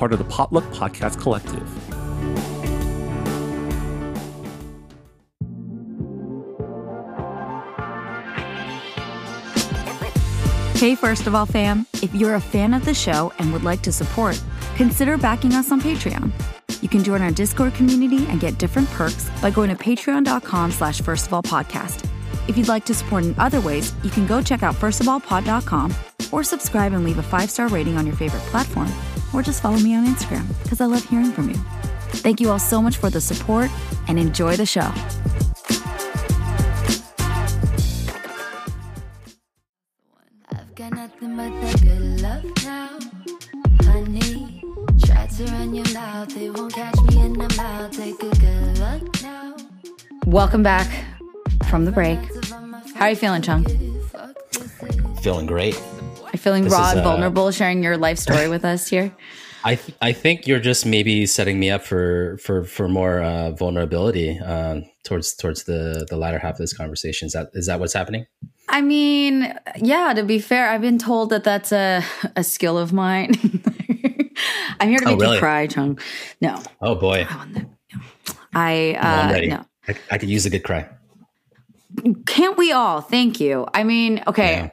[0.00, 1.68] Part of the Potluck Podcast Collective.
[10.74, 13.82] Hey, first of all, fam, if you're a fan of the show and would like
[13.82, 14.42] to support,
[14.76, 16.32] consider backing us on Patreon.
[16.82, 21.02] You can join our Discord community and get different perks by going to patreon.com slash
[21.02, 22.08] first of all podcast.
[22.48, 25.94] If you'd like to support in other ways, you can go check out firstofallpod.com
[26.32, 28.88] or subscribe and leave a five-star rating on your favorite platform,
[29.32, 31.56] or just follow me on Instagram because I love hearing from you.
[32.12, 33.70] Thank you all so much for the support
[34.08, 34.90] and enjoy the show.
[40.52, 42.98] I've got nothing but that good love now.
[43.84, 44.62] Honey,
[45.04, 46.34] try to run your mouth.
[46.34, 47.92] They won't catch me in the mouth.
[47.92, 49.56] Take a good look now.
[50.26, 50.88] Welcome back
[51.68, 52.18] from the break.
[52.94, 53.64] How are you feeling, Chung?
[54.08, 55.80] Fuck this is feeling great.
[56.32, 59.14] You feeling This raw and uh, vulnerable, sharing your life story with us here?
[59.64, 63.50] I th- I think you're just maybe setting me up for for for more uh,
[63.50, 67.26] vulnerability uh, towards towards the the latter half of this conversation.
[67.26, 68.24] Is that is that what's happening?
[68.70, 72.02] I mean, yeah, to be fair, I've been told that that's a,
[72.36, 73.32] a skill of mine.
[74.80, 75.34] I'm here to Oh, make really?
[75.36, 75.98] you cry, Chung.
[76.40, 77.26] No, Oh boy,
[78.54, 79.48] I, uh, ready.
[79.48, 79.64] no.
[79.88, 80.88] I, I could use a good cry.
[82.26, 83.00] Can't we all?
[83.02, 83.66] Thank you.
[83.74, 84.70] I mean, okay, Yeah.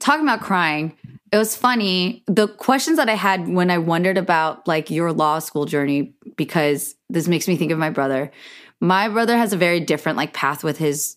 [0.00, 0.96] Talking about crying,
[1.32, 2.22] it was funny.
[2.26, 6.94] The questions that I had when I wondered about like your law school journey, because
[7.08, 8.30] this makes me think of my brother.
[8.80, 11.16] My brother has a very different like path with his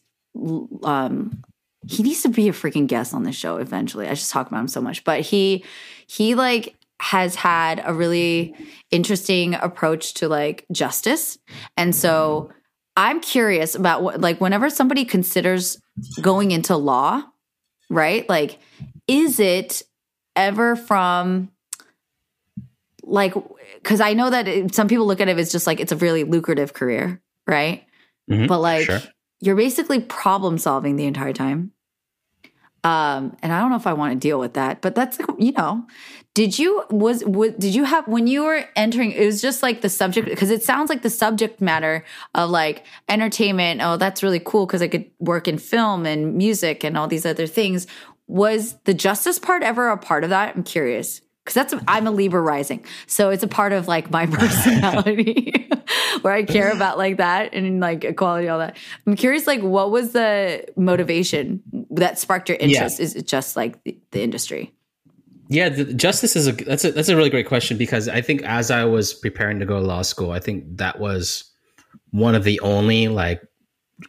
[0.84, 1.44] um
[1.88, 4.08] he needs to be a freaking guest on the show eventually.
[4.08, 5.64] I just talk about him so much, but he
[6.08, 8.56] he like has had a really
[8.92, 11.38] interesting approach to like justice.
[11.76, 12.52] And so
[12.96, 15.80] I'm curious about what like whenever somebody considers
[16.22, 17.24] going into law,
[17.90, 18.28] right?
[18.30, 18.60] Like
[19.08, 19.84] is it
[20.36, 21.52] ever from
[23.04, 23.34] like
[23.84, 25.98] cuz I know that it, some people look at it as just like it's a
[25.98, 27.86] really lucrative career, right?
[28.30, 29.02] Mhm, But like sure.
[29.40, 31.72] you're basically problem solving the entire time.
[32.84, 35.52] Um, and I don't know if I want to deal with that, but that's you
[35.54, 35.86] know,
[36.38, 39.12] did you was, was did you have when you were entering?
[39.12, 42.86] It was just like the subject because it sounds like the subject matter of like
[43.10, 43.82] entertainment.
[43.84, 47.26] Oh, that's really cool because I could work in film and music and all these
[47.26, 47.88] other things.
[48.28, 50.56] Was the justice part ever a part of that?
[50.56, 54.26] I'm curious because that's I'm a Libra rising, so it's a part of like my
[54.32, 55.72] personality
[56.22, 58.78] where I care about like that and like equality, all that.
[59.08, 63.00] I'm curious, like what was the motivation that sparked your interest?
[63.00, 64.76] Is it just like the, the industry?
[65.50, 68.42] Yeah, the, justice is a that's a that's a really great question because I think
[68.44, 71.50] as I was preparing to go to law school, I think that was
[72.12, 73.42] one of the only like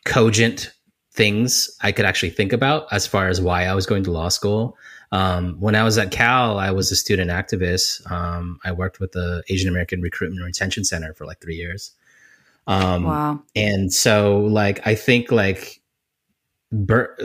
[0.05, 0.73] cogent
[1.13, 4.29] things I could actually think about as far as why I was going to law
[4.29, 4.77] school.
[5.11, 8.09] Um, when I was at Cal, I was a student activist.
[8.11, 11.93] Um, I worked with the Asian American Recruitment and Retention Center for like three years.
[12.67, 13.43] Um, Wow.
[13.57, 15.81] and so like I think like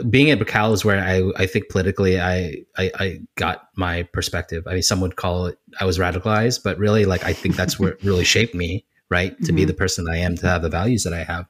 [0.08, 4.66] Being at Cal is where I I think politically I, I I got my perspective.
[4.66, 7.78] I mean, some would call it I was radicalized, but really like I think that's
[7.78, 11.04] what really shaped me, right, to be the person I am, to have the values
[11.04, 11.46] that I have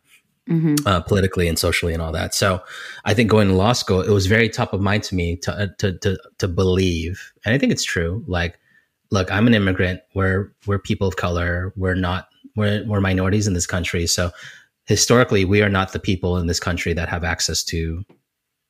[0.47, 0.87] Mm-hmm.
[0.87, 2.35] uh, politically and socially and all that.
[2.35, 2.63] So
[3.07, 5.53] I think going to law school, it was very top of mind to me to
[5.59, 8.23] uh, to to to believe, and I think it's true.
[8.27, 8.59] Like,
[9.11, 10.03] look, I'm an immigrant.
[10.15, 11.73] We're we're people of color.
[11.77, 14.07] We're not we're we're minorities in this country.
[14.07, 14.33] So
[14.87, 18.05] historically, we are not the people in this country that have access to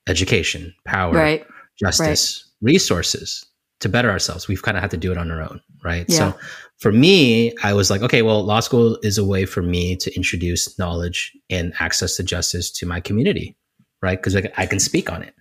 [0.07, 1.47] education, power, Right.
[1.79, 3.45] justice, resources
[3.81, 4.49] to better ourselves.
[4.49, 6.07] We've kind of had to do it on our own, right?
[6.09, 6.17] Yeah.
[6.17, 6.39] So
[6.79, 10.15] for me, I was like, okay, well, law school is a way for me to
[10.15, 13.57] introduce knowledge and access to justice to my community,
[14.03, 14.19] right?
[14.19, 15.35] Because I, I can speak on it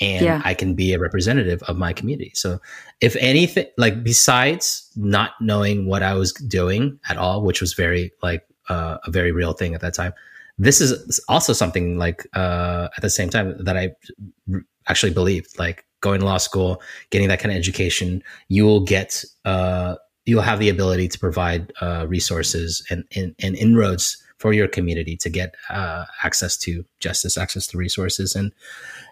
[0.00, 0.42] and Yeah.
[0.44, 2.32] I can be a representative of my community.
[2.34, 2.60] So
[3.00, 8.12] if anything, like besides not knowing what I was doing at all, which was very
[8.22, 10.12] like uh, a very real thing at that time,
[10.58, 13.94] this is also something like uh, at the same time that I
[14.88, 19.24] actually believed like going to law school getting that kind of education you will get
[19.44, 19.96] uh,
[20.26, 25.16] you'll have the ability to provide uh, resources and, and, and inroads for your community
[25.16, 28.34] to get uh, access to justice access to resources.
[28.34, 28.52] And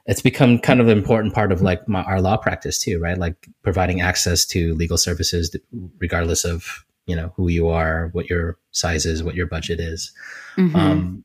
[0.07, 3.17] it's become kind of an important part of like my, our law practice too right?
[3.17, 5.57] Like providing access to legal services
[5.99, 10.13] regardless of you know who you are what your size is what your budget is
[10.57, 10.75] Mhm.
[10.75, 11.25] um,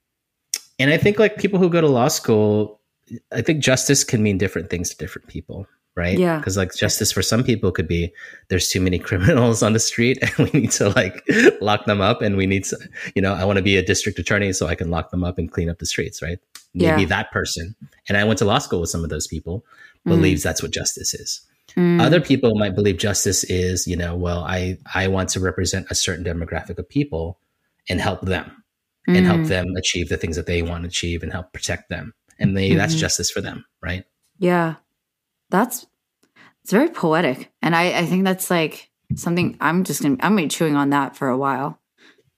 [0.80, 2.80] and I think like people who go to law school,
[3.34, 5.68] I think justice can mean different things to different people,
[5.98, 6.18] right?
[6.18, 6.38] Yeah.
[6.38, 8.14] Because like justice for some people could be
[8.48, 11.22] there's too many criminals on the street and we need to like
[11.60, 12.78] lock them up and we need to,
[13.14, 15.38] you know, I want to be a district attorney so I can lock them up
[15.38, 16.40] and clean up the streets, right?
[16.74, 17.08] Maybe Yeah.
[17.10, 17.76] that person.
[18.08, 19.66] And I went to law school with some of those people,
[20.08, 20.12] Mm.
[20.12, 21.42] believes that's what justice is.
[21.76, 22.02] Mm.
[22.02, 25.96] Other people might believe justice is, you know, well, I I want to represent a
[25.96, 27.40] certain demographic of people
[27.88, 28.64] and help them
[29.08, 29.48] and help Mm.
[29.48, 32.14] them achieve the things that they want to achieve and help protect them.
[32.38, 33.00] And they, that's Mhm.
[33.00, 34.06] justice for them, right?
[34.38, 34.76] Yeah.
[35.50, 35.86] That's
[36.62, 37.52] it's very poetic.
[37.62, 40.92] And I, I think that's like something I'm just gonna I'm gonna be chewing on
[40.92, 41.80] that for a while.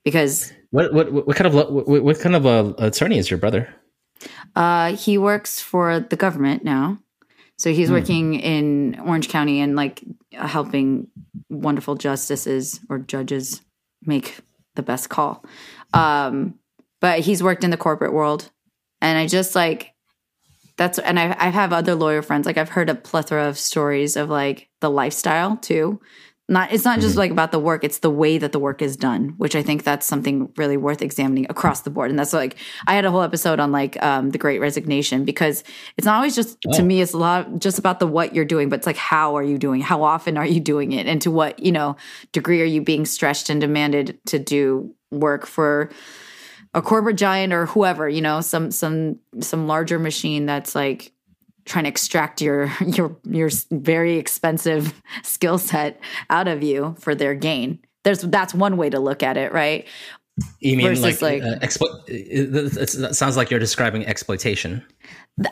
[0.06, 3.68] Because What what what kind of what, what kind of uh, attorney is your brother?
[4.56, 7.00] uh he works for the government now.
[7.62, 7.94] So he's Hmm.
[7.94, 11.10] working in Orange County and like helping
[11.48, 13.62] wonderful justices or judges
[14.04, 14.40] make
[14.74, 15.46] the best call.
[15.94, 16.56] Um
[17.02, 18.50] but he's worked in the corporate world
[19.00, 19.94] and I just like
[20.76, 24.16] that's and I I have other lawyer friends like I've heard a plethora of stories
[24.16, 26.02] of like the lifestyle too.
[26.52, 28.98] Not it's not just like about the work, it's the way that the work is
[28.98, 32.10] done, which I think that's something really worth examining across the board.
[32.10, 35.64] And that's like I had a whole episode on like um the great resignation because
[35.98, 36.86] it's not always just to Oh.
[36.86, 39.44] me it's a lot just about the what you're doing, but it's like how are
[39.44, 39.82] you doing?
[39.82, 41.08] How often are you doing it?
[41.08, 41.96] And to what, you know,
[42.34, 45.90] degree are you being stretched and demanded to do work for
[46.74, 51.14] a corporate giant or whoever, you know, some some some larger machine that's like
[51.72, 56.00] trying to extract your your your very expensive skill set
[56.30, 57.80] out of you for their gain.
[58.04, 59.88] There's that's one way to look at it, right?
[60.60, 64.84] You mean like, like uh, explo- it, it sounds like you're describing exploitation.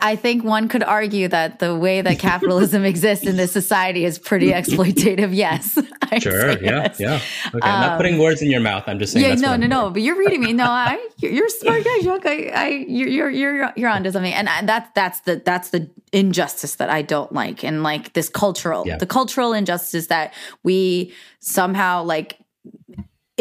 [0.02, 4.18] I think one could argue that the way that capitalism exists in this society is
[4.18, 5.34] pretty exploitative.
[5.34, 5.78] Yes.
[6.02, 6.50] I'd sure.
[6.50, 6.58] Yeah.
[6.60, 7.00] Yes.
[7.00, 7.20] Yeah.
[7.48, 7.58] Okay.
[7.58, 8.84] Um, I'm not putting words in your mouth.
[8.86, 9.26] I'm just saying.
[9.26, 9.34] Yeah.
[9.34, 9.56] no.
[9.56, 9.66] No.
[9.66, 9.90] No.
[9.90, 10.52] But you're reading me.
[10.52, 10.64] No.
[10.64, 11.04] I.
[11.18, 12.26] You're smart guy, Jacques.
[12.26, 12.50] I.
[12.54, 13.30] I you're.
[13.30, 13.72] You're.
[13.76, 14.32] You're onto something.
[14.32, 18.28] And I, that's that's the that's the injustice that I don't like, and like this
[18.28, 18.96] cultural, yeah.
[18.96, 22.38] the cultural injustice that we somehow like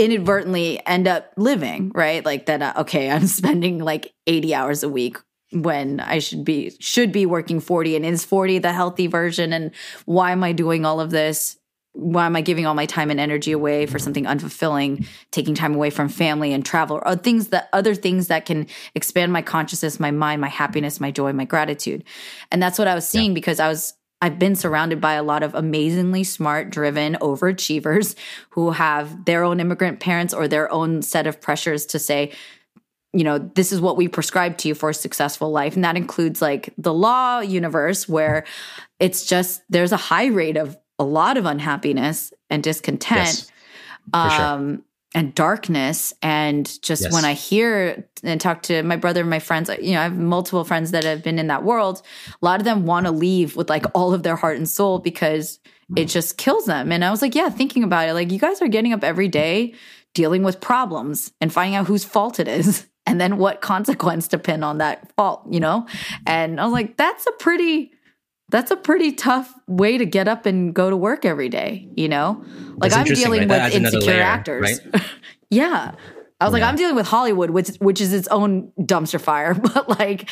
[0.03, 2.23] inadvertently end up living, right?
[2.25, 5.17] Like that, uh, okay, I'm spending like 80 hours a week
[5.51, 9.71] when I should be should be working 40 and is 40 the healthy version and
[10.05, 11.57] why am I doing all of this?
[11.93, 15.73] Why am I giving all my time and energy away for something unfulfilling, taking time
[15.73, 19.99] away from family and travel or things that other things that can expand my consciousness,
[19.99, 22.03] my mind, my happiness, my joy, my gratitude.
[22.51, 23.35] And that's what I was seeing yeah.
[23.35, 28.15] because I was I've been surrounded by a lot of amazingly smart, driven overachievers
[28.49, 32.33] who have their own immigrant parents or their own set of pressures to say,
[33.13, 35.75] you know, this is what we prescribe to you for a successful life.
[35.75, 38.45] And that includes like the law universe where
[38.99, 43.19] it's just there's a high rate of a lot of unhappiness and discontent.
[43.19, 43.51] Yes,
[44.13, 46.13] um, sure and darkness.
[46.21, 47.13] And just yes.
[47.13, 50.17] when i hear and talk to my brother and my friends you know i have
[50.17, 52.01] multiple friends that have been in that world.
[52.29, 54.99] A lot of them want to leave with like all of their heart and soul
[54.99, 55.59] because
[55.95, 56.11] it mm.
[56.11, 56.91] just kills them.
[56.91, 59.27] And i was like yeah thinking about it like you guys are getting up every
[59.27, 59.73] day
[60.13, 64.37] dealing with problems and finding out whose fault it is and then what consequence to
[64.37, 65.87] pin on that fault you know?
[66.27, 67.93] And i was like that's a pretty
[68.49, 72.09] that's a pretty tough way to get up and go to work every day, you
[72.09, 72.43] know?
[72.77, 73.73] Like I'm dealing right?
[73.73, 74.81] with insecure layer, actors.
[74.93, 75.03] Right?
[75.49, 75.93] yeah.
[76.41, 76.61] I was yeah.
[76.61, 79.53] like, I'm dealing with Hollywood, which which is its own dumpster fire.
[79.73, 80.29] But like,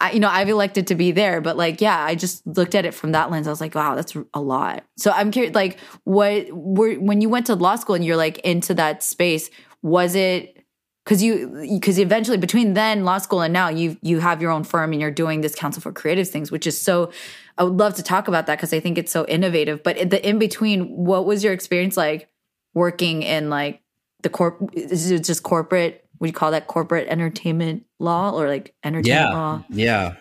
[0.00, 1.40] I, you know, I've elected to be there.
[1.40, 3.46] But like, yeah, I just looked at it from that lens.
[3.46, 4.84] I was like, wow, that's a lot.
[4.96, 8.38] So I'm curious, like, what were when you went to law school and you're like
[8.38, 9.50] into that space?
[9.82, 10.64] Was it
[11.04, 14.64] because you because eventually between then law school and now you you have your own
[14.64, 17.10] firm and you're doing this Counsel for Creatives things, which is so
[17.58, 19.82] I would love to talk about that because I think it's so innovative.
[19.82, 22.28] But the in between, what was your experience like
[22.74, 23.82] working in like
[24.22, 24.70] the corp?
[24.72, 26.04] Is it just corporate?
[26.18, 29.64] Would you call that corporate entertainment law or like entertainment yeah, law?
[29.70, 30.14] Yeah,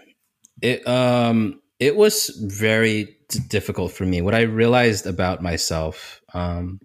[0.62, 3.18] it um it was very
[3.48, 4.22] difficult for me.
[4.22, 6.80] What I realized about myself, um,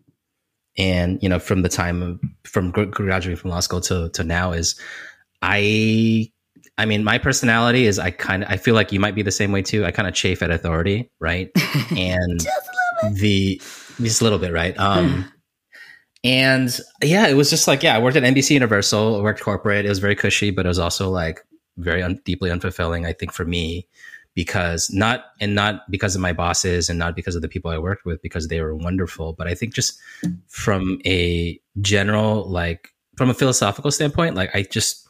[0.79, 4.53] and you know, from the time of, from graduating from law school to to now
[4.53, 4.79] is
[5.43, 6.31] I
[6.79, 9.31] I mean, my personality is I kind of I feel like you might be the
[9.31, 9.85] same way too.
[9.85, 11.51] I kind of chafe at authority, right?
[11.97, 12.71] And just
[13.15, 13.61] the
[14.01, 14.79] just a little bit, right?
[14.79, 15.31] Um,
[16.25, 19.87] and yeah, it was just like yeah, I worked at NBC Universal, worked corporate.
[19.87, 21.41] It was very cushy, but it was also like
[21.79, 23.07] very un- deeply unfulfilling.
[23.07, 23.87] I think for me
[24.35, 27.79] because not and not because of my bosses and not because of the people I
[27.79, 29.99] worked with because they were wonderful, but I think just
[30.47, 35.06] from a general like from a philosophical standpoint, like I just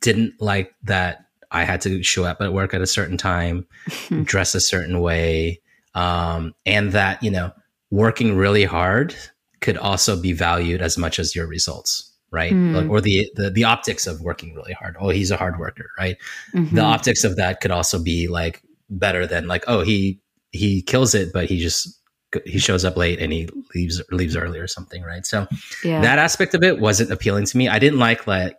[0.00, 3.66] didn't like that I had to show up at work at a certain time,
[4.24, 5.60] dress a certain way,
[5.94, 7.52] um, and that you know
[7.90, 9.14] working really hard
[9.60, 12.52] could also be valued as much as your results, right?
[12.52, 12.74] Mm.
[12.74, 14.96] Like, or the, the the optics of working really hard.
[14.98, 16.16] Oh, he's a hard worker, right?
[16.54, 16.76] Mm-hmm.
[16.76, 20.20] The optics of that could also be like better than like, oh, he
[20.52, 22.00] he kills it, but he just
[22.44, 25.24] he shows up late and he leaves leaves early or something, right?
[25.24, 25.46] So
[25.84, 26.00] yeah.
[26.00, 27.68] that aspect of it wasn't appealing to me.
[27.68, 28.56] I didn't like like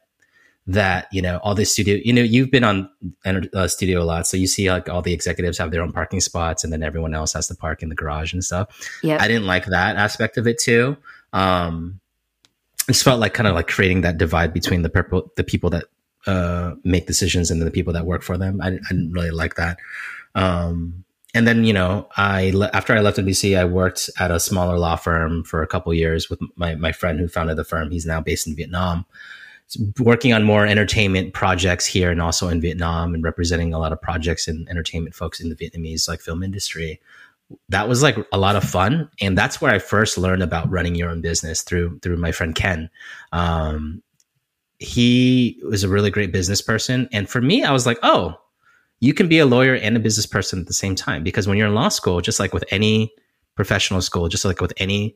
[0.68, 2.90] that you know all the studio you know you've been on
[3.26, 4.28] uh, studio a lot.
[4.28, 7.14] So you see like all the executives have their own parking spots and then everyone
[7.14, 8.68] else has to park in the garage and stuff.
[9.02, 10.98] Yeah i didn't like that aspect of it too.
[11.32, 12.02] Um
[12.90, 15.70] it just felt like kind of like creating that divide between the purple the people
[15.70, 15.86] that
[16.26, 18.60] uh make decisions and then the people that work for them.
[18.62, 19.78] I, I didn't really like that.
[20.36, 24.78] Um and then you know i after i left nbc i worked at a smaller
[24.78, 27.92] law firm for a couple years with my, my friend who founded the firm.
[27.92, 29.06] He's now based in vietnam
[30.00, 34.02] working on more entertainment projects here and also in Vietnam and representing a lot of
[34.02, 37.02] projects and entertainment folks in the Vietnamese like film industry.
[37.70, 40.96] That was like a lot of fun, and that's where I first learned about running
[40.96, 42.90] your own business through through my friend Ken.
[43.32, 44.04] Um,
[44.80, 48.36] he was a really great business person, and for me, I was like, oh,
[49.00, 51.58] you can be a lawyer and a business person at the same time because when
[51.58, 53.14] you're in law school, just like with any
[53.56, 55.16] professional school, just like with any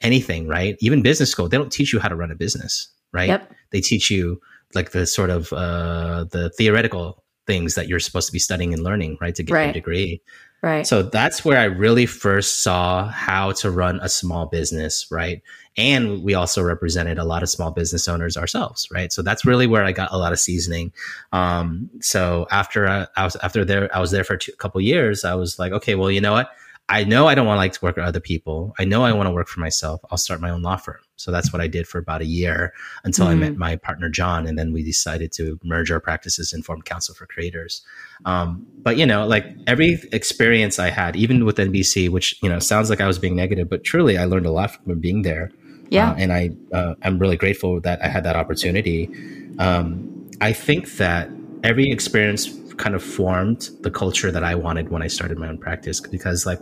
[0.00, 0.76] anything, right?
[0.80, 3.28] Even business school, they don't teach you how to run a business right?
[3.28, 3.52] Yep.
[3.70, 4.40] They teach you
[4.74, 8.82] like the sort of uh, the theoretical things that you're supposed to be studying and
[8.82, 9.64] learning, right, to get right.
[9.64, 10.22] your degree.
[10.60, 10.86] Right.
[10.86, 15.40] So that's where I really first saw how to run a small business, right?
[15.76, 19.12] And we also represented a lot of small business owners ourselves, right?
[19.12, 20.92] So that's really where I got a lot of seasoning.
[21.32, 25.24] Um, so after I, I, was after there, I was there for a couple years.
[25.24, 26.50] I was like, okay, well, you know what?
[26.90, 28.74] I know I don't want to like to work with other people.
[28.78, 30.00] I know I want to work for myself.
[30.10, 31.00] I'll start my own law firm.
[31.16, 32.72] So that's what I did for about a year
[33.04, 33.32] until mm-hmm.
[33.32, 33.58] I met mm-hmm.
[33.58, 37.26] my partner John, and then we decided to merge our practices and form Counsel for
[37.26, 37.82] Creators.
[38.24, 42.58] Um, but you know, like every experience I had, even with NBC, which you know
[42.58, 45.50] sounds like I was being negative, but truly I learned a lot from being there.
[45.90, 49.10] Yeah, uh, and I uh, I'm really grateful that I had that opportunity.
[49.58, 51.28] Um, I think that
[51.64, 55.58] every experience kind of formed the culture that I wanted when I started my own
[55.58, 56.00] practice.
[56.00, 56.60] Because like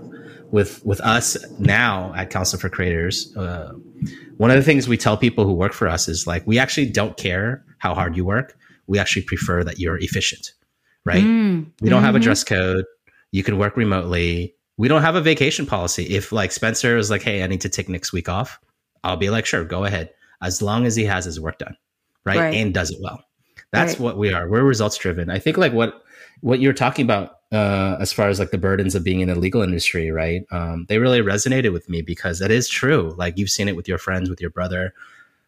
[0.50, 3.72] with with us now at Counsel for Creators, uh,
[4.36, 6.90] one of the things we tell people who work for us is like we actually
[6.90, 8.56] don't care how hard you work.
[8.86, 10.52] We actually prefer that you're efficient,
[11.04, 11.22] right?
[11.22, 11.70] Mm.
[11.80, 12.04] We don't mm-hmm.
[12.06, 12.24] have a mm-hmm.
[12.24, 12.84] dress code.
[13.32, 14.54] You can work remotely.
[14.76, 16.04] We don't have a vacation policy.
[16.04, 18.60] If like Spencer is like, hey, I need to take next week off,
[19.02, 20.10] I'll be like, sure, go ahead,
[20.42, 21.76] as long as he has his work done,
[22.24, 22.54] right, right.
[22.54, 23.22] and does it well.
[23.72, 24.00] That's right.
[24.00, 24.48] what we are.
[24.48, 25.30] We're results driven.
[25.30, 26.02] I think like what
[26.40, 29.34] what you're talking about uh, as far as like the burdens of being in the
[29.34, 30.44] legal industry, right?
[30.50, 33.14] Um, they really resonated with me because that is true.
[33.16, 34.94] Like you've seen it with your friends, with your brother.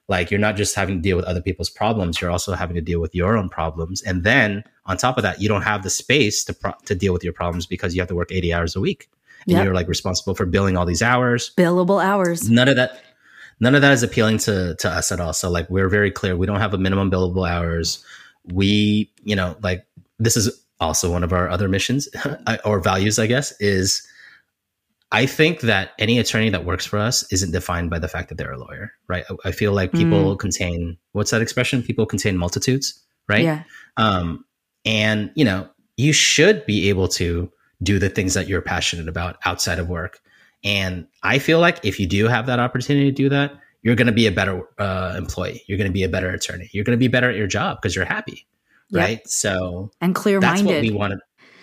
[0.06, 2.80] Like you're not just having to deal with other people's problems; you're also having to
[2.80, 4.00] deal with your own problems.
[4.02, 7.12] And then on top of that, you don't have the space to pro- to deal
[7.12, 9.10] with your problems because you have to work 80 hours a week,
[9.42, 9.64] and yep.
[9.64, 12.48] you're like responsible for billing all these hours, billable hours.
[12.48, 13.02] None of that.
[13.60, 15.34] None of that is appealing to to us at all.
[15.34, 16.36] So like we're very clear.
[16.36, 18.02] We don't have a minimum billable hours.
[18.46, 19.84] We, you know, like
[20.18, 22.08] this is also one of our other missions
[22.64, 24.06] or values, I guess, is
[25.10, 28.36] I think that any attorney that works for us isn't defined by the fact that
[28.36, 29.24] they're a lawyer, right?
[29.44, 30.38] I feel like people mm.
[30.38, 31.82] contain what's that expression?
[31.82, 33.42] People contain multitudes, right?
[33.42, 33.62] Yeah.
[33.96, 34.44] Um,
[34.84, 37.50] and you know, you should be able to
[37.82, 40.20] do the things that you're passionate about outside of work.
[40.62, 43.52] And I feel like if you do have that opportunity to do that,
[43.82, 45.62] you're going to be a better uh, employee.
[45.66, 46.68] You're going to be a better attorney.
[46.72, 48.46] You're going to be better at your job because you're happy
[48.92, 49.18] right?
[49.18, 49.28] Yep.
[49.28, 50.66] So and clear minded.
[50.66, 51.18] That's what we wanted.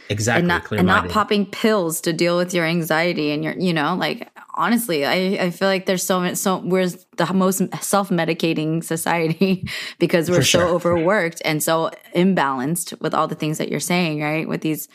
[0.09, 0.39] Exactly.
[0.39, 3.95] And not, and not, popping pills to deal with your anxiety and your, you know,
[3.95, 8.83] like honestly, I, I feel like there's so much, so we're the most self medicating
[8.83, 9.67] society
[9.99, 14.47] because we're so overworked and so imbalanced with all the things that you're saying, right?
[14.47, 14.87] With these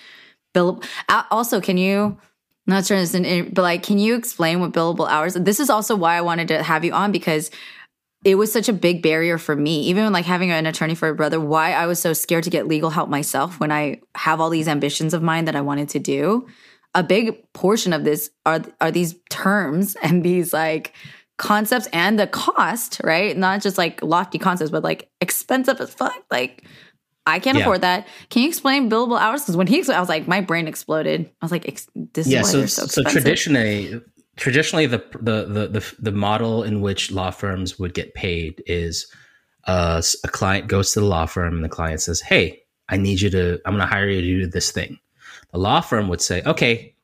[0.54, 0.82] bill.
[1.30, 2.18] Also, can you, I'm
[2.66, 3.12] not sure this,
[3.50, 5.34] but like, can you explain what billable hours?
[5.34, 7.50] This is also why I wanted to have you on because
[8.24, 11.14] it was such a big barrier for me, even like having an attorney for a
[11.14, 14.50] brother, why I was so scared to get legal help myself when I have all
[14.50, 16.46] these ambitions of mine that I wanted to do.
[16.94, 20.92] A big portion of this are are these terms and these like
[21.38, 23.36] concepts and the cost, right?
[23.36, 26.22] Not just like lofty concepts, but like expensive as fuck.
[26.30, 26.64] Like
[27.26, 27.62] I can't yeah.
[27.62, 28.08] afford that.
[28.28, 29.42] Can you explain billable hours?
[29.42, 31.30] Because when he, I was like, my brain exploded.
[31.40, 31.64] I was like,
[32.12, 34.00] this yeah, why so, so, so traditionally,
[34.36, 39.06] traditionally the, the the the the model in which law firms would get paid is
[39.66, 43.20] uh, a client goes to the law firm and the client says, "Hey, I need
[43.20, 43.60] you to.
[43.64, 44.98] I'm going to hire you to do this thing."
[45.52, 46.94] The law firm would say, "Okay,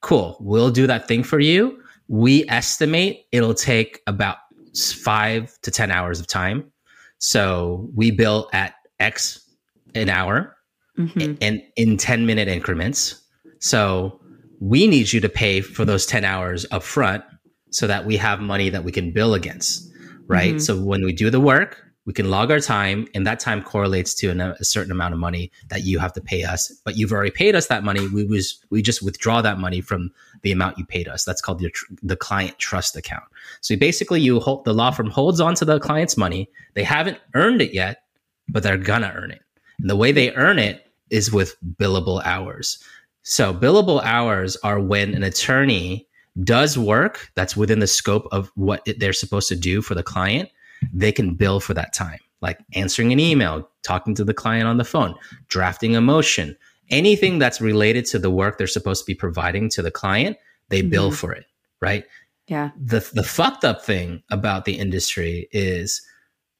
[0.00, 0.36] cool.
[0.40, 1.80] We'll do that thing for you.
[2.08, 4.38] We estimate it'll take about
[4.74, 6.70] five to ten hours of time.
[7.18, 9.48] So we bill at X
[9.94, 10.56] an hour,
[10.98, 11.34] mm-hmm.
[11.40, 13.22] and in ten minute increments.
[13.60, 14.20] So
[14.62, 17.24] we need you to pay for those 10 hours up front
[17.70, 19.90] so that we have money that we can bill against
[20.28, 20.54] right?
[20.54, 20.58] Mm-hmm.
[20.58, 24.14] so when we do the work we can log our time and that time correlates
[24.14, 26.68] to a certain amount of money that you have to pay us.
[26.84, 28.08] But you've already paid us that money.
[28.08, 30.10] We was we just withdraw that money from
[30.42, 31.24] the amount you paid us.
[31.24, 33.22] That's called the, the client trust account.
[33.60, 36.50] So basically you hold the law firm holds on to the client's money.
[36.74, 38.02] They haven't earned it yet
[38.48, 39.42] but they're gonna earn it.
[39.78, 42.82] And the way they earn it is with billable hours
[43.22, 46.08] so billable hours are when an attorney
[46.42, 50.48] does work that's within the scope of what they're supposed to do for the client.
[50.92, 54.78] They can bill for that time, like answering an email, talking to the client on
[54.78, 55.14] the phone,
[55.48, 56.56] drafting a motion,
[56.90, 60.36] anything that's related to the work they're supposed to be providing to the client,
[60.68, 60.90] they mm-hmm.
[60.90, 61.44] bill for it,
[61.80, 62.04] right?
[62.48, 62.70] Yeah.
[62.76, 66.02] The the fucked up thing about the industry is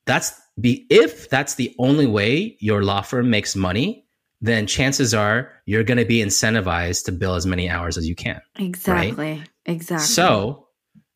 [0.05, 4.02] that's be if that's the only way your law firm makes money,
[4.43, 8.17] then chances are you're going to be incentivized to bill as many hours as you
[8.17, 8.41] can.
[8.59, 9.39] Exactly.
[9.39, 9.51] Right?
[9.65, 10.05] Exactly.
[10.05, 10.67] So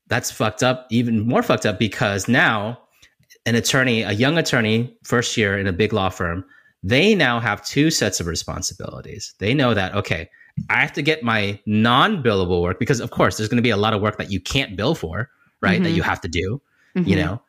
[0.07, 2.79] that's fucked up, even more fucked up because now
[3.45, 6.45] an attorney, a young attorney, first year in a big law firm,
[6.85, 9.35] they now have two sets of responsibilities.
[9.41, 10.31] They know that, okay,
[10.71, 13.71] I have to get my non billable work because, of course, there's going to be
[13.71, 15.29] a lot of work that you can't bill for,
[15.61, 15.75] right?
[15.75, 15.83] Mm-hmm.
[15.83, 16.63] That you have to do,
[16.97, 17.09] mm-hmm.
[17.09, 17.43] you know,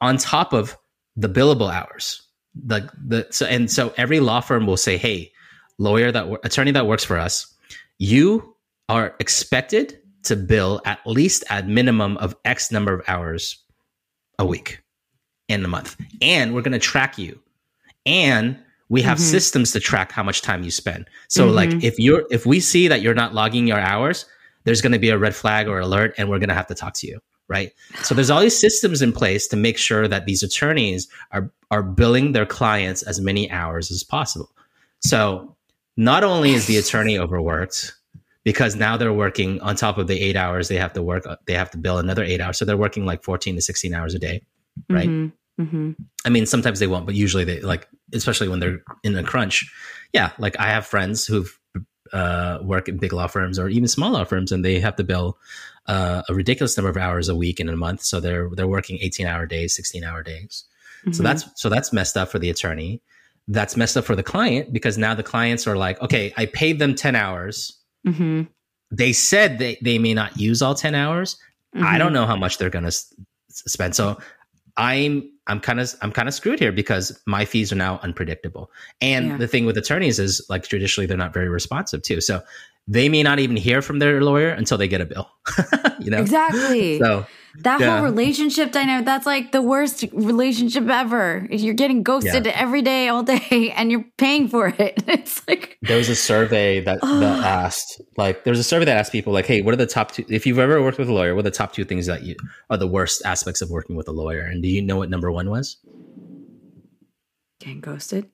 [0.00, 0.78] on top of
[1.14, 2.23] the billable hours
[2.54, 5.32] the the so and so every law firm will say, "Hey,
[5.78, 7.52] lawyer that attorney that works for us,
[7.98, 8.54] you
[8.88, 13.62] are expected to bill at least at minimum of X number of hours
[14.38, 14.80] a week
[15.48, 17.40] in a month, and we're going to track you,
[18.06, 19.26] and we have mm-hmm.
[19.26, 21.08] systems to track how much time you spend.
[21.28, 21.56] So, mm-hmm.
[21.56, 24.26] like if you're if we see that you're not logging your hours,
[24.64, 26.74] there's going to be a red flag or alert and we're going to have to
[26.74, 27.72] talk to you right
[28.02, 31.82] so there's all these systems in place to make sure that these attorneys are are
[31.82, 34.50] billing their clients as many hours as possible
[35.00, 35.54] so
[35.96, 37.94] not only is the attorney overworked
[38.44, 41.54] because now they're working on top of the eight hours they have to work they
[41.54, 44.18] have to bill another eight hours so they're working like 14 to 16 hours a
[44.18, 44.42] day
[44.88, 45.34] right Mm-hmm.
[45.60, 45.92] Mm-hmm.
[46.24, 49.70] I mean, sometimes they won't, but usually they like, especially when they're in a crunch.
[50.12, 51.58] Yeah, like I have friends who've
[52.12, 55.04] uh, work in big law firms or even small law firms, and they have to
[55.04, 55.38] bill
[55.86, 58.02] uh, a ridiculous number of hours a week in a month.
[58.02, 60.64] So they're they're working eighteen hour days, sixteen hour days.
[61.04, 61.22] So Mm-hmm.
[61.24, 63.02] that's so that's messed up for the attorney.
[63.46, 66.78] That's messed up for the client because now the clients are like, okay, I paid
[66.78, 67.78] them ten hours.
[68.06, 68.42] Mm-hmm.
[68.90, 71.36] They said they they may not use all ten hours.
[71.76, 71.84] Mm-hmm.
[71.86, 73.12] I don't know how much they're going to s-
[73.50, 73.94] spend.
[73.94, 74.18] So
[74.76, 78.70] I'm I'm kind of I'm kind of screwed here because my fees are now unpredictable.
[79.02, 79.36] And Yeah.
[79.36, 82.20] the thing with attorneys is like traditionally they're not very responsive too.
[82.22, 82.42] So
[82.86, 85.28] they may not even hear from their lawyer until they get a bill.
[86.00, 86.18] you know.
[86.20, 86.98] Exactly.
[86.98, 87.26] So
[87.60, 87.96] that yeah.
[87.96, 91.46] whole relationship dynamic, that's like the worst relationship ever.
[91.50, 95.02] You're getting ghosted every day, all day, and you're paying for it.
[95.14, 98.96] It's like, there was a survey that, that asked like there was a survey that
[98.96, 101.12] asked people like, hey, what are the top two if you've ever worked with a
[101.12, 102.34] lawyer, what are the top two things that you
[102.68, 104.40] are the worst aspects of working with a lawyer?
[104.40, 105.78] And do you know what number one was?
[107.64, 108.28] getting ghosted.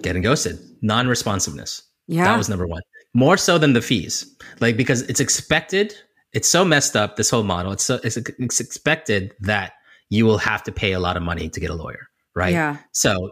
[0.00, 0.58] Getting ghosted.
[0.82, 1.82] Non-responsiveness.
[2.06, 2.24] Yeah.
[2.24, 2.82] That was number one.
[3.14, 4.26] More so than the fees.
[4.60, 5.94] Like, because it's expected,
[6.32, 7.72] it's so messed up, this whole model.
[7.72, 9.72] It's so it's, it's expected that
[10.10, 12.52] you will have to pay a lot of money to get a lawyer, right?
[12.52, 12.78] Yeah.
[12.92, 13.30] So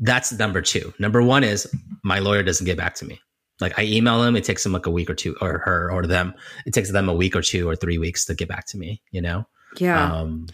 [0.00, 0.92] that's number two.
[0.98, 1.72] Number one is
[2.02, 3.20] my lawyer doesn't get back to me.
[3.60, 6.06] Like I email them, it takes them like a week or two, or her or
[6.06, 6.34] them.
[6.66, 9.00] It takes them a week or two or three weeks to get back to me,
[9.10, 9.46] you know?
[9.78, 10.12] yeah.
[10.12, 10.46] Um,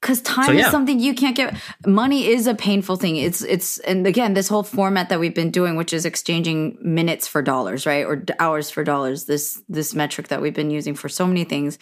[0.00, 1.56] Because time So, is something you can't get.
[1.84, 3.16] Money is a painful thing.
[3.16, 7.26] It's it's and again, this whole format that we've been doing, which is exchanging minutes
[7.26, 9.24] for dollars, right, or d- hours for dollars.
[9.24, 11.78] This this metric that we've been using for so many things,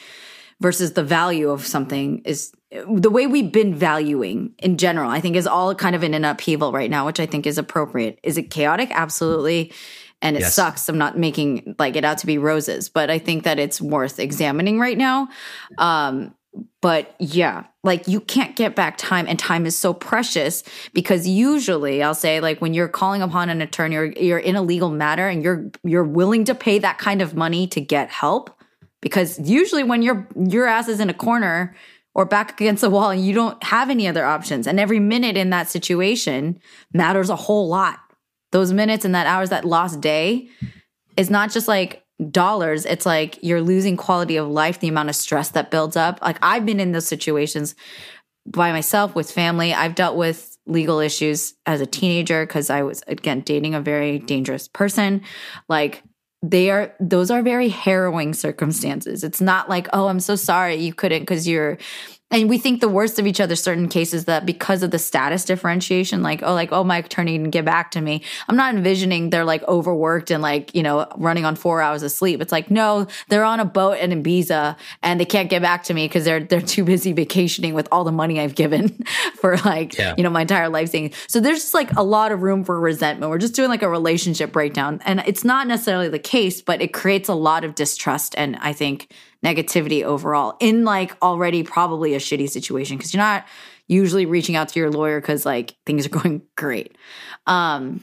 [0.60, 2.52] versus the value of something is
[2.90, 5.10] the way we've been valuing in general.
[5.10, 7.58] I think is all kind of in an upheaval right now, which I think is
[7.58, 8.18] appropriate.
[8.22, 8.88] Is it chaotic?
[8.92, 9.72] Absolutely.
[10.22, 10.54] And it Yes.
[10.54, 10.88] sucks.
[10.88, 14.18] I'm not making like it out to be roses, but I think that it's worth
[14.18, 15.28] examining right now.
[15.76, 16.34] Um,
[16.80, 22.02] but yeah, like you can't get back time, and time is so precious because usually
[22.02, 25.28] I'll say like when you're calling upon an attorney or you're in a legal matter
[25.28, 28.56] and you're you're willing to pay that kind of money to get help,
[29.02, 31.74] because usually when your your ass is in a corner
[32.14, 35.36] or back against the wall and you don't have any other options, and every minute
[35.36, 36.58] in that situation
[36.94, 37.98] matters a whole lot.
[38.52, 40.48] Those minutes and that hours, that lost day,
[41.16, 45.16] is not just like dollars it's like you're losing quality of life the amount of
[45.16, 46.18] stress that builds up.
[46.22, 47.74] Like i've been in those situations
[48.46, 49.74] by myself with family.
[49.74, 54.18] I've dealt with legal issues as a teenager because i was again dating a very
[54.18, 55.22] dangerous person.
[55.68, 56.02] Like
[56.42, 59.22] they are those are very harrowing circumstances.
[59.22, 61.76] It's not like oh i'm so sorry you couldn't because you're
[62.30, 65.44] and we think the worst of each other certain cases that because of the status
[65.44, 68.22] differentiation like oh like oh my attorney didn't get back to me.
[68.48, 72.10] I'm not envisioning they're like overworked and like you know running on four hours of
[72.10, 72.40] sleep.
[72.40, 75.94] It's like no they're on a boat in ibiza and they can't get back to
[75.94, 78.88] me because they're they're too busy vacationing with all the money i've given
[79.40, 80.14] for like Yeah.
[80.16, 82.78] you know my entire life savings so there's just like a lot of room for
[82.78, 83.30] resentment.
[83.30, 85.00] We're just doing like a relationship breakdown.
[85.04, 88.34] And it's not necessarily the case but it creates a lot of distrust.
[88.36, 89.12] And i think
[89.44, 93.46] negativity overall in like already probably a shitty situation because you're not
[93.86, 96.96] usually reaching out to your lawyer because like things are going great
[97.46, 98.00] um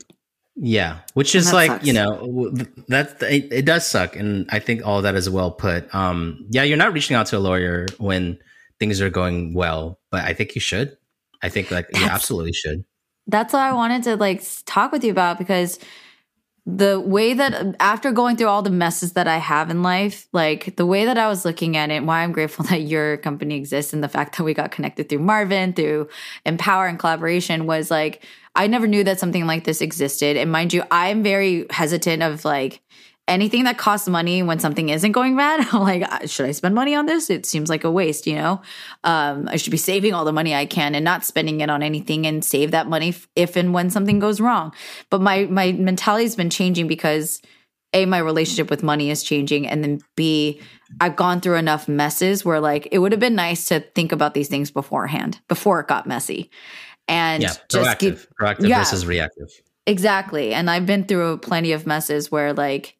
[0.55, 1.87] Yeah, which is like sucks.
[1.87, 2.51] you know
[2.87, 5.93] that it, it does suck, and I think all that is well put.
[5.95, 8.37] Um, yeah, you're not reaching out to a lawyer when
[8.79, 10.95] things are going well, but I think you should.
[11.41, 12.85] I think like you absolutely should.
[13.25, 15.79] that's what I wanted to like talk with you about because
[16.65, 20.77] the way that after going through all the messes that I have in life, like
[20.77, 23.93] the way that I was looking at it, why I'm grateful that your company exists
[23.93, 26.07] and the fact that we got connected through Marvin, through
[26.45, 28.23] Empower and collaboration was like,
[28.55, 30.37] I never knew that something like this existed.
[30.37, 32.81] And mind you, I'm very hesitant of like,
[33.27, 36.75] anything that costs money when something isn't going bad, I'm like, "Uh, should I spend
[36.75, 37.29] money on this?
[37.29, 38.61] It seems like a waste, you know?
[39.03, 41.81] Um, I should be saving all the money I can and not spending it on
[41.83, 44.73] anything and save that money if and when something goes wrong.
[45.09, 47.41] But my, my mentality has been changing because
[47.93, 49.67] A, my relationship with money is changing.
[49.67, 50.61] And then B,
[50.99, 54.33] I've gone through enough messes where like it would have been nice to think about
[54.33, 56.51] these things beforehand, before it got messy.
[57.07, 58.79] And Yeah, just proactive, proactive Yeah.
[58.79, 59.49] versus reactive.
[59.85, 60.53] Exactly.
[60.53, 62.95] And I've been through plenty of messes where, like,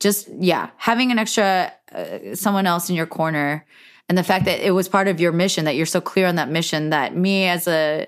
[0.00, 3.64] just, yeah, having an extra uh, someone else in your corner
[4.08, 6.36] and the fact that it was part of your mission, that you're so clear on
[6.36, 8.06] that mission, that me as a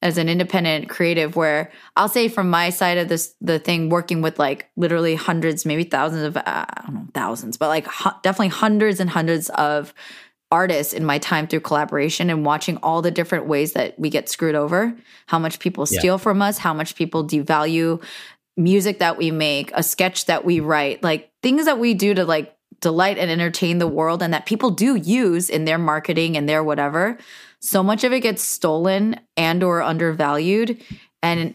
[0.00, 4.22] as an independent creative where I'll say from my side of this the thing working
[4.22, 8.10] with like literally hundreds maybe thousands of uh, I don't know thousands but like hu-
[8.22, 9.92] definitely hundreds and hundreds of
[10.50, 14.28] artists in my time through collaboration and watching all the different ways that we get
[14.28, 14.96] screwed over
[15.26, 18.02] how much people steal from us how much people devalue
[18.56, 22.24] music that we make a sketch that we write like things that we do to
[22.24, 26.48] like delight and entertain the world and that people do use in their marketing and
[26.48, 27.18] their whatever
[27.60, 30.80] so much of it gets stolen and or undervalued
[31.22, 31.54] and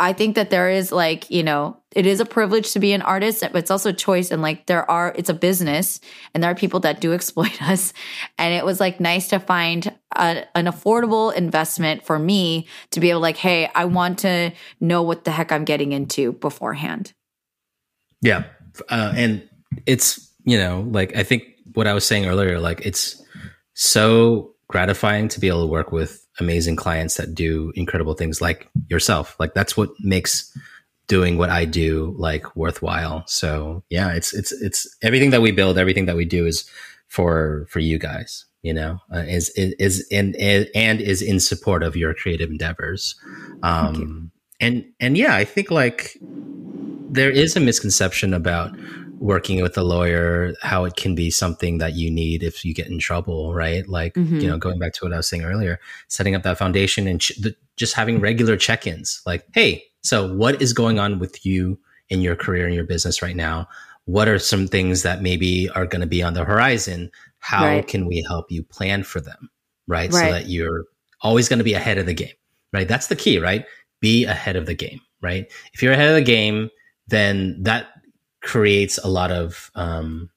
[0.00, 3.02] I think that there is like, you know, it is a privilege to be an
[3.02, 4.30] artist, but it's also a choice.
[4.30, 6.00] And like, there are, it's a business
[6.32, 7.92] and there are people that do exploit us.
[8.38, 13.10] And it was like nice to find a, an affordable investment for me to be
[13.10, 17.12] able, like, hey, I want to know what the heck I'm getting into beforehand.
[18.20, 18.44] Yeah.
[18.88, 19.48] Uh, and
[19.86, 21.44] it's, you know, like, I think
[21.74, 23.22] what I was saying earlier, like, it's
[23.74, 28.68] so gratifying to be able to work with amazing clients that do incredible things like
[28.88, 29.36] yourself.
[29.38, 30.56] Like that's what makes
[31.06, 33.24] doing what I do like worthwhile.
[33.26, 36.68] So yeah, it's it's it's everything that we build, everything that we do is
[37.08, 38.46] for for you guys.
[38.62, 40.36] You know, uh, is is is in,
[40.74, 43.16] and is in support of your creative endeavors.
[43.62, 44.30] Um,
[44.60, 46.16] and and yeah, I think like
[47.12, 48.76] there is a misconception about
[49.18, 52.88] working with a lawyer, how it can be something that you need if you get
[52.88, 53.88] in trouble, right?
[53.88, 54.40] Like, mm-hmm.
[54.40, 55.78] you know, going back to what I was saying earlier,
[56.08, 60.34] setting up that foundation and ch- the, just having regular check ins like, hey, so
[60.34, 61.78] what is going on with you
[62.08, 63.68] in your career and your business right now?
[64.06, 67.10] What are some things that maybe are going to be on the horizon?
[67.38, 67.86] How right.
[67.86, 69.48] can we help you plan for them?
[69.86, 70.12] Right?
[70.12, 70.26] right.
[70.26, 70.86] So that you're
[71.20, 72.34] always going to be ahead of the game,
[72.72, 72.88] right?
[72.88, 73.64] That's the key, right?
[74.00, 75.46] Be ahead of the game, right?
[75.72, 76.70] If you're ahead of the game,
[77.08, 77.88] then that
[78.40, 80.30] creates a lot of um,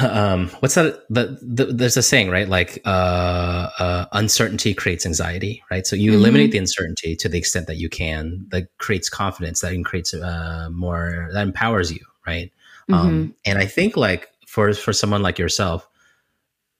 [0.00, 1.04] um, what's that?
[1.10, 2.48] The, the, there's a saying, right?
[2.48, 5.86] Like uh, uh, uncertainty creates anxiety, right?
[5.86, 6.20] So you mm-hmm.
[6.20, 8.46] eliminate the uncertainty to the extent that you can.
[8.50, 9.60] That creates confidence.
[9.60, 11.28] That creates uh, more.
[11.32, 12.50] That empowers you, right?
[12.88, 13.08] Um, mm-hmm.
[13.08, 15.86] Um, and I think like for for someone like yourself,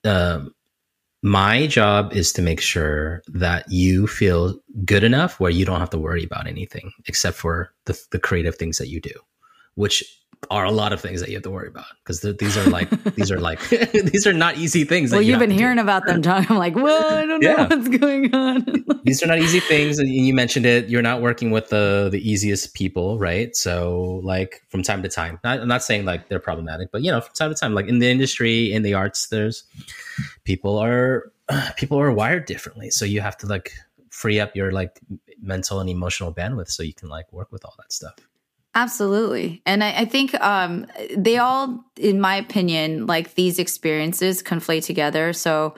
[0.04, 0.54] um,
[1.22, 5.90] my job is to make sure that you feel good enough where you don't have
[5.90, 9.14] to worry about anything except for the, the creative things that you do,
[9.74, 10.02] which
[10.50, 12.90] are a lot of things that you have to worry about because these are like
[13.14, 13.60] these are like
[13.92, 15.12] these are not easy things.
[15.12, 15.82] Well, you have been hearing do.
[15.82, 16.44] about them, Chung.
[16.48, 18.84] I'm like, well, I don't know what's going on.
[19.04, 20.88] these are not easy things, and you mentioned it.
[20.88, 23.54] You're not working with the the easiest people, right?
[23.54, 27.10] So, like from time to time, not, I'm not saying like they're problematic, but you
[27.10, 29.64] know, from time to time, like in the industry, in the arts, there's
[30.44, 31.32] people are
[31.76, 33.72] people are wired differently, so you have to like
[34.10, 35.00] free up your like
[35.40, 38.14] mental and emotional bandwidth so you can like work with all that stuff.
[38.74, 39.60] Absolutely.
[39.66, 45.34] And I, I, think um, they all, in my opinion, like these experiences conflate together.
[45.34, 45.74] So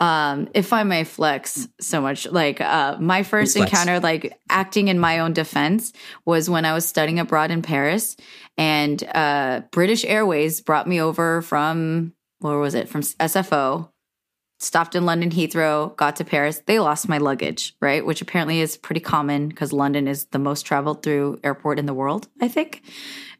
[0.00, 4.98] um, if I may flex so much, like uh, my first encounter, like acting in
[4.98, 5.92] my own defense,
[6.24, 8.16] was when I was studying abroad in Paris.
[8.58, 12.88] And uh, British Airways brought me over from, where was it?
[12.88, 13.90] From SFO
[14.58, 16.62] stopped in London Heathrow, got to Paris.
[16.66, 18.04] They lost my luggage, right?
[18.04, 21.94] Which apparently is pretty common because London is the most traveled through airport in the
[21.94, 22.82] world, I think.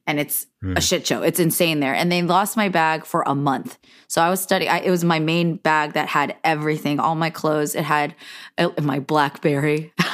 [0.09, 0.77] And it's mm.
[0.77, 1.23] a shit show.
[1.23, 1.93] It's insane there.
[1.93, 3.77] And they lost my bag for a month.
[4.07, 4.71] So I was studying.
[4.71, 7.75] I, it was my main bag that had everything, all my clothes.
[7.75, 8.15] It had
[8.57, 9.93] uh, my Blackberry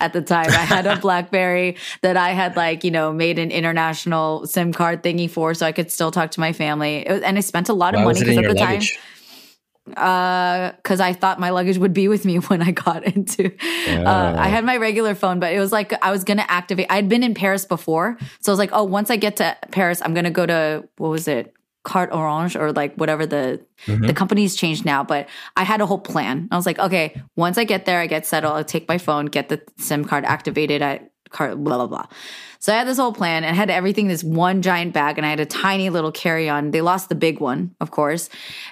[0.00, 0.48] at the time.
[0.48, 5.02] I had a Blackberry that I had like, you know, made an international SIM card
[5.02, 7.04] thingy for so I could still talk to my family.
[7.06, 8.94] Was, and I spent a lot of money because at the luggage?
[8.94, 9.02] time
[9.86, 13.52] because uh, I thought my luggage would be with me when I got into.
[13.88, 16.86] Uh, I had my regular phone, but it was like I was gonna activate.
[16.90, 20.02] I'd been in Paris before, so I was like, oh, once I get to Paris,
[20.02, 21.54] I'm gonna go to what was it,
[21.84, 24.06] Carte Orange or like whatever the mm-hmm.
[24.06, 25.04] the company's changed now.
[25.04, 26.48] But I had a whole plan.
[26.50, 28.54] I was like, okay, once I get there, I get settled.
[28.54, 32.06] I'll take my phone, get the SIM card activated at cart, blah blah blah.
[32.58, 35.26] So I had this whole plan and had everything in this one giant bag and
[35.26, 36.72] I had a tiny little carry on.
[36.72, 38.28] They lost the big one, of course.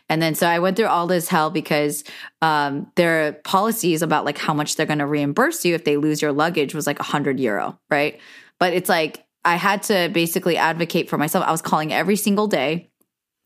[0.09, 2.03] And then so I went through all this hell because
[2.43, 6.21] um, their policies about like how much they're going to reimburse you if they lose
[6.21, 8.21] your luggage was like 100 euro, right?
[8.59, 11.45] But it's like I had to basically advocate for myself.
[11.45, 12.91] I was calling every single day.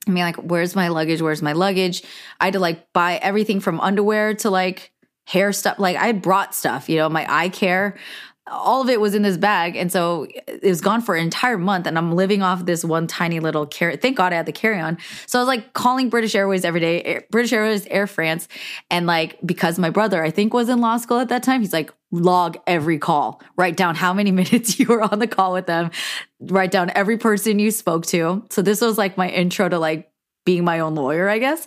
[0.07, 1.21] I mean, like, where's my luggage?
[1.21, 2.03] Where's my luggage?
[2.41, 4.93] I had to like buy everything from underwear to like
[5.27, 5.79] hair stuff.
[5.79, 7.99] Like I brought stuff, you know, my eye care
[8.51, 9.77] all of it was in this bag.
[9.77, 11.87] And so it was gone for an entire month.
[11.87, 13.97] And I'm living off this one tiny little carry.
[13.97, 14.99] Thank God I had the carry on.
[15.27, 18.49] So I was like calling British Airways every day, Air, British Airways, Air France.
[18.91, 21.73] And like, because my brother, I think, was in law school at that time, he's
[21.73, 25.67] like, log every call, write down how many minutes you were on the call with
[25.67, 25.91] them,
[26.41, 28.45] write down every person you spoke to.
[28.51, 30.11] So this was like my intro to like
[30.49, 31.67] being my own lawyer, I guess.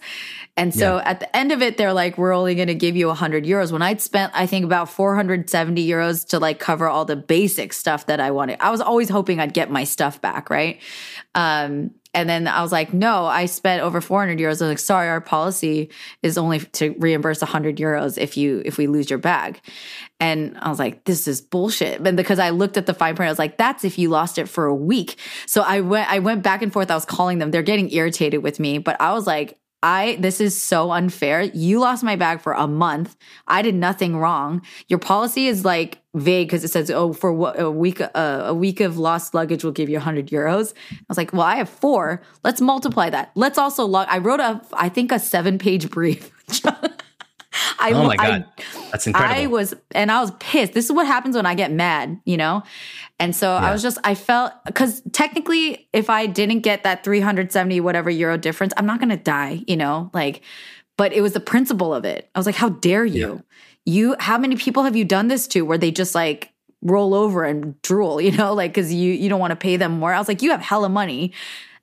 [0.58, 1.04] And so Yeah.
[1.12, 3.72] at the end of it, they're like, we're only going to give you 100 euros.
[3.72, 8.08] When I'd spent, I think, about 470 euros to like cover all the basic stuff
[8.08, 8.58] that I wanted.
[8.60, 10.80] I was always hoping I'd get my stuff back, right?
[11.36, 14.48] Um, and then I was like, no, I spent over 400 euros.
[14.48, 15.90] I was like, sorry, our policy
[16.22, 19.62] is only to reimburse 100 euros if you if we lose your bag.
[20.20, 22.04] And I was like, this is bullshit.
[22.04, 24.38] But because I looked at the fine print, I was like, that's if you lost
[24.38, 25.18] it for a week.
[25.46, 26.92] So I went I went back and forth.
[26.92, 27.52] I was calling them.
[27.52, 31.42] They're getting irritated with me, but I was like, I this is so unfair.
[31.42, 33.18] You lost my bag for a month.
[33.48, 34.62] I did nothing wrong.
[34.88, 38.54] Your policy is like vague because it says, "Oh, for what, a week uh, a
[38.54, 41.70] week of lost luggage will give you 100 euros." I was like, "Well, I have
[41.70, 42.22] four.
[42.44, 43.32] Let's multiply that.
[43.36, 46.32] Let's also log." I wrote a I think a seven page brief.
[47.80, 48.46] I, Oh my I- god,
[48.92, 49.42] that's incredible.
[49.42, 50.74] I was, and I was pissed.
[50.74, 52.64] This is what happens when I get mad, you know?
[53.20, 57.80] And so I was just, I felt, because technically, if I didn't get that 370
[57.82, 60.10] whatever euro difference, I'm not going to die, you know?
[60.14, 60.42] Like,
[60.98, 62.30] but it was the principle of it.
[62.34, 63.44] I was like, how dare you?
[63.86, 66.52] You, how many people have you done this to where they just like,
[66.82, 70.00] roll over and drool, you know, like because you you don't want to pay them
[70.00, 70.14] more.
[70.14, 71.32] I was like, you have hella money.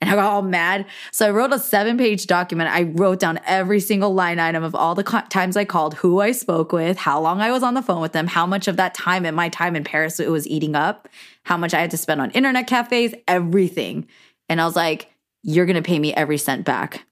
[0.00, 0.86] And I got all mad.
[1.10, 2.70] So I wrote a seven page document.
[2.70, 6.20] I wrote down every single line item of all the co- times I called, who
[6.20, 8.76] I spoke with, how long I was on the phone with them, how much of
[8.76, 11.08] that time and my time in Paris it was eating up,
[11.42, 14.06] how much I had to spend on internet cafes, everything.
[14.48, 15.10] And I was like,
[15.42, 17.04] you're going to pay me every cent back.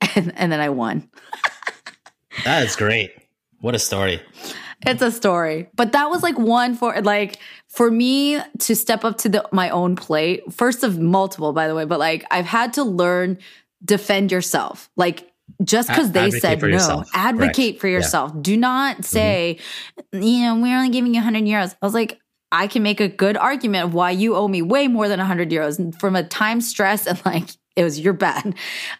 [0.16, 1.08] And, and then I won.
[2.44, 3.10] that is great.
[3.60, 4.20] What a story.
[4.86, 5.68] It's a story.
[5.74, 7.38] But that was like one for like
[7.68, 10.52] for me to step up to the, my own plate.
[10.52, 13.38] First of multiple, by the way, but like I've had to learn
[13.84, 14.90] defend yourself.
[14.96, 15.30] Like
[15.62, 17.08] just because they said no, yourself.
[17.14, 17.80] advocate Correct.
[17.80, 17.96] for Yeah.
[17.96, 18.32] yourself.
[18.40, 19.58] Do not say,
[20.12, 21.74] you know, we're only giving you 100 euros.
[21.80, 22.18] I was like,
[22.50, 25.50] I can make a good argument of why you owe me way more than 100
[25.50, 28.54] euros from a time stress and like it was your bad.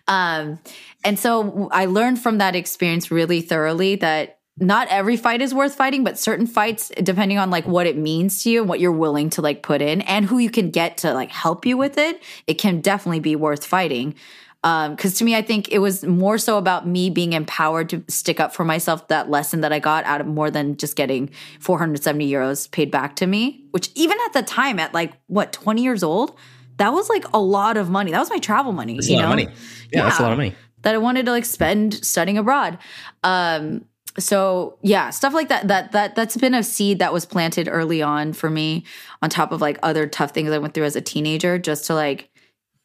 [0.09, 0.59] Um,
[1.05, 5.75] and so I learned from that experience really thoroughly that not every fight is worth
[5.75, 8.93] fighting, but certain fights, depending on like what it means to you and what you're
[8.93, 11.99] willing to like put in and who you can get to like help you with
[11.99, 14.15] it, it can definitely be worth fighting.
[14.63, 18.03] Um, cause to me, I think it was more so about me being empowered to
[18.09, 19.09] stick up for myself.
[19.09, 23.17] That lesson that I got out of more than just getting 470 euros paid back
[23.17, 26.39] to me, which even at the time at like what, 20 years old,
[26.79, 28.13] that was like a lot of money.
[28.13, 28.95] That was my travel money.
[28.95, 29.27] That's you a lot know?
[29.27, 29.57] of money.
[29.93, 30.55] Yeah, that's a lot of money.
[30.83, 32.79] that I wanted to like spend studying abroad.
[33.23, 33.85] Um,
[34.19, 35.69] so yeah, stuff like that.
[35.69, 38.85] That that that's been a seed that was planted early on for me,
[39.23, 41.59] on top of like other tough things I went through as a teenager.
[41.59, 42.31] Just to like,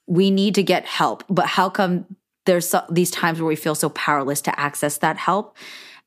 [0.07, 2.05] we need to get help, but how come
[2.45, 5.55] there's so, these times where we feel so powerless to access that help?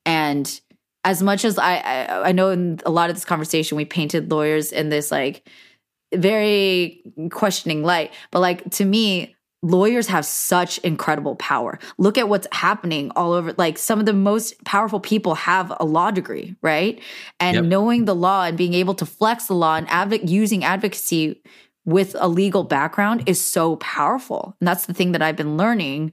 [0.04, 0.60] And
[1.04, 4.30] as much as I, I I know in a lot of this conversation we painted
[4.30, 5.48] lawyers in this like
[6.14, 11.78] very questioning light, but like to me, lawyers have such incredible power.
[11.97, 13.55] Look at what's happening all over.
[13.56, 17.01] Like some of the most powerful people have a law degree, right?
[17.39, 17.64] And Yep.
[17.66, 21.40] knowing the law and being able to flex the law and advo- using advocacy
[21.84, 24.56] with a legal background is so powerful.
[24.60, 26.12] And that's the thing that I've been learning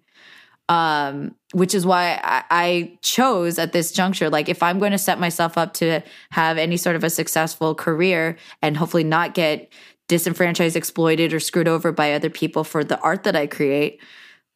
[0.70, 5.00] um, which is why I, I chose at this juncture, like if I'm going to
[5.00, 9.74] set myself up to have any sort of a successful career and hopefully not get
[10.10, 14.02] disenfranchised, exploited, or screwed over by other people for the art that I create.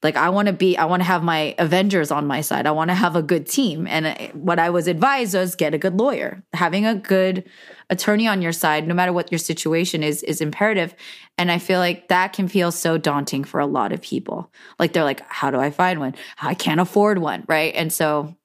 [0.01, 2.67] Like I want to be, I want to have my Avengers on my side.
[2.67, 3.87] I want to have a good team.
[3.87, 6.43] And uh, what I was advised was get a good lawyer.
[6.53, 7.49] Having a good
[7.89, 10.93] attorney on your side, no matter what your situation is, is imperative.
[11.37, 14.51] And I feel like that can feel so daunting for a lot of people.
[14.77, 16.15] Like they're like, how do I find one?
[16.41, 17.73] I can't afford one, right?
[17.73, 18.35] And so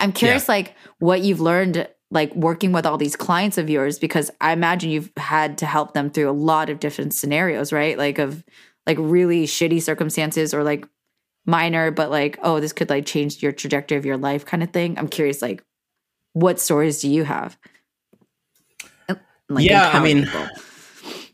[0.00, 4.30] I'm curious, like what you've learned, like working with all these clients of yours, because
[4.40, 7.98] I imagine you've had to help them through a lot of different scenarios, right?
[7.98, 8.44] Like of
[8.86, 10.88] like really shitty circumstances or like
[11.44, 14.70] minor, but like, oh, this could like change your trajectory of your life kind of
[14.70, 14.98] thing.
[14.98, 15.62] I'm curious, like,
[16.32, 17.58] what stories do you have?
[19.08, 19.16] Oh,
[19.48, 20.48] like, Yeah, I mean, people.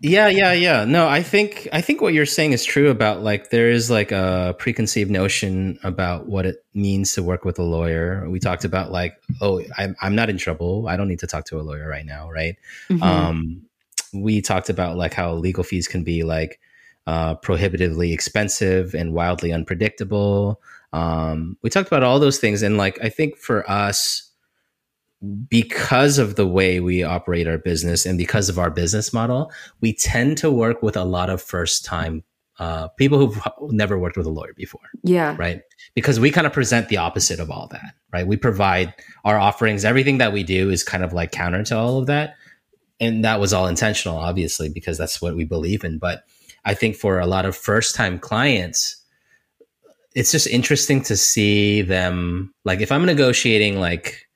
[0.05, 0.85] Yeah, yeah, yeah.
[0.85, 4.13] No, I think I think what you're saying is true about like there is like
[4.13, 8.29] a preconceived notion about what it means to work with a lawyer.
[8.29, 10.89] We talked about like, oh, I'm I'm not in trouble.
[10.89, 12.57] I don't need to talk to a lawyer right now, right?
[12.91, 13.03] Mhm.
[13.03, 13.63] Um,
[14.13, 16.61] we talked about like how legal fees can be like
[17.07, 20.61] uh, prohibitively expensive and wildly unpredictable.
[20.93, 24.31] Um, we talked about all those things, and like I think for us,
[25.49, 29.51] because of the way we operate our business and because of our business model,
[29.81, 32.23] we tend to work with a lot of first time
[32.59, 33.41] uh, people who've
[33.73, 35.63] never worked with a lawyer before yeah, right?
[35.95, 38.27] Because we kind of present the opposite of all that, right?
[38.27, 41.99] We provide our offerings, everything that we do is kind of like counter to all
[41.99, 42.35] of that.
[43.01, 45.99] And that was all intentional, obviously, because that's what we believe in.
[45.99, 46.25] But
[46.65, 48.97] I think for a lot of first time clients,
[50.15, 54.27] it's just interesting to see them like if I'm negotiating like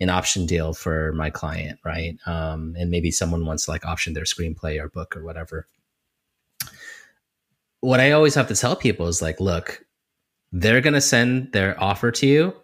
[0.00, 2.18] an option deal for my client, right?
[2.26, 5.66] Um, and maybe someone wants to like option their screenplay or book or whatever.
[7.80, 9.84] What I always have to tell people is like, look,
[10.52, 12.54] they're going to send their offer to you,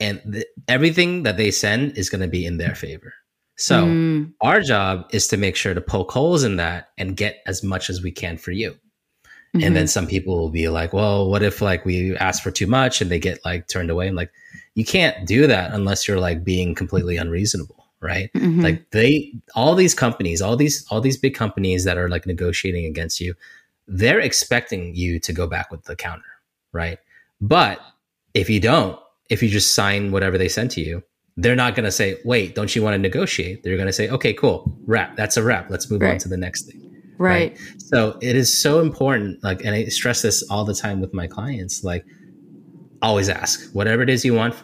[0.00, 3.14] and th- everything that they send is going to be in their favor.
[3.56, 4.32] So Mm.
[4.40, 7.90] our job is to make sure to poke holes in that and get as much
[7.90, 8.72] as we can for you.
[9.54, 9.62] Mm-hmm.
[9.66, 12.66] And then some people will be like, well, what if like we ask for too
[12.66, 14.08] much and they get like turned away?
[14.08, 14.32] And like,
[14.74, 18.30] you can't do that unless you're like being completely unreasonable, right?
[18.34, 18.62] Mhm.
[18.62, 22.86] Like they, all these companies, all these, all these big companies that are like negotiating
[22.86, 23.34] against you,
[23.86, 26.24] they're expecting you to go back with the counter,
[26.72, 26.98] right?
[27.40, 27.80] But
[28.34, 31.02] if you don't, if you just sign whatever they send to you,
[31.36, 33.62] they're not going to say, wait, don't you want to negotiate?
[33.62, 35.16] They're going to say, okay, cool, wrap.
[35.16, 35.70] That's a wrap.
[35.70, 36.82] Let's move on to the next thing
[37.22, 37.58] right.
[37.78, 41.26] so it is so important like and i stress this all the time with my
[41.26, 42.04] clients like
[43.02, 43.70] always ask.
[43.72, 44.54] Whatever it is you want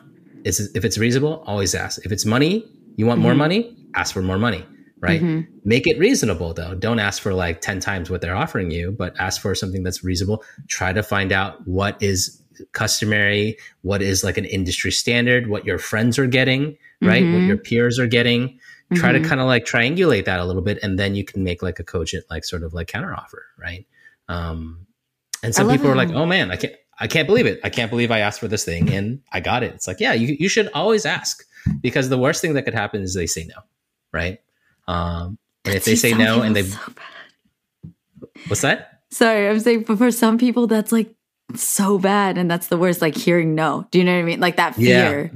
[0.44, 2.04] is if it's reasonable always ask.
[2.06, 2.64] If it's money
[2.96, 4.64] you want more money ask for more money
[5.00, 5.22] right?
[5.64, 6.74] Make it reasonable though.
[6.74, 10.02] Don't ask for like 10 times what they're offering you but ask for something that's
[10.02, 10.42] reasonable.
[10.68, 12.42] Try to find out what is
[12.72, 17.22] customary what is like an industry standard what your friends are getting right?
[17.22, 18.58] What your peers are getting.
[18.94, 21.62] Try to kind of like triangulate that a little bit and then you can make
[21.62, 23.86] like a cogent like sort of like counter offer right?
[24.28, 24.86] Um
[25.44, 27.90] and some people are like oh man i can't i can't believe it i can't
[27.90, 30.48] believe i asked for this thing and i got it it's like yeah you, you
[30.48, 31.44] should always ask
[31.82, 33.54] because the worst thing that could happen is they say no
[34.12, 34.40] right
[34.86, 36.78] um and if they say no and they so
[38.48, 41.14] what's that Sorry, I'm saying, but for some people, that's like
[41.54, 43.00] so bad, and that's the worst.
[43.00, 43.86] Like hearing no.
[43.90, 44.38] Do you know what I mean?
[44.38, 45.08] Like that Yeah.
[45.08, 45.32] fear.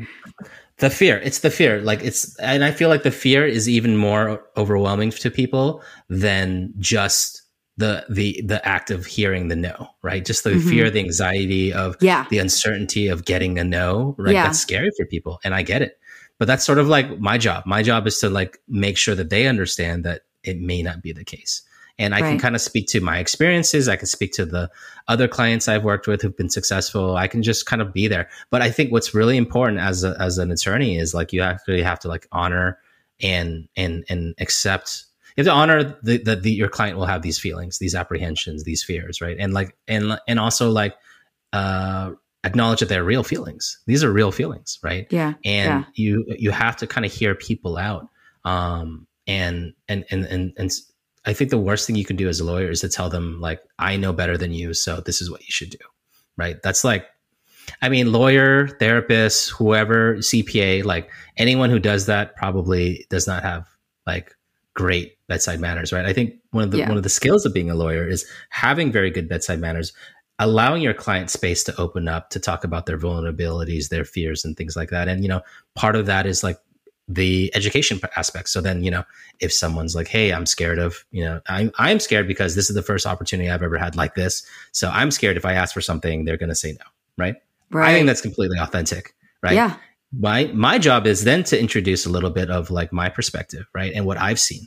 [0.77, 3.97] the fear it's the fear like it's and i feel like the fear is even
[3.97, 7.42] more overwhelming to people than just
[7.79, 10.25] the the the act of hearing the no right?
[10.25, 10.69] Just the Mhm.
[10.69, 12.27] fear the anxiety of Yeah.
[12.31, 14.35] the uncertainty of getting a no right?
[14.35, 14.45] Yeah.
[14.45, 15.99] that's scary for people and i get it.
[16.39, 17.65] But that's sort of like my job.
[17.67, 21.13] My job is to like make sure that they understand that it may not be
[21.13, 21.63] the case.
[21.99, 23.89] And i can kind of speak to my experiences.
[23.89, 24.71] I can speak to the
[25.09, 27.17] other clients i've worked with who've been successful.
[27.17, 28.29] I can just kind of be there.
[28.51, 31.83] But i think what's really important as a, as an attorney is like you actually
[31.83, 32.79] have to like honor
[33.23, 35.05] and and and accept
[35.37, 39.21] you have to honor the your client will have these feelings these apprehensions these fears
[39.21, 40.95] right and like and and also like
[41.53, 42.11] uh
[42.45, 45.35] acknowledge that they're real feelings these are real feelings right Yeah.
[45.45, 45.85] and Yeah.
[45.95, 48.09] you you have to kind of hear people out
[48.45, 50.71] um and and and and and
[51.25, 53.41] I think the worst thing you can do as a lawyer is to tell them
[53.41, 55.79] like i know better than you so this is what you should do
[56.37, 57.07] right that's like
[57.81, 63.69] i mean lawyer therapist whoever cpa like anyone who does that probably does not have
[64.05, 64.35] like
[64.75, 66.89] great bedside manners right i think one of the Yeah.
[66.89, 69.93] one of the skills of being a lawyer is having very good bedside manners
[70.39, 74.57] allowing your client space to open up to talk about their vulnerabilities their fears and
[74.57, 75.43] things like that and you know
[75.75, 76.59] part of that is like
[77.09, 79.05] the education aspect so then you know
[79.41, 82.77] if someone's like hey i'm scared of you know i'm i'm scared because this is
[82.77, 85.81] the first opportunity i've ever had like this so i'm scared if i ask for
[85.83, 86.87] something they're going to say no
[87.19, 87.37] right
[87.71, 87.91] Right.
[87.91, 89.77] i think that's completely authentic right Yeah.
[90.19, 93.93] My my job is then to introduce a little bit of like my perspective right
[93.95, 94.67] and what i've seen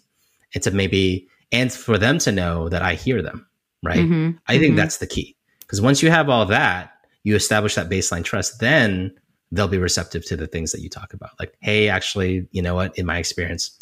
[0.54, 3.46] and to maybe and for them to know that i hear them
[3.84, 4.40] right Mhm.
[4.48, 4.78] i think Mhm.
[4.78, 6.92] that's the key because once you have all that
[7.24, 9.12] you establish that baseline trust then
[9.52, 12.74] they'll be receptive to the things that you talk about like hey actually you know
[12.76, 13.78] what in my experience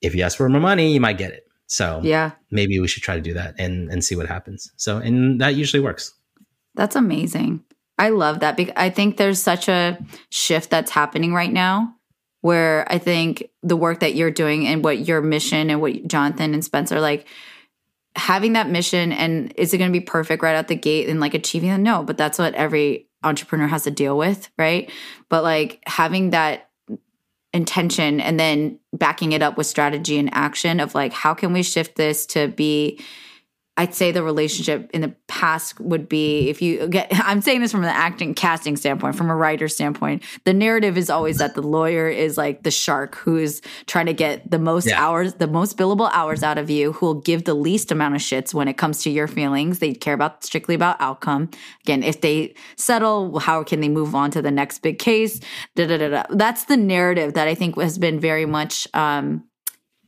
[0.00, 2.30] if you ask for more money you might get it so Yeah.
[2.50, 5.54] maybe we should try to do that and and see what happens so and that
[5.56, 6.12] usually works
[6.76, 7.62] That's amazing.
[7.98, 9.98] I love that because I think there's such a
[10.30, 11.94] shift that's happening right now
[12.40, 16.52] where I think the work that you're doing and what your mission and what Jonathan
[16.52, 17.26] and Spencer like
[18.16, 21.20] having that mission and is it going to be perfect right out the gate and
[21.20, 21.78] like achieving it?
[21.78, 24.90] No, but that's what every entrepreneur has to deal with, right?
[25.28, 26.68] But like having that
[27.52, 31.62] intention and then backing it up with strategy and action of like how can we
[31.62, 33.00] shift this to be
[33.76, 37.72] I'd say the relationship in the past would be if you get, I'm saying this
[37.72, 41.62] from an acting casting standpoint, from a writer standpoint, the narrative is always that the
[41.62, 45.02] lawyer is like the shark who's trying to get the most Yeah.
[45.04, 48.20] hours, the most billable hours out of you, who will give the least amount of
[48.20, 49.80] shits when it comes to your feelings.
[49.80, 51.50] They care about strictly about outcome.
[51.84, 55.40] Again, if they settle, how can they move on to the next big case?
[55.74, 56.22] Da, da, da.
[56.30, 59.44] That's the narrative that I think has been very much, um,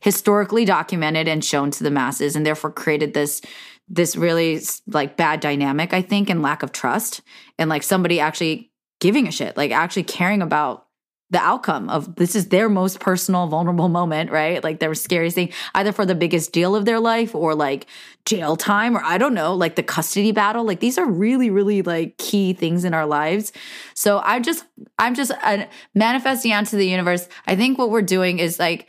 [0.01, 3.41] historically documented and shown to the masses and therefore created this
[3.89, 7.21] this really like bad dynamic i think and lack of trust
[7.57, 10.87] and like somebody actually giving a shit like actually caring about
[11.29, 14.63] the outcome of this is their most personal vulnerable moment right?
[14.63, 17.85] Like their scariest thing either for the biggest deal of their life or like
[18.25, 20.65] jail time or i don't know like the custody battle.
[20.65, 23.51] Like these are really really like key things in our lives.
[23.93, 24.65] So i'm just
[24.99, 27.27] i'm just uh, manifesting out to the universe.
[27.45, 28.87] I think what we're doing is like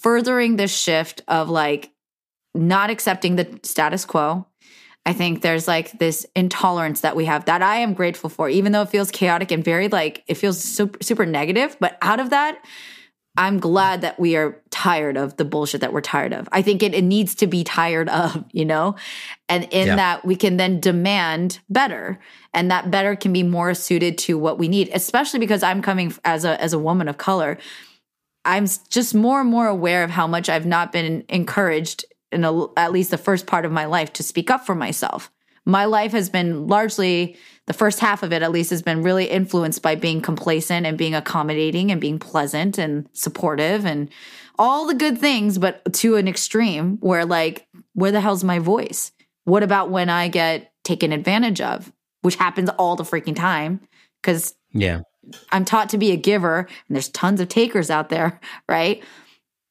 [0.00, 1.90] furthering this shift of like
[2.54, 4.46] not accepting the status quo
[5.08, 8.72] I think there's like this intolerance that we have that I am grateful for, even
[8.72, 11.78] though it feels chaotic and very like it feels super, super negative.
[11.80, 12.62] But out of that,
[13.38, 16.46] I'm glad that we are tired of the bullshit that we're tired of.
[16.52, 18.96] I think it, it needs to be tired of, you know?
[19.48, 19.96] And in yeah.
[19.96, 22.18] that, we can then demand better.
[22.52, 26.12] And that better can be more suited to what we need, especially because I'm coming
[26.22, 27.56] as a, as a woman of color.
[28.44, 32.66] I'm just more and more aware of how much I've not been encouraged in a,
[32.78, 35.30] at least the first part of my life to speak up for myself.
[35.64, 37.36] My life has been largely
[37.66, 40.96] the first half of it at least has been really influenced by being complacent and
[40.96, 44.08] being accommodating and being pleasant and supportive and
[44.58, 49.12] all the good things but to an extreme where like where the hell's my voice?
[49.44, 51.92] What about when I get taken advantage of,
[52.22, 53.80] which happens all the freaking time
[54.22, 55.02] cuz yeah.
[55.50, 59.02] I'm taught to be a giver and there's tons of takers out there, right?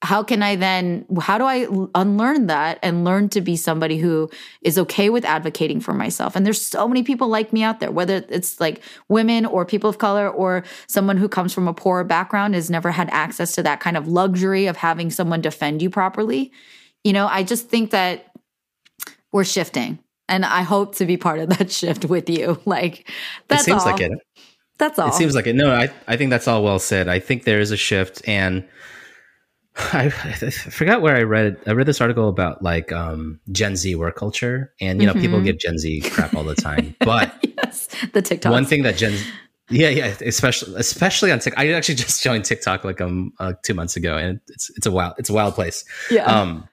[0.04, 4.30] how can I then, how do I unlearn that and learn to be somebody who
[4.62, 6.36] is okay with advocating for myself?
[6.36, 9.90] And there's so many people like me out there, whether it's like women or people
[9.90, 13.64] of color or someone who comes from a poor background, has never had access to
[13.64, 16.52] that kind of luxury of having someone defend you properly.
[17.04, 18.32] You know, I just think that
[19.32, 19.98] we're shifting
[20.30, 22.62] and I hope to be part of that shift with you.
[22.66, 23.10] Like,
[23.48, 23.92] that's it seems all.
[23.92, 24.12] like it.
[24.78, 25.10] That's all.
[25.10, 25.56] It seems like it.
[25.56, 27.08] No, I, I think that's all well said.
[27.08, 28.68] I think there is a shift and,
[29.94, 31.58] I, I, forgot where I read.
[31.68, 35.22] I read this article about like um, Gen Z work culture, and you know, mm-hmm.
[35.22, 36.96] people give Gen Z crap all the time.
[37.00, 38.52] But yes, the TikTok.
[38.52, 39.32] One thing that Gen, Z.
[39.70, 41.64] yeah, yeah, especially especially on TikTok.
[41.64, 44.92] I actually just joined TikTok like um uh, two months ago, and it's it's a
[44.92, 45.86] wild it's a wild place.
[46.10, 46.26] Yeah.
[46.26, 46.68] Um,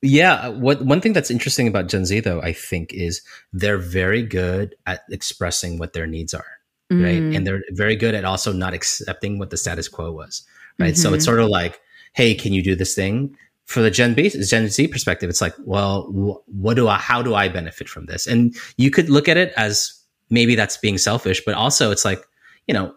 [0.00, 0.46] yeah.
[0.46, 3.20] What one thing that's interesting about Gen Z though, I think, is
[3.52, 6.55] they're very good at expressing what their needs are,
[6.90, 7.04] mm.
[7.04, 7.36] right?
[7.36, 10.46] And they're very good at also not accepting what the status quo was,
[10.78, 10.94] right?
[10.94, 11.02] Mm-hmm.
[11.02, 11.80] So it's sort of like
[12.16, 13.36] hey, can you do this thing?
[13.66, 16.04] For the Gen B, Gen Z perspective, it's like, well,
[16.46, 18.26] what do I, how do I benefit from this?
[18.26, 19.92] And you could look at it as
[20.30, 22.24] maybe that's being selfish, but also it's like,
[22.66, 22.94] you know,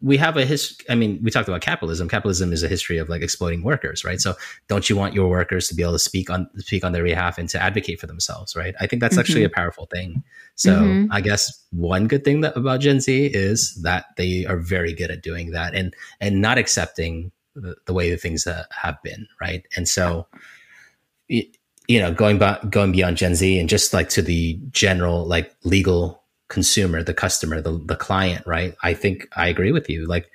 [0.00, 0.86] we have a history.
[0.88, 2.08] I mean, we talked about capitalism.
[2.08, 4.20] Capitalism is a history of like exploiting workers, right?
[4.20, 4.34] So,
[4.68, 7.38] don't you want your workers to be able to speak on speak on their behalf
[7.38, 8.74] and to advocate for themselves, right?
[8.80, 9.20] I think that's mm-hmm.
[9.20, 10.22] actually a powerful thing.
[10.54, 11.12] So, mm-hmm.
[11.12, 15.10] I guess one good thing that, about Gen Z is that they are very good
[15.10, 19.26] at doing that and and not accepting the, the way the things uh, have been,
[19.40, 19.66] right?
[19.76, 20.26] And so,
[21.28, 25.54] you know, going back, going beyond Gen Z and just like to the general like
[25.64, 28.74] legal consumer, the customer, the the client, right?
[28.82, 30.06] I think I agree with you.
[30.06, 30.30] Like,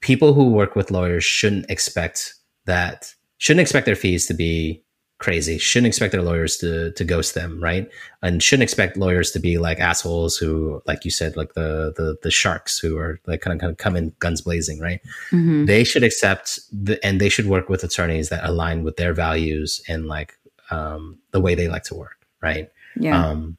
[0.00, 2.34] people who work with lawyers shouldn't expect
[2.66, 4.82] that shouldn't expect their fees to be
[5.18, 5.56] crazy.
[5.56, 7.88] Shouldn't expect their lawyers to to ghost them, right?
[8.22, 12.16] And shouldn't expect lawyers to be like assholes who, like you said, like the the
[12.22, 15.00] the sharks who are like kind of kind of come in guns blazing, right?
[15.30, 15.66] Mm-hmm.
[15.66, 19.80] They should accept the, and they should work with attorneys that align with their values
[19.88, 20.38] and like
[20.70, 22.70] um, the way they like to work, right?
[22.98, 23.24] Yeah.
[23.24, 23.56] Um,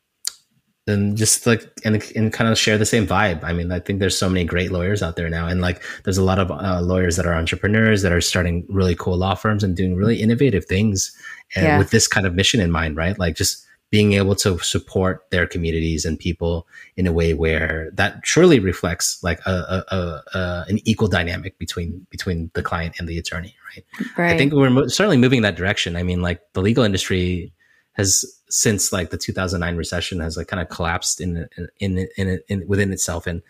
[0.87, 3.43] and just like and, and kind of share the same vibe.
[3.43, 6.17] I mean, I think there's so many great lawyers out there now, and like there's
[6.17, 9.63] a lot of uh, lawyers that are entrepreneurs that are starting really cool law firms
[9.63, 11.15] and doing really innovative things,
[11.55, 11.77] and yeah.
[11.77, 13.19] with this kind of mission in mind, right?
[13.19, 18.21] Like just being able to support their communities and people in a way where that
[18.23, 23.17] truly reflects like a, a, a, an equal dynamic between between the client and the
[23.17, 23.85] attorney, right?
[24.17, 24.33] right.
[24.33, 25.95] I think we're mo- certainly moving in that direction.
[25.95, 27.53] I mean, like the legal industry
[27.93, 32.39] has since like the 2009 recession has like kind of collapsed in in in, in,
[32.47, 33.41] in within itself and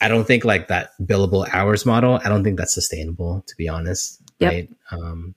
[0.00, 2.20] I don't think like that billable hours model.
[2.24, 4.20] I don't think that's sustainable, to be honest.
[4.38, 4.52] Yep.
[4.52, 4.70] Right?
[4.92, 5.34] Um,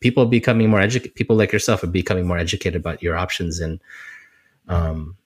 [0.00, 1.14] people are becoming more educated.
[1.16, 3.80] People like yourself are becoming more educated about your options, and
[4.68, 5.16] um,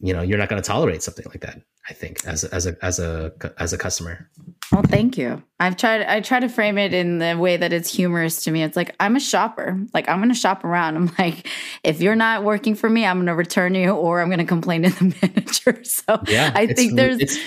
[0.00, 1.60] you know, you're not going to tolerate something like that.
[1.88, 4.28] I think as a, as a as a as a customer.
[4.70, 5.42] Well, thank you.
[5.58, 6.02] I've tried.
[6.02, 8.62] I try to frame it in the way that it's humorous to me.
[8.62, 9.80] It's like I'm a shopper.
[9.94, 10.96] Like I'm going to shop around.
[10.96, 11.48] I'm like,
[11.82, 14.44] if you're not working for me, I'm going to return you, or I'm going to
[14.44, 15.82] complain to the manager.
[15.84, 17.38] So yeah, I think there's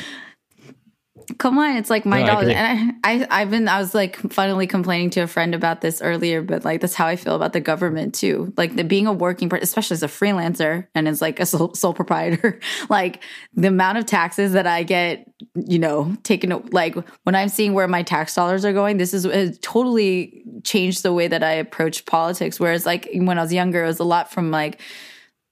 [1.37, 2.47] Come on, it's like my no, dog.
[2.47, 6.01] And I, I, have been, I was like funnily complaining to a friend about this
[6.01, 8.53] earlier, but like that's how I feel about the government too.
[8.57, 11.73] Like the being a working, person, especially as a freelancer and as like a sole,
[11.73, 13.23] sole proprietor, like
[13.53, 16.49] the amount of taxes that I get, you know, taken.
[16.71, 21.13] Like when I'm seeing where my tax dollars are going, this is totally changed the
[21.13, 22.59] way that I approach politics.
[22.59, 24.79] Whereas like when I was younger, it was a lot from like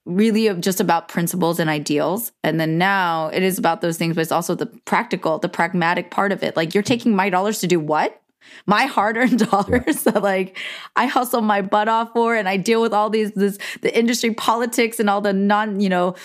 [0.06, 2.32] really just about principles and ideals.
[2.42, 6.10] And then now it is about those things, but it's also the practical, the pragmatic
[6.10, 6.56] part of it.
[6.56, 8.20] Like you're taking my dollars to do what?
[8.66, 10.58] My hard-earned dollars that like
[10.96, 14.32] I hustle my butt off for and I deal with all these this the industry
[14.32, 16.16] politics and all the non, you know,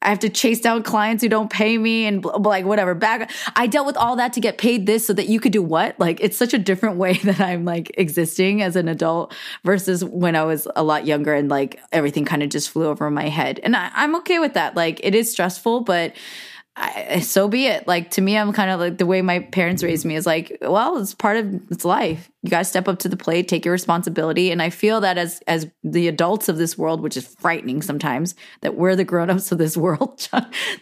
[0.00, 2.94] I have to chase down clients who don't pay me and like whatever.
[2.94, 5.62] Back, I dealt with all that to get paid this so that you could do
[5.62, 5.98] what?
[5.98, 9.34] Like it's such a different way that I'm like existing as an adult
[9.64, 13.10] versus when I was a lot younger and like everything kind of just flew over
[13.10, 13.60] my head.
[13.62, 14.76] And I, I'm okay with that.
[14.76, 16.14] Like it is stressful, but
[16.78, 17.88] I, so be it.
[17.88, 20.58] Like to me, I'm kind of like the way my parents raised me is like,
[20.60, 22.30] well, it's part of it's life.
[22.42, 24.52] You got to step up to the plate, take your responsibility.
[24.52, 28.36] And I feel that as as the adults of this world, which is frightening sometimes,
[28.60, 30.28] that we're the grown ups of this world.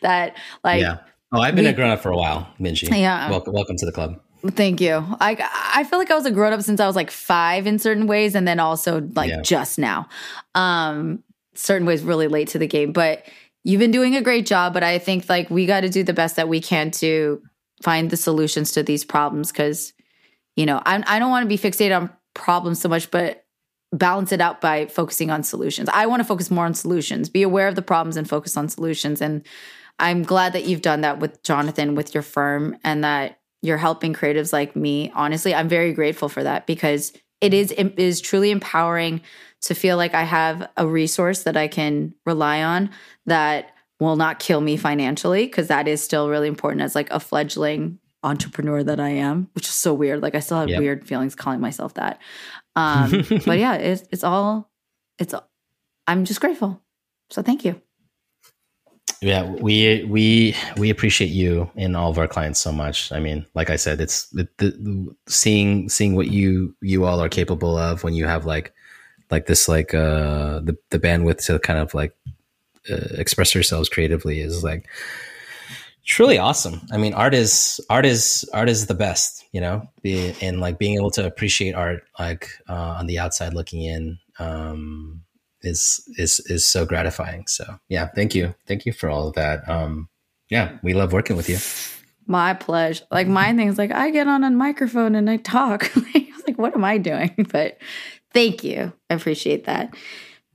[0.03, 0.99] that like, yeah.
[1.33, 2.89] Oh, I've been we, a grown up for a while, Minji.
[2.97, 3.31] Yeah.
[3.31, 4.21] Welcome, welcome to the club.
[4.47, 5.05] Thank you.
[5.21, 5.37] I
[5.75, 8.07] I feel like I was a grown up since I was like five in certain
[8.07, 9.41] ways, and then also like yeah.
[9.41, 10.09] just now,
[10.55, 11.25] um,
[11.55, 13.25] certain ways really late to the game, but
[13.67, 16.13] you've been doing a great job, but I think like we got to do the
[16.13, 17.43] best that we can to
[17.83, 19.93] find the solutions to these problems because,
[20.55, 23.45] you know, I, I don't want to be fixated on problems so much, but
[23.93, 25.89] balance it out by focusing on solutions.
[25.93, 28.69] I want to focus more on solutions, be aware of the problems and focus on
[28.69, 29.21] solutions.
[29.21, 29.45] And
[29.99, 34.15] I'm glad that you've done that with Jonathan, with your firm, and that you're helping
[34.15, 35.11] creatives like me.
[35.13, 39.21] Honestly, I'm very grateful for that because it is it is truly empowering
[39.63, 42.91] to feel like I have a resource that I can rely on
[43.27, 47.21] that will not kill me financially because that is still really important as like a
[47.21, 50.23] fledgling entrepreneur that I am, which is so weird.
[50.23, 50.81] Like I still have yep.
[50.81, 52.21] weird feelings calling myself that.
[52.75, 54.71] Um, but yeah, it's it's all
[55.19, 55.35] it's
[56.07, 56.83] I'm just grateful.
[57.31, 57.81] So thank you.
[59.23, 63.11] Yeah, we we we appreciate you and all of our clients so much.
[63.13, 67.29] I mean, like I said, it's the, the, seeing seeing what you you all are
[67.29, 68.75] capable of when you have like
[69.31, 72.15] like this like uh the the bandwidth to kind of like
[72.91, 74.87] uh, express yourselves creatively is like
[76.05, 76.81] truly awesome.
[76.93, 80.97] I mean, art is art is art is the best, you know, and like being
[80.97, 85.23] able to appreciate art like uh, on the outside looking in um,
[85.67, 87.47] is is is so gratifying.
[87.47, 89.69] So yeah, thank you, thank you for all of that.
[89.69, 90.09] Um,
[90.49, 91.59] yeah, we love working with you.
[92.27, 93.05] My pleasure.
[93.11, 95.95] Like my thing is like I get on a microphone and I talk.
[96.15, 97.47] like what am I doing?
[97.53, 97.79] But
[98.33, 99.95] thank you, I appreciate that.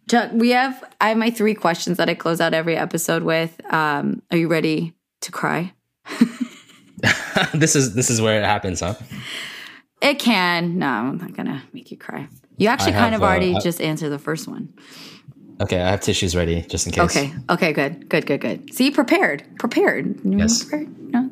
[0.09, 3.59] Chuck, we have I have my three questions that I close out every episode with.
[3.73, 5.73] Um, are you ready to cry?
[7.53, 8.95] this is this is where it happens, huh?
[10.01, 10.79] It can.
[10.79, 12.27] No, I'm not gonna make you cry.
[12.57, 14.73] You actually kind of already uh, just answered the first one.
[15.61, 17.03] Okay, I have tissues ready just in case.
[17.03, 17.33] Okay.
[17.49, 17.73] Okay.
[17.73, 18.09] Good.
[18.09, 18.25] Good.
[18.25, 18.41] Good.
[18.41, 18.73] Good.
[18.73, 19.43] See, prepared.
[19.59, 20.19] Prepared.
[20.23, 20.63] Yes.
[20.63, 21.11] Prepared?
[21.11, 21.29] No.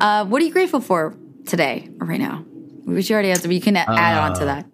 [0.00, 1.14] Uh, what are you grateful for
[1.46, 2.44] today or right now?
[2.84, 4.66] Which you already answered, but you can add uh, on to that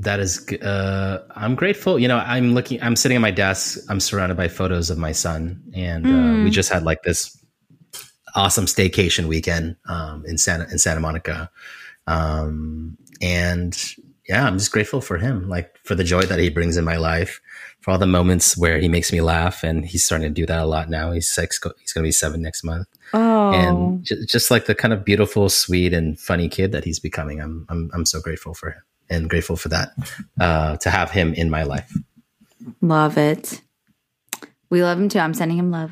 [0.00, 4.00] that is uh, i'm grateful you know i'm looking i'm sitting at my desk i'm
[4.00, 6.10] surrounded by photos of my son and mm.
[6.10, 6.50] uh, we hmm.
[6.50, 7.38] just had like this
[8.34, 11.50] awesome staycation weekend um, in santa in santa monica
[12.06, 13.94] um, and
[14.30, 16.96] yeah i'm just grateful for him like for the joy that he brings in my
[16.96, 17.40] life
[17.80, 20.60] for all the moments where he makes me laugh and he's starting to do that
[20.60, 23.52] a lot now he's six he's going to be seven next month oh.
[23.52, 27.40] and j- just like the kind of beautiful sweet and funny kid that he's becoming
[27.40, 29.92] i'm i'm, I'm so grateful for him and grateful for that
[30.40, 31.92] uh, to have him in my life.
[32.80, 33.60] Love it.
[34.70, 35.18] We love him too.
[35.18, 35.90] I'm sending him love.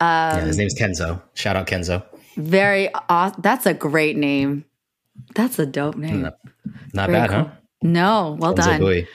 [0.00, 1.20] Um, yeah, his name's Kenzo.
[1.34, 2.04] Shout out Kenzo.
[2.36, 3.42] Very awesome.
[3.42, 4.64] That's a great name.
[5.34, 6.22] That's a dope name.
[6.22, 6.38] Not,
[6.92, 7.38] not bad, cool.
[7.38, 7.48] huh?
[7.84, 8.80] No, well Kenzo done.
[8.80, 9.08] Boy.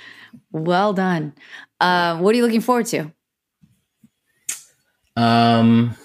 [0.51, 1.33] Well done.
[1.81, 3.11] Uh, what are you looking forward to?
[5.17, 5.95] Um,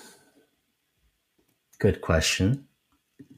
[1.79, 2.67] good question.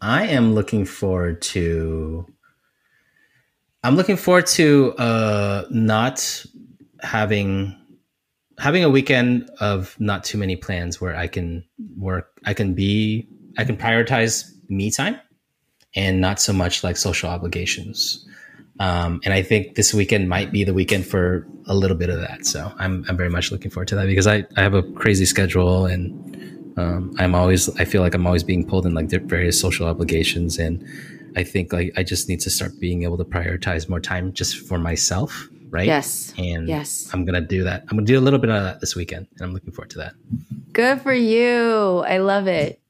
[0.01, 2.27] I am looking forward to
[3.83, 6.45] I'm looking forward to uh, not
[7.03, 7.77] having
[8.59, 11.65] having a weekend of not too many plans where I can
[11.97, 12.31] work.
[12.45, 13.29] I can be.
[13.59, 15.21] I can prioritize me time
[15.95, 18.27] and not so much like social obligations.
[18.79, 22.21] Um, and I think this weekend might be the weekend for a little bit of
[22.21, 22.47] that.
[22.47, 25.25] So I'm I'm very much looking forward to that because I, I have a crazy
[25.25, 29.59] schedule and um, I'm always I feel like I'm always being pulled in like various
[29.59, 30.87] social obligations and
[31.37, 34.57] I think like I just need to start being able to prioritize more time just
[34.57, 35.87] for myself, right?
[35.87, 36.33] Yes.
[36.39, 37.83] And yes, I'm gonna do that.
[37.83, 39.99] I'm gonna do a little bit of that this weekend, and I'm looking forward to
[39.99, 40.15] that.
[40.73, 42.05] Good for you.
[42.07, 42.81] I love it.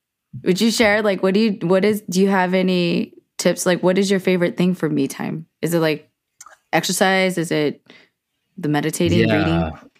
[0.44, 3.82] Would you share like what do you what is do you have any tips like
[3.82, 5.46] what is your favorite thing for me time?
[5.66, 6.08] Is it like
[6.72, 7.38] exercise?
[7.38, 7.82] Is it
[8.56, 9.36] the meditating, yeah.
[9.36, 9.90] reading?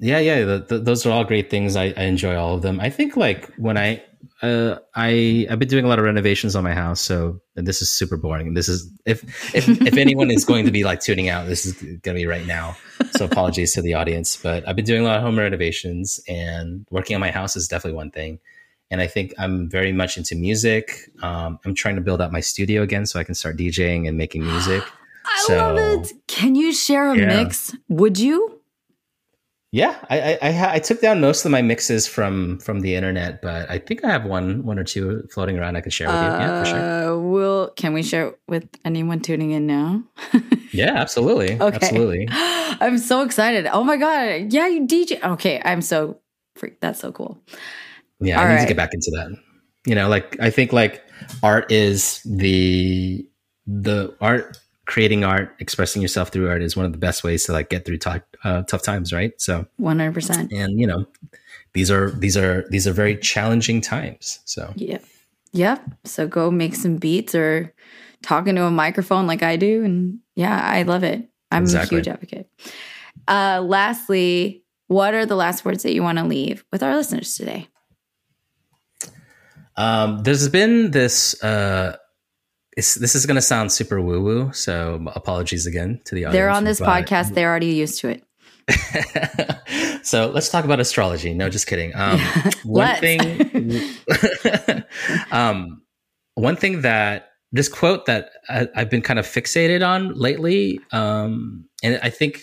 [0.00, 1.76] Yeah, yeah, the, the, those are all great things.
[1.76, 2.80] I, I enjoy all of them.
[2.80, 4.02] I think like when I
[4.42, 7.90] uh, I I've been doing a lot of renovations on my house, so this is
[7.90, 8.54] super boring.
[8.54, 9.22] This is if
[9.54, 12.26] if if anyone is going to be like tuning out, this is going to be
[12.26, 12.76] right now.
[13.16, 16.86] So apologies to the audience, but I've been doing a lot of home renovations and
[16.90, 18.40] working on my house is definitely one thing.
[18.90, 21.10] And I think I'm very much into music.
[21.22, 24.16] Um, I'm trying to build out my studio again so I can start DJing and
[24.16, 24.82] making music.
[25.26, 26.12] I So- love it.
[26.28, 27.26] Can you share a Yeah.
[27.26, 27.74] mix?
[27.88, 28.60] Would you?
[29.72, 33.68] Yeah, I I, I, took down most of my mixes from from the internet, but
[33.68, 36.22] I think I have one one or two floating around I can share with you.
[36.22, 36.78] Yeah, for sure.
[36.78, 40.04] Uh, will can we share it with anyone tuning in now?
[40.70, 41.76] Yeah, absolutely, Okay.
[41.76, 42.28] absolutely.
[42.32, 43.66] I'm so excited.
[43.66, 44.52] Oh my god.
[44.52, 45.22] Yeah, you DJ.
[45.22, 46.18] Okay, I'm so
[46.56, 46.80] freak.
[46.80, 47.38] That's so cool.
[48.20, 48.60] Yeah, All I need right.
[48.62, 49.36] to get back into that.
[49.86, 51.02] You know, like I think like
[51.42, 53.26] art is the
[53.66, 57.52] the art creating art, expressing yourself through art is one of the best ways to
[57.52, 59.32] like get through tough uh, tough times, right?
[59.40, 60.52] So, 100%.
[60.52, 61.06] and you know,
[61.72, 64.40] these are these are these are very challenging times.
[64.44, 64.98] So, Yeah.
[65.52, 65.82] Yep.
[66.04, 67.72] So go make some beats or
[68.22, 69.84] talk into a microphone like I do.
[69.84, 71.28] And yeah, I love it.
[71.52, 71.96] I'm Exactly.
[71.96, 72.50] a huge advocate.
[73.28, 77.36] Uh, lastly, what are the last words that you want to leave with our listeners
[77.36, 77.68] today?
[79.76, 81.42] Um, there's been this.
[81.42, 81.96] Uh,
[82.76, 86.32] it's, this is going to sound super woo woo, so apologies again to the audience.
[86.34, 87.34] They're on this but- podcast.
[87.34, 88.24] They're already used to it.
[90.02, 91.34] so let's talk about astrology.
[91.34, 91.92] No, just kidding.
[92.04, 92.20] Um,
[92.64, 93.94] one thing,
[95.30, 95.82] um,
[96.34, 101.66] one thing that this quote that I, I've been kind of fixated on lately, um,
[101.82, 102.40] and I think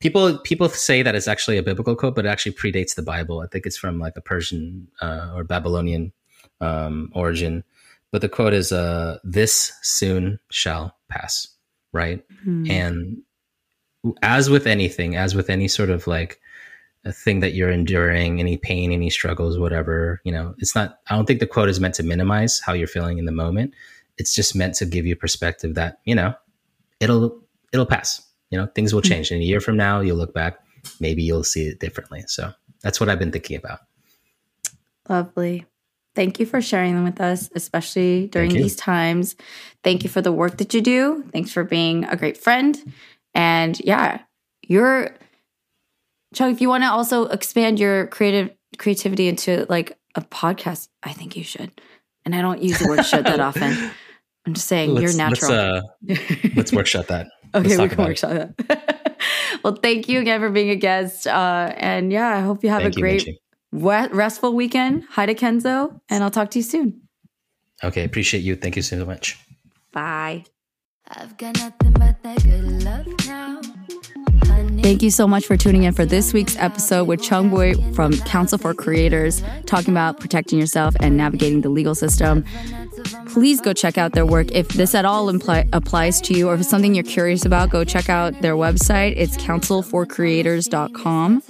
[0.00, 3.40] people people say that it's actually a biblical quote, but it actually predates the Bible.
[3.40, 6.12] I think it's from like a Persian uh, or Babylonian
[6.64, 7.64] um, origin.
[8.10, 11.48] But the quote is, uh, "This soon shall pass."
[11.92, 12.66] Right, Hmm.
[12.68, 13.22] and
[14.22, 16.40] as with anything, as with any sort of like
[17.04, 21.14] a thing that you're enduring, any pain, any struggles, whatever, you know, it's not, I
[21.14, 23.74] don't think the quote is meant to minimize how you're feeling in the moment.
[24.16, 26.34] It's just meant to give you perspective that, you know,
[27.00, 27.42] it'll,
[27.72, 28.22] it'll pass.
[28.50, 29.30] You know, things will change.
[29.30, 30.58] In a year from now, you'll look back,
[30.98, 32.24] maybe you'll see it differently.
[32.26, 33.80] So that's what I've been thinking about.
[35.08, 35.66] Lovely.
[36.14, 39.34] Thank you for sharing them with us, especially during these times.
[39.82, 41.24] Thank you for the work that you do.
[41.32, 42.78] Thanks for being a great friend.
[43.34, 44.20] And yeah,
[44.62, 45.10] you're
[46.34, 51.12] Chuck, if you want to also expand your creative creativity into like a podcast, I
[51.12, 51.70] think you should.
[52.24, 53.90] And I don't use the word should that often.
[54.46, 55.82] I'm just saying you're natural.
[56.02, 57.26] Let's, uh, let's workshop that.
[57.54, 58.08] Okay, we can about it.
[58.08, 59.20] workshop that.
[59.62, 61.28] well, thank you again for being a guest.
[61.28, 63.28] Uh, and yeah, I hope you have Thank a you, great.
[63.74, 65.02] We- restful weekend.
[65.10, 67.00] Hi to Kenzo, and I'll talk to you soon.
[67.82, 68.04] Okay.
[68.04, 68.54] Appreciate you.
[68.54, 69.36] Thank you so much.
[69.92, 70.44] Bye.
[71.08, 73.60] I've got nothing but that good love now.
[74.80, 78.12] Thank you so much for tuning in for this week's episode with Chung Bui from
[78.20, 82.44] Counsel for Creators, talking about protecting yourself and navigating the legal system.
[83.26, 84.52] Please go check out their work.
[84.52, 87.70] If this at all imply, applies to you or if it's something you're curious about,
[87.70, 89.14] go check out their website.
[89.16, 91.42] It's counselforcreators.com.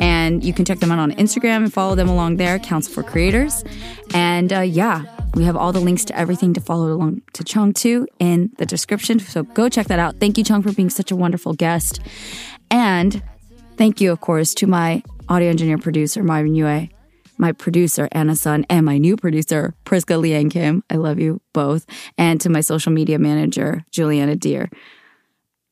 [0.00, 3.02] And you can check them out on Instagram and follow them along there, Counsel for
[3.02, 3.64] Creators.
[4.12, 7.72] And uh, yeah, we have all the links to everything to follow along to Chung
[7.72, 9.18] too in the description.
[9.18, 10.20] So go check that out.
[10.20, 12.00] Thank you, Chung, for being such a wonderful guest.
[12.70, 13.22] And
[13.76, 16.88] thank you, of course, to my audio engineer producer, Marvin Yue,
[17.38, 20.84] my producer, Anna Sun, and my new producer, Priska Liang Kim.
[20.88, 21.86] I love you both.
[22.16, 24.70] And to my social media manager, Juliana Deer.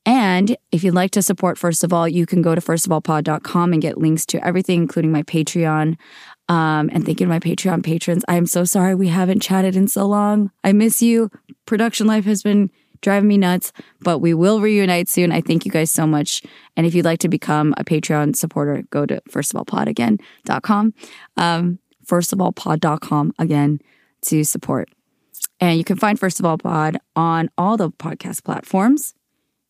[0.05, 3.81] And if you'd like to support First of All, you can go to firstofallpod.com and
[3.81, 5.97] get links to everything, including my Patreon.
[6.49, 8.25] Um, and thank you to my Patreon patrons.
[8.27, 10.51] I am so sorry we haven't chatted in so long.
[10.63, 11.31] I miss you.
[11.65, 12.69] Production life has been
[12.99, 13.71] driving me nuts,
[14.01, 15.31] but we will reunite soon.
[15.31, 16.41] I thank you guys so much.
[16.75, 20.93] And if you'd like to become a Patreon supporter, go to firstofallpod.again.com.
[21.37, 23.79] Um, firstofallpod.com again
[24.23, 24.89] to support.
[25.59, 29.13] And you can find First of All Pod on all the podcast platforms.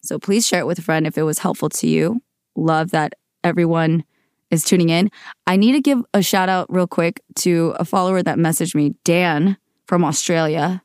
[0.04, 2.22] So please share it with a friend if it was helpful to you.
[2.56, 3.14] Love that
[3.44, 4.04] everyone
[4.52, 5.10] is tuning in.
[5.48, 8.96] I need to give a shout out real quick to a follower that messaged me,
[9.04, 9.58] Dan
[9.88, 10.84] from Australia.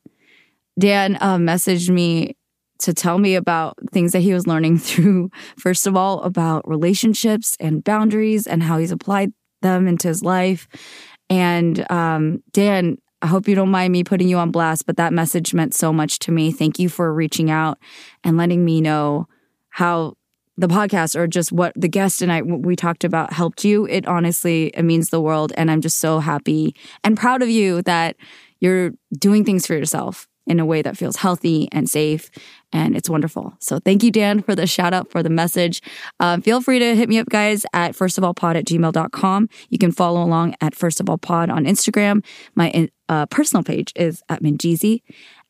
[0.78, 2.36] Dan uh, messaged me
[2.81, 7.57] to tell me about things that he was learning through, first of all, about relationships
[7.61, 9.32] and boundaries and how he's applied
[9.62, 10.69] them into his life.
[11.28, 15.12] And um, Dan, I hope you don't mind me putting you on blast, but that
[15.12, 16.53] message meant so much to me.
[16.53, 17.78] Thank you for reaching out
[18.23, 19.27] and letting me know
[19.70, 20.15] how
[20.57, 23.86] the podcast or just what the guest and I we talked about helped you.
[23.86, 26.74] It honestly it means the world, and I'm just so happy
[27.05, 28.16] and proud of you that
[28.61, 32.31] you're doing things for yourself in a way that feels healthy and safe.
[32.73, 33.55] And it's wonderful.
[33.61, 35.82] So thank you, Dan, for the shout out, for the message.
[36.19, 39.49] Uh, feel free to hit me up, guys, at firstofallpod at gmail.com.
[39.69, 42.24] You can follow along at First of All Pod on Instagram.
[42.55, 42.70] My
[43.09, 45.02] uh, personal page is at Minjeezy.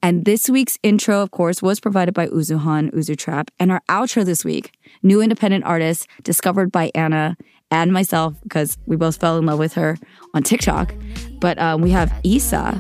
[0.03, 3.51] And this week's intro, of course, was provided by Uzuhan, Uzu Trap.
[3.59, 4.73] And our outro this week,
[5.03, 7.37] new independent artist discovered by Anna
[7.71, 9.99] and myself because we both fell in love with her
[10.35, 10.95] on TikTok.
[11.41, 12.79] But um, we have Isa,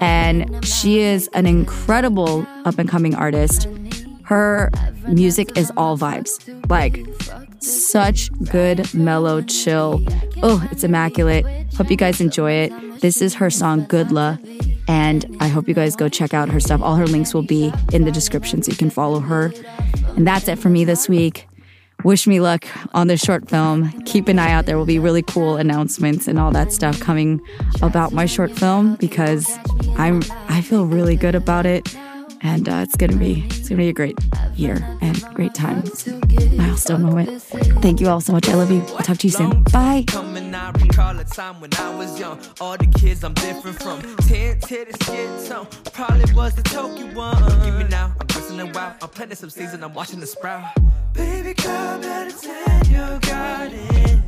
[0.00, 3.68] and she is an incredible up and coming artist.
[4.24, 4.70] Her
[5.08, 6.96] music is all vibes, like
[7.60, 10.04] such good, mellow, chill.
[10.42, 11.44] Oh, it's immaculate.
[11.74, 13.00] Hope you guys enjoy it.
[13.00, 14.38] This is her song, Good La.
[14.88, 16.80] And I hope you guys go check out her stuff.
[16.80, 19.52] All her links will be in the description so you can follow her.
[20.16, 21.46] And that's it for me this week.
[22.04, 22.64] Wish me luck
[22.94, 23.90] on this short film.
[24.02, 24.66] Keep an eye out.
[24.66, 27.40] There will be really cool announcements and all that stuff coming
[27.82, 29.50] about my short film because
[29.96, 31.96] I'm I feel really good about it
[32.42, 34.18] and uh, it's gonna be it's gonna be a great
[34.54, 35.82] year and great time.
[36.56, 37.42] milestone moment.
[37.82, 38.48] Thank you all so much.
[38.48, 38.80] I love you.
[38.80, 39.62] I'll talk to you soon.
[39.64, 40.04] Bye.
[40.54, 42.40] I recall a time when I was young.
[42.60, 44.00] All the kids I'm different from.
[44.28, 45.66] Ten titties, skin tone.
[45.92, 47.42] Probably was the Tokyo one.
[47.64, 48.14] Give me now.
[48.66, 48.94] I'm wild.
[49.02, 50.64] I'm planting some seeds and I'm watching the sprout.
[51.12, 52.30] Baby better
[52.90, 54.22] your garden.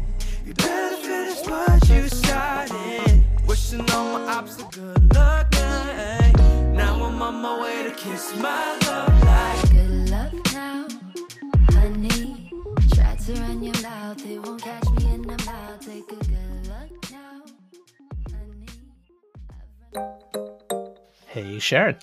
[0.45, 3.25] You better finish what you started.
[3.47, 5.49] Wishing my good luck.
[6.79, 10.87] Now I'm on my way to kiss my love like good luck now,
[11.71, 12.53] honey.
[12.95, 15.81] Try to run your mouth, it won't catch me in the mouth.
[15.85, 17.43] Take a good luck now,
[18.31, 18.69] honey.
[21.27, 21.97] Hey, Sharon.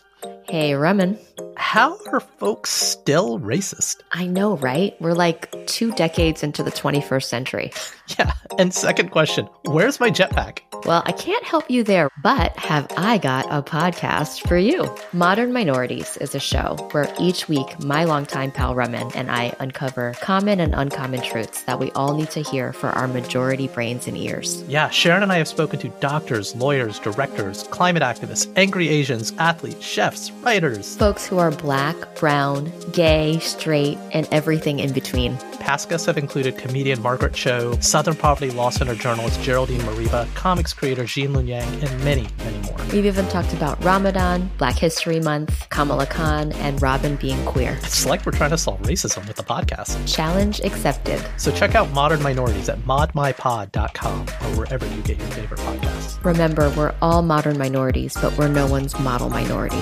[0.47, 1.17] Hey, Raman.
[1.57, 3.97] How are folks still racist?
[4.11, 4.93] I know, right?
[5.01, 7.71] We're like two decades into the 21st century.
[8.19, 8.33] Yeah.
[8.59, 10.59] And second question Where's my jetpack?
[10.85, 14.95] Well, I can't help you there, but have I got a podcast for you?
[15.11, 20.13] Modern Minorities is a show where each week my longtime pal Raman and I uncover
[20.21, 24.15] common and uncommon truths that we all need to hear for our majority brains and
[24.15, 24.61] ears.
[24.67, 29.83] Yeah, Sharon and I have spoken to doctors, lawyers, directors, climate activists, angry Asians, athletes,
[29.83, 30.95] chefs, writers.
[30.95, 35.37] Folks who are black, brown, gay, straight, and everything in between.
[35.59, 40.71] Past guests have included comedian Margaret Cho, Southern Poverty Law Center journalist Geraldine Moriba, comics
[40.73, 42.77] creator Gene Luen Yang, and many, many more.
[42.93, 47.79] We've even talked about Ramadan, Black History Month, Kamala Khan, and Robin being queer.
[47.81, 50.07] It's like we're trying to solve racism with the podcast.
[50.07, 51.19] Challenge accepted.
[51.37, 56.23] So check out Modern Minorities at modmypod.com or wherever you get your favorite podcasts.
[56.23, 59.81] Remember, we're all modern minorities, but we're no one's model minority.